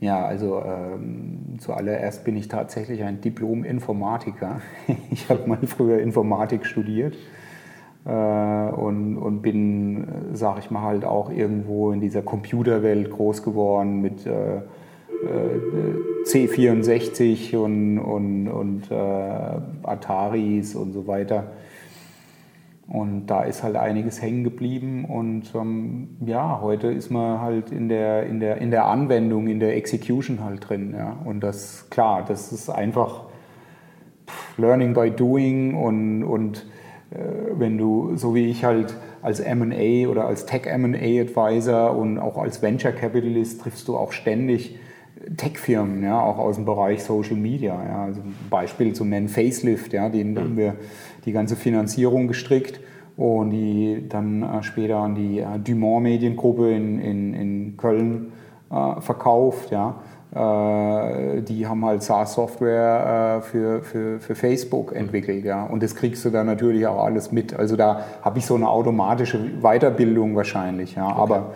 Ja, 0.00 0.24
also 0.24 0.62
ähm, 0.64 1.58
zuallererst 1.58 2.24
bin 2.24 2.34
ich 2.38 2.48
tatsächlich 2.48 3.02
ein 3.02 3.20
Diplom-Informatiker. 3.20 4.62
Ich 5.10 5.28
habe 5.28 5.46
mal 5.46 5.58
früher 5.66 5.98
Informatik 5.98 6.64
studiert 6.64 7.14
und, 8.04 9.18
und 9.18 9.42
bin, 9.42 10.06
sag 10.32 10.58
ich 10.60 10.70
mal, 10.70 10.82
halt 10.82 11.04
auch 11.04 11.30
irgendwo 11.30 11.90
in 11.92 12.00
dieser 12.00 12.22
Computerwelt 12.22 13.10
groß 13.10 13.42
geworden 13.42 14.00
mit 14.00 14.26
äh, 14.26 14.56
äh 14.56 14.62
C64 16.24 17.56
und, 17.56 17.98
und, 17.98 18.48
und 18.48 18.90
äh, 18.90 18.94
Ataris 18.94 20.74
und 20.74 20.92
so 20.92 21.06
weiter. 21.06 21.52
Und 22.88 23.26
da 23.26 23.42
ist 23.42 23.62
halt 23.62 23.76
einiges 23.76 24.22
hängen 24.22 24.44
geblieben. 24.44 25.04
Und 25.04 25.54
ähm, 25.54 26.16
ja, 26.24 26.60
heute 26.62 26.88
ist 26.88 27.10
man 27.10 27.40
halt 27.40 27.70
in 27.70 27.90
der, 27.90 28.24
in, 28.26 28.40
der, 28.40 28.58
in 28.58 28.70
der 28.70 28.86
Anwendung, 28.86 29.46
in 29.48 29.60
der 29.60 29.76
Execution 29.76 30.42
halt 30.42 30.68
drin. 30.68 30.94
Ja. 30.96 31.18
Und 31.24 31.40
das, 31.40 31.90
klar, 31.90 32.24
das 32.26 32.50
ist 32.50 32.70
einfach 32.70 33.24
Learning 34.56 34.94
by 34.94 35.10
Doing 35.10 35.74
und, 35.74 36.24
und 36.24 36.58
äh, 36.58 36.77
wenn 37.10 37.78
du, 37.78 38.16
so 38.16 38.34
wie 38.34 38.50
ich 38.50 38.64
halt 38.64 38.94
als 39.22 39.40
MA 39.40 40.08
oder 40.08 40.26
als 40.26 40.44
Tech 40.44 40.66
MA 40.66 41.20
Advisor 41.20 41.96
und 41.96 42.18
auch 42.18 42.36
als 42.36 42.60
Venture 42.60 42.92
Capitalist 42.92 43.62
triffst 43.62 43.88
du 43.88 43.96
auch 43.96 44.12
ständig 44.12 44.78
Tech-Firmen, 45.36 46.02
ja, 46.02 46.20
auch 46.20 46.38
aus 46.38 46.56
dem 46.56 46.64
Bereich 46.64 47.02
Social 47.02 47.36
Media. 47.36 47.74
Ja. 47.84 48.04
Also 48.04 48.20
Beispiel 48.50 48.92
zu 48.92 49.04
nennen, 49.04 49.28
Facelift, 49.28 49.92
ja, 49.92 50.08
denen 50.08 50.38
haben 50.38 50.56
wir 50.56 50.76
die 51.24 51.32
ganze 51.32 51.56
Finanzierung 51.56 52.28
gestrickt 52.28 52.80
und 53.16 53.50
die 53.50 54.04
dann 54.08 54.42
äh, 54.42 54.62
später 54.62 54.98
an 54.98 55.14
die 55.14 55.40
äh, 55.40 55.58
Dumont 55.58 56.04
Mediengruppe 56.04 56.72
in, 56.72 57.00
in, 57.00 57.34
in 57.34 57.76
Köln 57.76 58.32
äh, 58.70 59.00
verkauft. 59.00 59.70
Ja. 59.70 60.00
Äh, 60.34 61.42
die 61.42 61.66
haben 61.66 61.84
halt 61.84 62.02
SaaS-Software 62.02 63.38
äh, 63.38 63.42
für, 63.42 63.82
für, 63.82 64.20
für 64.20 64.34
Facebook 64.34 64.94
entwickelt. 64.94 65.44
Ja. 65.44 65.64
Und 65.64 65.82
das 65.82 65.94
kriegst 65.94 66.24
du 66.24 66.30
dann 66.30 66.46
natürlich 66.46 66.86
auch 66.86 67.02
alles 67.02 67.32
mit. 67.32 67.54
Also 67.54 67.76
da 67.76 68.04
habe 68.22 68.38
ich 68.38 68.46
so 68.46 68.54
eine 68.54 68.68
automatische 68.68 69.38
Weiterbildung 69.62 70.36
wahrscheinlich. 70.36 70.96
Ja. 70.96 71.08
Okay. 71.08 71.20
Aber 71.20 71.54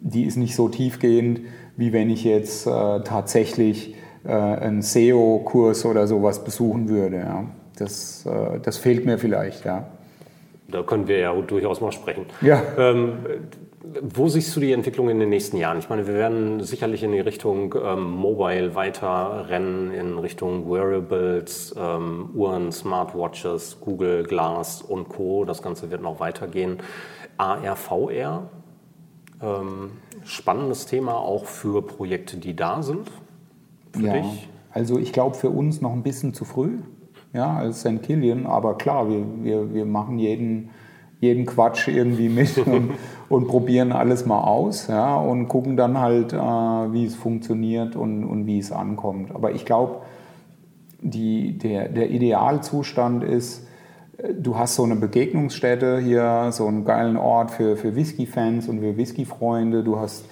die 0.00 0.24
ist 0.24 0.36
nicht 0.36 0.54
so 0.54 0.68
tiefgehend, 0.68 1.40
wie 1.76 1.92
wenn 1.92 2.08
ich 2.08 2.24
jetzt 2.24 2.66
äh, 2.66 2.70
tatsächlich 3.00 3.94
äh, 4.24 4.32
einen 4.32 4.80
SEO-Kurs 4.80 5.84
oder 5.84 6.06
sowas 6.06 6.42
besuchen 6.42 6.88
würde. 6.88 7.18
Ja. 7.18 7.44
Das, 7.78 8.24
äh, 8.24 8.60
das 8.62 8.78
fehlt 8.78 9.04
mir 9.04 9.18
vielleicht. 9.18 9.66
Ja. 9.66 9.88
Da 10.68 10.82
können 10.82 11.06
wir 11.06 11.18
ja 11.18 11.34
durchaus 11.34 11.80
mal 11.80 11.92
sprechen. 11.92 12.24
Ja. 12.40 12.62
Ähm, 12.78 13.18
wo 14.02 14.28
siehst 14.28 14.54
du 14.56 14.60
die 14.60 14.72
Entwicklung 14.72 15.08
in 15.08 15.20
den 15.20 15.28
nächsten 15.28 15.56
Jahren? 15.56 15.78
Ich 15.78 15.88
meine, 15.88 16.06
wir 16.06 16.14
werden 16.14 16.62
sicherlich 16.62 17.02
in 17.02 17.12
die 17.12 17.20
Richtung 17.20 17.74
ähm, 17.82 18.10
Mobile 18.10 18.74
weiter 18.74 19.46
rennen, 19.48 19.92
in 19.92 20.18
Richtung 20.18 20.70
Wearables, 20.70 21.74
ähm, 21.78 22.30
Uhren, 22.34 22.72
Smartwatches, 22.72 23.78
Google 23.80 24.24
Glass 24.24 24.82
und 24.82 25.08
Co. 25.08 25.44
Das 25.44 25.62
Ganze 25.62 25.90
wird 25.90 26.02
noch 26.02 26.20
weitergehen. 26.20 26.78
AR, 27.36 27.76
VR, 27.76 28.48
ähm, 29.42 29.92
spannendes 30.24 30.86
Thema 30.86 31.14
auch 31.14 31.44
für 31.44 31.82
Projekte, 31.82 32.38
die 32.38 32.56
da 32.56 32.82
sind. 32.82 33.10
Für 33.92 34.02
ja, 34.06 34.12
dich? 34.14 34.48
Also 34.72 34.98
ich 34.98 35.12
glaube 35.12 35.36
für 35.36 35.50
uns 35.50 35.80
noch 35.80 35.92
ein 35.92 36.02
bisschen 36.02 36.34
zu 36.34 36.44
früh, 36.44 36.78
ja, 37.32 37.56
als 37.56 37.80
St. 37.80 38.02
Killian, 38.02 38.46
aber 38.46 38.76
klar, 38.76 39.08
wir, 39.08 39.24
wir, 39.42 39.74
wir 39.74 39.84
machen 39.84 40.18
jeden 40.18 40.70
jeden 41.20 41.46
Quatsch 41.46 41.88
irgendwie 41.88 42.28
mit 42.28 42.56
und, 42.66 42.92
und, 43.28 43.48
probieren 43.48 43.92
alles 43.92 44.26
mal 44.26 44.40
aus 44.40 44.88
ja, 44.88 45.16
und 45.16 45.48
gucken 45.48 45.76
dann 45.76 45.98
halt, 45.98 46.32
äh, 46.32 46.36
wie 46.36 47.04
es 47.04 47.14
funktioniert 47.14 47.96
und, 47.96 48.24
und 48.24 48.46
wie 48.46 48.58
es 48.58 48.72
ankommt. 48.72 49.34
Aber 49.34 49.52
ich 49.52 49.64
glaube, 49.64 50.02
der, 51.00 51.88
der 51.88 52.10
Idealzustand 52.10 53.24
ist, 53.24 53.66
äh, 54.18 54.34
du 54.34 54.58
hast 54.58 54.74
so 54.76 54.84
eine 54.84 54.96
Begegnungsstätte 54.96 55.98
hier, 55.98 56.48
so 56.52 56.66
einen 56.66 56.84
geilen 56.84 57.16
Ort 57.16 57.50
für, 57.50 57.76
für 57.76 57.94
Whisky-Fans 57.94 58.68
und 58.68 58.80
für 58.80 58.96
Whisky-Freunde. 58.96 59.82
Du 59.82 59.98
hast 59.98 60.24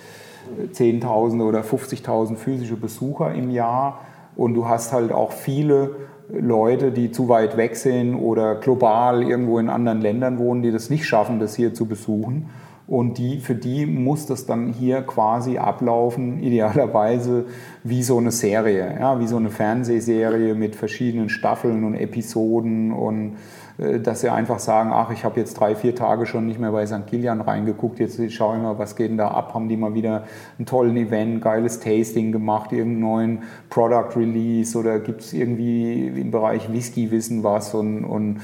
10.000 0.73 1.43
oder 1.43 1.61
50.000 1.63 2.37
physische 2.37 2.77
Besucher 2.77 3.35
im 3.35 3.51
Jahr 3.51 4.01
und 4.37 4.55
du 4.55 4.69
hast 4.69 4.93
halt 4.93 5.13
auch 5.13 5.33
viele 5.33 5.97
Leute, 6.29 6.91
die 6.91 7.13
zu 7.13 7.29
weit 7.29 7.57
weg 7.57 7.77
sind 7.77 8.15
oder 8.15 8.55
global 8.55 9.23
irgendwo 9.23 9.59
in 9.59 9.69
anderen 9.69 10.01
Ländern 10.01 10.39
wohnen, 10.39 10.63
die 10.63 10.71
das 10.71 10.91
nicht 10.91 11.07
schaffen, 11.07 11.39
das 11.39 11.55
hier 11.55 11.75
zu 11.75 11.87
besuchen. 11.87 12.51
Und 12.87 13.17
die, 13.17 13.39
für 13.39 13.55
die 13.55 13.87
muss 13.87 14.27
das 14.27 14.45
dann 14.45 14.69
hier 14.69 15.01
quasi 15.03 15.57
ablaufen, 15.57 16.43
idealerweise 16.43 17.47
wie 17.83 18.03
so 18.03 18.19
eine 18.19 18.31
Serie, 18.31 18.99
ja, 19.01 19.19
wie 19.21 19.27
so 19.27 19.39
eine 19.39 19.51
Fernsehserie 19.51 20.55
mit 20.55 20.77
verschiedenen 20.77 21.31
Staffeln 21.31 21.85
und 21.85 21.95
Episoden 21.95 22.93
und 22.93 23.37
äh, 23.79 24.01
dass 24.01 24.21
sie 24.21 24.29
einfach 24.29 24.59
sagen, 24.59 24.91
ach, 24.93 25.11
ich 25.11 25.25
habe 25.25 25.41
jetzt 25.41 25.55
drei, 25.55 25.75
vier 25.75 25.95
Tage 25.95 26.27
schon 26.27 26.47
nicht 26.47 26.61
mehr 26.61 26.73
bei 26.73 26.87
St. 26.87 27.07
Kilian 27.07 27.41
reingeguckt, 27.41 28.01
jetzt 28.01 28.21
schaue 28.33 28.57
ich 28.57 28.63
mal, 28.63 28.79
was 28.79 28.97
geht 28.97 29.09
denn 29.09 29.17
da 29.17 29.29
ab, 29.29 29.55
haben 29.55 29.69
die 29.71 29.79
mal 29.79 29.95
wieder 29.95 30.25
einen 30.59 30.67
tollen 30.67 30.97
Event, 30.99 31.41
geiles 31.41 31.81
Tasting 31.81 32.33
gemacht, 32.33 32.71
irgendeinen 32.73 33.01
neuen 33.01 33.43
Product 33.71 34.15
Release 34.15 34.79
oder 34.79 35.01
gibt 35.01 35.23
es 35.23 35.33
irgendwie 35.33 36.07
im 36.09 36.31
Bereich 36.31 36.71
Whisky 36.71 37.11
Wissen 37.11 37.43
was 37.43 37.73
und, 37.73 38.05
und, 38.05 38.41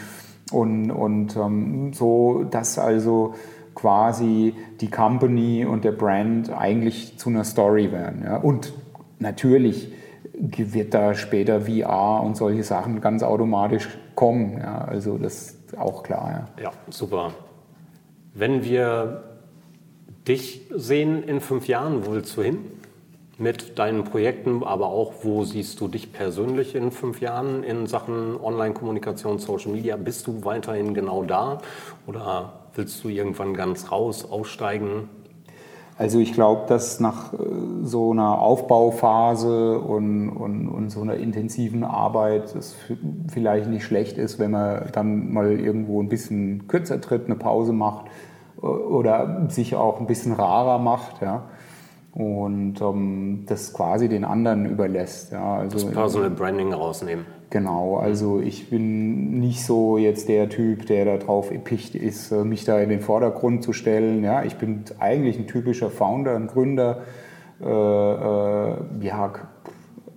und, 0.51 0.91
und 0.91 1.36
ähm, 1.36 1.93
so, 1.93 2.45
dass 2.51 2.78
also 2.78 3.34
quasi 3.74 4.54
die 4.80 4.90
Company 4.90 5.64
und 5.64 5.84
der 5.84 5.92
Brand 5.92 6.50
eigentlich 6.50 7.18
zu 7.18 7.30
einer 7.30 7.44
Story 7.44 7.92
werden. 7.92 8.22
Ja? 8.24 8.36
Und 8.36 8.72
natürlich 9.18 9.92
wird 10.32 10.94
da 10.94 11.14
später 11.14 11.62
VR 11.62 12.22
und 12.22 12.36
solche 12.36 12.62
Sachen 12.64 13.00
ganz 13.00 13.22
automatisch 13.22 13.88
kommen. 14.14 14.58
Ja, 14.58 14.84
also 14.84 15.18
das 15.18 15.50
ist 15.50 15.78
auch 15.78 16.02
klar. 16.02 16.48
Ja, 16.56 16.64
ja 16.64 16.72
super. 16.88 17.32
Wenn 18.34 18.64
wir 18.64 19.24
dich 20.26 20.62
sehen 20.74 21.22
in 21.22 21.40
fünf 21.40 21.68
Jahren, 21.68 22.06
wo 22.06 22.12
willst 22.12 22.36
du 22.36 22.42
hin? 22.42 22.58
Mit 23.38 23.78
deinen 23.78 24.04
Projekten, 24.04 24.62
aber 24.62 24.88
auch, 24.88 25.14
wo 25.22 25.44
siehst 25.44 25.80
du 25.80 25.88
dich 25.88 26.12
persönlich 26.12 26.74
in 26.74 26.90
fünf 26.90 27.22
Jahren 27.22 27.64
in 27.64 27.86
Sachen 27.86 28.38
Online-Kommunikation, 28.38 29.38
Social 29.38 29.72
Media? 29.72 29.96
Bist 29.96 30.26
du 30.26 30.44
weiterhin 30.44 30.92
genau 30.92 31.24
da 31.24 31.58
oder 32.06 32.59
willst 32.74 33.02
du 33.04 33.08
irgendwann 33.08 33.54
ganz 33.54 33.90
raus, 33.90 34.24
aussteigen? 34.30 35.08
Also 35.98 36.18
ich 36.18 36.32
glaube, 36.32 36.62
dass 36.66 36.98
nach 36.98 37.34
äh, 37.34 37.36
so 37.82 38.12
einer 38.12 38.40
Aufbauphase 38.40 39.78
und, 39.78 40.30
und, 40.30 40.68
und, 40.68 40.90
so 40.90 41.02
einer 41.02 41.16
intensiven 41.16 41.84
Arbeit 41.84 42.54
es 42.54 42.74
vielleicht 43.28 43.68
nicht 43.68 43.84
schlecht 43.84 44.16
ist, 44.16 44.38
wenn 44.38 44.52
man 44.52 44.88
dann 44.92 45.30
mal 45.32 45.60
irgendwo 45.60 46.02
ein 46.02 46.08
bisschen 46.08 46.68
kürzer 46.68 47.02
tritt, 47.02 47.26
eine 47.26 47.34
Pause 47.34 47.74
macht 47.74 48.06
äh, 48.62 48.66
oder 48.66 49.46
sich 49.50 49.76
auch 49.76 50.00
ein 50.00 50.06
bisschen 50.06 50.32
rarer 50.32 50.78
macht. 50.78 51.20
Ja 51.20 51.44
und 52.12 52.80
ähm, 52.80 53.44
das 53.46 53.72
quasi 53.72 54.08
den 54.08 54.24
anderen 54.24 54.66
überlässt. 54.66 55.32
Ja, 55.32 55.58
also, 55.58 55.76
das 55.76 55.94
Personal 55.94 56.30
Branding 56.30 56.72
rausnehmen. 56.72 57.24
Genau, 57.51 57.96
also 57.96 58.38
ich 58.38 58.70
bin 58.70 59.40
nicht 59.40 59.64
so 59.64 59.98
jetzt 59.98 60.28
der 60.28 60.48
Typ, 60.48 60.86
der 60.86 61.05
darauf 61.05 61.51
epicht 61.51 61.96
ist, 61.96 62.30
äh, 62.30 62.44
mich 62.44 62.64
da 62.64 62.78
in 62.78 62.90
den 62.90 63.01
Vordergrund 63.01 63.64
zu 63.64 63.72
stellen. 63.72 64.22
Ja, 64.22 64.44
ich 64.44 64.55
bin 64.55 64.84
eigentlich 65.01 65.36
ein 65.36 65.48
typischer 65.48 65.90
Founder, 65.90 66.36
ein 66.36 66.46
Gründer. 66.46 66.98
Äh, 67.61 67.66
äh, 67.66 68.74
ja, 69.01 69.32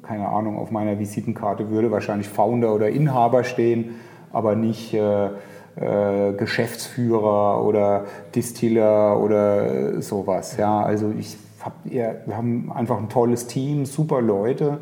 keine 0.04 0.28
Ahnung, 0.28 0.60
auf 0.60 0.70
meiner 0.70 1.00
Visitenkarte 1.00 1.72
würde 1.72 1.90
wahrscheinlich 1.90 2.30
Founder 2.30 2.72
oder 2.72 2.90
Inhaber 2.90 3.44
stehen, 3.44 3.96
aber 4.32 4.56
nicht 4.56 4.94
äh, 4.94 5.30
äh 5.76 6.34
Geschäftsführer 6.38 7.66
oder 7.66 8.06
Distiller 8.36 9.20
oder 9.20 10.04
sowas. 10.04 10.58
Ja, 10.58 10.84
also 10.84 11.12
ich 11.18 11.36
hab, 11.66 11.74
wir 11.84 12.38
haben 12.38 12.72
einfach 12.72 13.00
ein 13.00 13.10
tolles 13.10 13.48
Team, 13.48 13.86
super 13.86 14.22
Leute, 14.22 14.78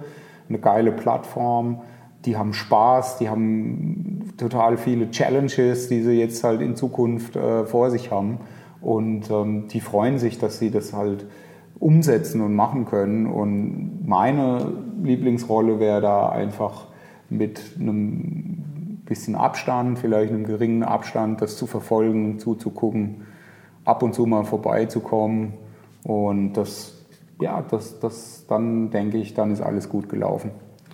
eine 0.50 0.60
geile 0.60 0.92
Plattform 0.92 1.80
die 2.26 2.38
haben 2.38 2.54
Spaß, 2.54 3.18
die 3.18 3.30
haben 3.30 4.34
total 4.38 4.78
viele 4.78 5.10
Challenges, 5.12 5.88
die 5.88 6.02
sie 6.02 6.20
jetzt 6.20 6.44
halt 6.44 6.62
in 6.62 6.76
Zukunft 6.76 7.36
äh, 7.36 7.66
vor 7.66 7.90
sich 7.90 8.12
haben. 8.12 8.40
Und 8.80 9.30
ähm, 9.30 9.68
die 9.68 9.80
freuen 9.80 10.18
sich, 10.18 10.40
dass 10.40 10.60
sie 10.60 10.72
das 10.72 10.94
halt 10.94 11.26
umsetzen 11.80 12.42
und 12.42 12.56
machen 12.56 12.86
können. 12.86 13.26
Und 13.26 14.08
meine 14.08 14.72
Lieblingsrolle 15.04 15.80
wäre 15.80 16.02
da 16.02 16.30
einfach 16.30 16.88
mit 17.30 17.62
einem 17.80 19.02
bisschen 19.06 19.36
Abstand, 19.36 20.00
vielleicht 20.00 20.32
einem 20.32 20.46
geringen 20.46 20.84
Abstand, 20.84 21.42
das 21.42 21.58
zu 21.58 21.68
verfolgen, 21.68 22.40
zuzugucken, 22.40 23.26
ab 23.84 24.04
und 24.04 24.14
zu 24.14 24.26
mal 24.26 24.46
vorbeizukommen. 24.46 25.54
Und 26.04 26.54
das, 26.54 26.94
ja, 27.40 27.62
das, 27.62 28.00
das, 28.00 28.46
dann 28.48 28.90
denke 28.90 29.18
ich, 29.18 29.34
dann 29.34 29.52
ist 29.52 29.62
alles 29.62 29.90
gut 29.90 30.08
gelaufen. 30.08 30.52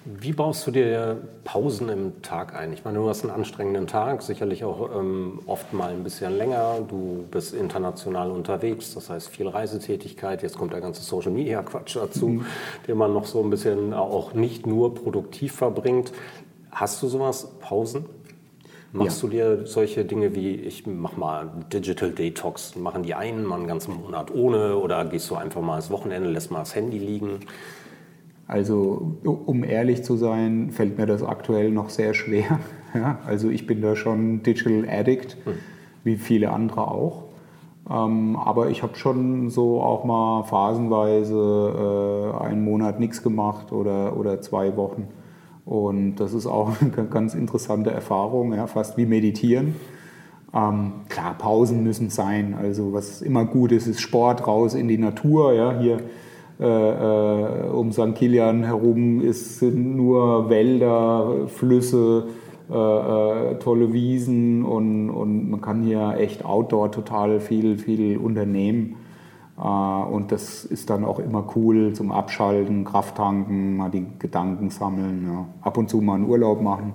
Wie 0.09 0.31
baust 0.31 0.65
du 0.65 0.71
dir 0.71 1.17
Pausen 1.43 1.89
im 1.89 2.21
Tag 2.21 2.55
ein? 2.55 2.71
Ich 2.71 2.85
meine, 2.85 2.97
du 2.97 3.09
hast 3.09 3.23
einen 3.23 3.31
anstrengenden 3.31 3.87
Tag, 3.87 4.21
sicherlich 4.21 4.63
auch 4.63 4.89
ähm, 4.97 5.41
oft 5.47 5.73
mal 5.73 5.91
ein 5.91 6.05
bisschen 6.05 6.37
länger. 6.37 6.77
Du 6.87 7.25
bist 7.29 7.53
international 7.53 8.31
unterwegs, 8.31 8.93
das 8.93 9.09
heißt 9.09 9.27
viel 9.27 9.49
Reisetätigkeit. 9.49 10.43
Jetzt 10.43 10.57
kommt 10.57 10.71
der 10.71 10.79
ganze 10.79 11.01
Social 11.01 11.33
Media 11.33 11.61
Quatsch 11.61 11.97
dazu, 11.97 12.29
mhm. 12.29 12.45
den 12.87 12.97
man 12.97 13.11
noch 13.11 13.25
so 13.25 13.43
ein 13.43 13.49
bisschen 13.49 13.93
auch 13.93 14.33
nicht 14.33 14.65
nur 14.65 14.95
produktiv 14.95 15.51
verbringt. 15.51 16.13
Hast 16.71 17.03
du 17.03 17.09
sowas, 17.09 17.49
Pausen? 17.59 18.05
Machst 18.93 19.21
ja. 19.21 19.27
du 19.27 19.33
dir 19.33 19.65
solche 19.67 20.05
Dinge 20.05 20.33
wie, 20.33 20.55
ich 20.55 20.87
mach 20.87 21.17
mal 21.17 21.51
Digital 21.73 22.11
Detox, 22.11 22.77
machen 22.77 23.03
die 23.03 23.13
einen 23.13 23.43
mal 23.43 23.57
einen 23.57 23.67
ganzen 23.67 23.95
Monat 23.95 24.33
ohne 24.33 24.77
oder 24.77 25.03
gehst 25.03 25.29
du 25.29 25.35
einfach 25.35 25.61
mal 25.61 25.75
das 25.75 25.91
Wochenende, 25.91 26.29
lässt 26.29 26.49
mal 26.49 26.59
das 26.59 26.75
Handy 26.75 26.97
liegen? 26.97 27.41
Also 28.47 29.17
um 29.23 29.63
ehrlich 29.63 30.03
zu 30.03 30.15
sein, 30.15 30.71
fällt 30.71 30.97
mir 30.97 31.05
das 31.05 31.21
aktuell 31.21 31.71
noch 31.71 31.89
sehr 31.89 32.13
schwer. 32.13 32.59
Ja, 32.93 33.19
also 33.27 33.49
ich 33.49 33.67
bin 33.67 33.81
da 33.81 33.97
schon 33.97 34.43
Digital 34.43 34.87
Addict, 34.89 35.37
hm. 35.43 35.53
wie 36.05 36.15
viele 36.15 36.51
andere 36.51 36.87
auch. 36.87 37.25
Ähm, 37.89 38.37
aber 38.37 38.69
ich 38.69 38.81
habe 38.81 38.95
schon 38.95 39.49
so 39.49 39.81
auch 39.81 40.05
mal 40.05 40.43
phasenweise 40.43 42.33
äh, 42.39 42.43
einen 42.45 42.63
Monat 42.63 42.99
nichts 42.99 43.21
gemacht 43.21 43.73
oder, 43.73 44.17
oder 44.17 44.41
zwei 44.41 44.75
Wochen. 44.77 45.09
Und 45.65 46.15
das 46.15 46.33
ist 46.33 46.47
auch 46.47 46.71
eine 46.81 47.07
ganz 47.07 47.35
interessante 47.35 47.91
Erfahrung, 47.91 48.53
ja, 48.53 48.67
fast 48.67 48.97
wie 48.97 49.05
meditieren. 49.05 49.75
Ähm, 50.53 50.93
klar, 51.09 51.35
Pausen 51.37 51.83
müssen 51.83 52.09
sein. 52.09 52.55
Also 52.59 52.93
was 52.93 53.21
immer 53.21 53.45
gut 53.45 53.73
ist, 53.73 53.85
ist 53.85 54.01
Sport 54.01 54.47
raus 54.47 54.73
in 54.73 54.87
die 54.87 54.97
Natur. 54.97 55.53
Ja, 55.53 55.77
hier 55.77 55.99
äh, 56.59 56.65
äh, 56.65 57.69
um 57.69 57.91
St. 57.91 58.15
Kilian 58.15 58.63
herum 58.63 59.21
ist, 59.21 59.59
sind 59.59 59.95
nur 59.95 60.49
Wälder, 60.49 61.47
Flüsse, 61.47 62.27
äh, 62.69 62.73
äh, 62.73 63.59
tolle 63.59 63.93
Wiesen 63.93 64.65
und, 64.65 65.09
und 65.09 65.49
man 65.49 65.61
kann 65.61 65.83
hier 65.83 66.15
echt 66.17 66.43
outdoor 66.43 66.91
total 66.91 67.39
viel, 67.39 67.77
viel 67.77 68.17
unternehmen. 68.17 68.95
Äh, 69.57 69.61
und 69.61 70.31
das 70.31 70.65
ist 70.65 70.89
dann 70.89 71.05
auch 71.05 71.19
immer 71.19 71.47
cool 71.55 71.93
zum 71.93 72.11
Abschalten, 72.11 72.83
Kraft 72.85 73.17
tanken, 73.17 73.77
mal 73.77 73.89
die 73.89 74.05
Gedanken 74.19 74.69
sammeln, 74.69 75.27
ja. 75.31 75.45
ab 75.61 75.77
und 75.77 75.89
zu 75.89 76.01
mal 76.01 76.15
einen 76.15 76.27
Urlaub 76.27 76.61
machen 76.61 76.93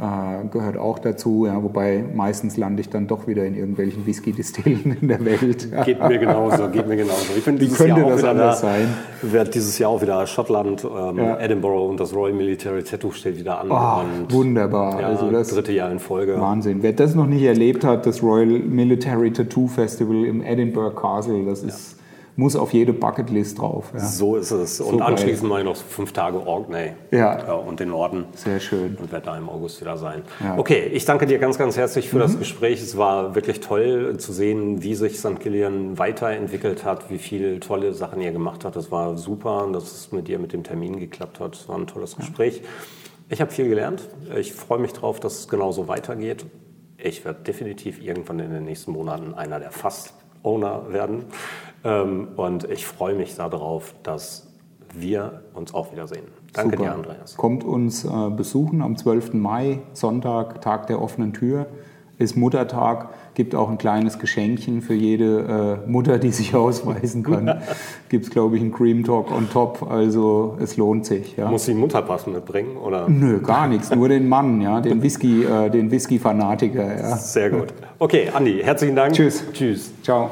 äh, 0.00 0.48
gehört 0.48 0.78
auch 0.78 0.98
dazu. 0.98 1.44
Ja, 1.46 1.62
wobei 1.62 2.02
meistens 2.14 2.56
lande 2.56 2.80
ich 2.80 2.88
dann 2.88 3.06
doch 3.06 3.26
wieder 3.26 3.44
in 3.44 3.54
irgendwelchen 3.54 4.06
Whisky-Distillen 4.06 4.96
in 5.00 5.08
der 5.08 5.22
Welt. 5.24 5.68
Geht 5.84 6.00
mir 6.00 6.18
genauso, 6.18 6.68
geht 6.68 6.88
mir 6.88 6.96
genauso. 6.96 7.32
Ich 7.36 7.44
finde, 7.44 7.60
Wie 7.60 7.68
könnte 7.68 8.00
Jahr 8.00 8.10
das 8.10 8.24
anders 8.24 8.60
da, 8.62 8.68
sein? 8.68 8.88
Wird 9.20 9.54
dieses 9.54 9.78
Jahr 9.78 9.90
auch 9.90 10.00
wieder 10.00 10.26
Schottland, 10.26 10.84
ähm, 10.84 11.18
ja. 11.18 11.38
Edinburgh 11.38 11.90
und 11.90 12.00
das 12.00 12.14
Royal 12.14 12.34
Military 12.34 12.82
Tattoo 12.82 13.10
steht 13.10 13.38
wieder 13.38 13.60
an. 13.60 13.70
Oh, 13.70 14.32
wunderbar. 14.34 15.00
Ja, 15.00 15.08
also 15.08 15.30
das 15.30 15.48
dritte 15.48 15.72
Jahr 15.72 15.90
in 15.92 15.98
Folge. 15.98 16.40
Wahnsinn. 16.40 16.82
Wer 16.82 16.94
das 16.94 17.14
noch 17.14 17.26
nicht 17.26 17.42
erlebt 17.42 17.84
hat, 17.84 18.06
das 18.06 18.22
Royal 18.22 18.46
Military 18.46 19.32
Tattoo 19.32 19.66
Festival 19.66 20.24
im 20.24 20.42
Edinburgh 20.42 20.98
Castle, 20.98 21.44
das 21.44 21.62
ist 21.62 21.99
muss 22.40 22.56
auf 22.56 22.72
jede 22.72 22.92
Bucketlist 22.92 23.58
drauf. 23.58 23.92
Ja. 23.92 24.00
So 24.00 24.36
ist 24.36 24.50
es. 24.50 24.80
Und 24.80 24.98
so 24.98 25.04
anschließend 25.04 25.48
mache 25.48 25.60
ich 25.60 25.64
noch 25.66 25.76
fünf 25.76 26.12
Tage 26.12 26.44
Orkney 26.44 26.92
ja. 27.10 27.38
ja. 27.38 27.52
und 27.52 27.78
den 27.78 27.90
Norden. 27.90 28.24
Sehr 28.34 28.58
schön. 28.58 28.96
Und 28.96 29.12
werde 29.12 29.26
da 29.26 29.36
im 29.36 29.48
August 29.48 29.80
wieder 29.80 29.98
sein. 29.98 30.22
Ja. 30.42 30.58
Okay, 30.58 30.86
ich 30.92 31.04
danke 31.04 31.26
dir 31.26 31.38
ganz, 31.38 31.58
ganz 31.58 31.76
herzlich 31.76 32.08
für 32.08 32.16
mhm. 32.16 32.20
das 32.22 32.38
Gespräch. 32.38 32.80
Es 32.80 32.96
war 32.96 33.34
wirklich 33.34 33.60
toll 33.60 34.16
zu 34.16 34.32
sehen, 34.32 34.82
wie 34.82 34.94
sich 34.94 35.20
St. 35.20 35.38
Kilian 35.38 35.98
weiterentwickelt 35.98 36.84
hat, 36.84 37.10
wie 37.10 37.18
viele 37.18 37.60
tolle 37.60 37.92
Sachen 37.92 38.22
ihr 38.22 38.32
gemacht 38.32 38.64
habt. 38.64 38.74
Das 38.74 38.90
war 38.90 39.16
super, 39.18 39.68
dass 39.72 39.92
es 39.92 40.12
mit 40.12 40.26
dir 40.26 40.38
mit 40.38 40.54
dem 40.54 40.64
Termin 40.64 40.98
geklappt 40.98 41.40
hat. 41.40 41.54
Es 41.54 41.68
war 41.68 41.76
ein 41.76 41.86
tolles 41.86 42.16
Gespräch. 42.16 42.62
Ich 43.28 43.42
habe 43.42 43.52
viel 43.52 43.68
gelernt. 43.68 44.08
Ich 44.36 44.54
freue 44.54 44.78
mich 44.78 44.94
drauf, 44.94 45.20
dass 45.20 45.40
es 45.40 45.48
genauso 45.48 45.88
weitergeht. 45.88 46.46
Ich 46.96 47.24
werde 47.24 47.42
definitiv 47.42 48.02
irgendwann 48.02 48.40
in 48.40 48.50
den 48.50 48.64
nächsten 48.64 48.92
Monaten 48.92 49.34
einer 49.34 49.60
der 49.60 49.70
Fast-Owner 49.70 50.90
werden. 50.90 51.26
Ähm, 51.84 52.28
und 52.36 52.70
ich 52.70 52.86
freue 52.86 53.14
mich 53.14 53.36
darauf, 53.36 53.94
dass 54.02 54.46
wir 54.94 55.42
uns 55.54 55.74
auch 55.74 55.92
wiedersehen. 55.92 56.26
Danke 56.52 56.76
Super. 56.76 56.90
dir, 56.90 56.94
Andreas. 56.94 57.36
Kommt 57.36 57.64
uns 57.64 58.04
äh, 58.04 58.08
besuchen 58.30 58.82
am 58.82 58.96
12. 58.96 59.34
Mai, 59.34 59.80
Sonntag, 59.92 60.60
Tag 60.60 60.86
der 60.88 61.00
offenen 61.00 61.32
Tür. 61.32 61.66
Ist 62.18 62.36
Muttertag, 62.36 63.08
gibt 63.32 63.54
auch 63.54 63.70
ein 63.70 63.78
kleines 63.78 64.18
Geschenkchen 64.18 64.82
für 64.82 64.92
jede 64.92 65.80
äh, 65.86 65.90
Mutter, 65.90 66.18
die 66.18 66.32
sich 66.32 66.54
ausweisen 66.54 67.22
kann. 67.22 67.62
gibt 68.10 68.26
es, 68.26 68.30
glaube 68.30 68.56
ich, 68.56 68.62
einen 68.62 68.72
Cream 68.72 69.04
Talk 69.04 69.32
on 69.32 69.48
top, 69.48 69.90
also 69.90 70.58
es 70.60 70.76
lohnt 70.76 71.06
sich. 71.06 71.38
Ja. 71.38 71.50
Muss 71.50 71.64
sie 71.64 71.70
einen 71.70 71.80
Mutterpass 71.80 72.26
mitbringen? 72.26 72.76
Oder? 72.76 73.08
Nö, 73.08 73.40
gar 73.40 73.68
nichts, 73.68 73.94
nur 73.94 74.10
den 74.10 74.28
Mann, 74.28 74.60
ja, 74.60 74.82
den 74.82 75.02
Whisky, 75.02 75.44
äh, 75.44 75.70
den 75.70 75.90
Whisky-Fanatiker. 75.90 76.98
Ja. 76.98 77.16
Sehr 77.16 77.48
gut. 77.48 77.72
Okay, 77.98 78.28
Andi, 78.34 78.60
herzlichen 78.62 78.96
Dank. 78.96 79.14
Tschüss. 79.14 79.42
Tschüss. 79.54 79.90
Ciao. 80.02 80.30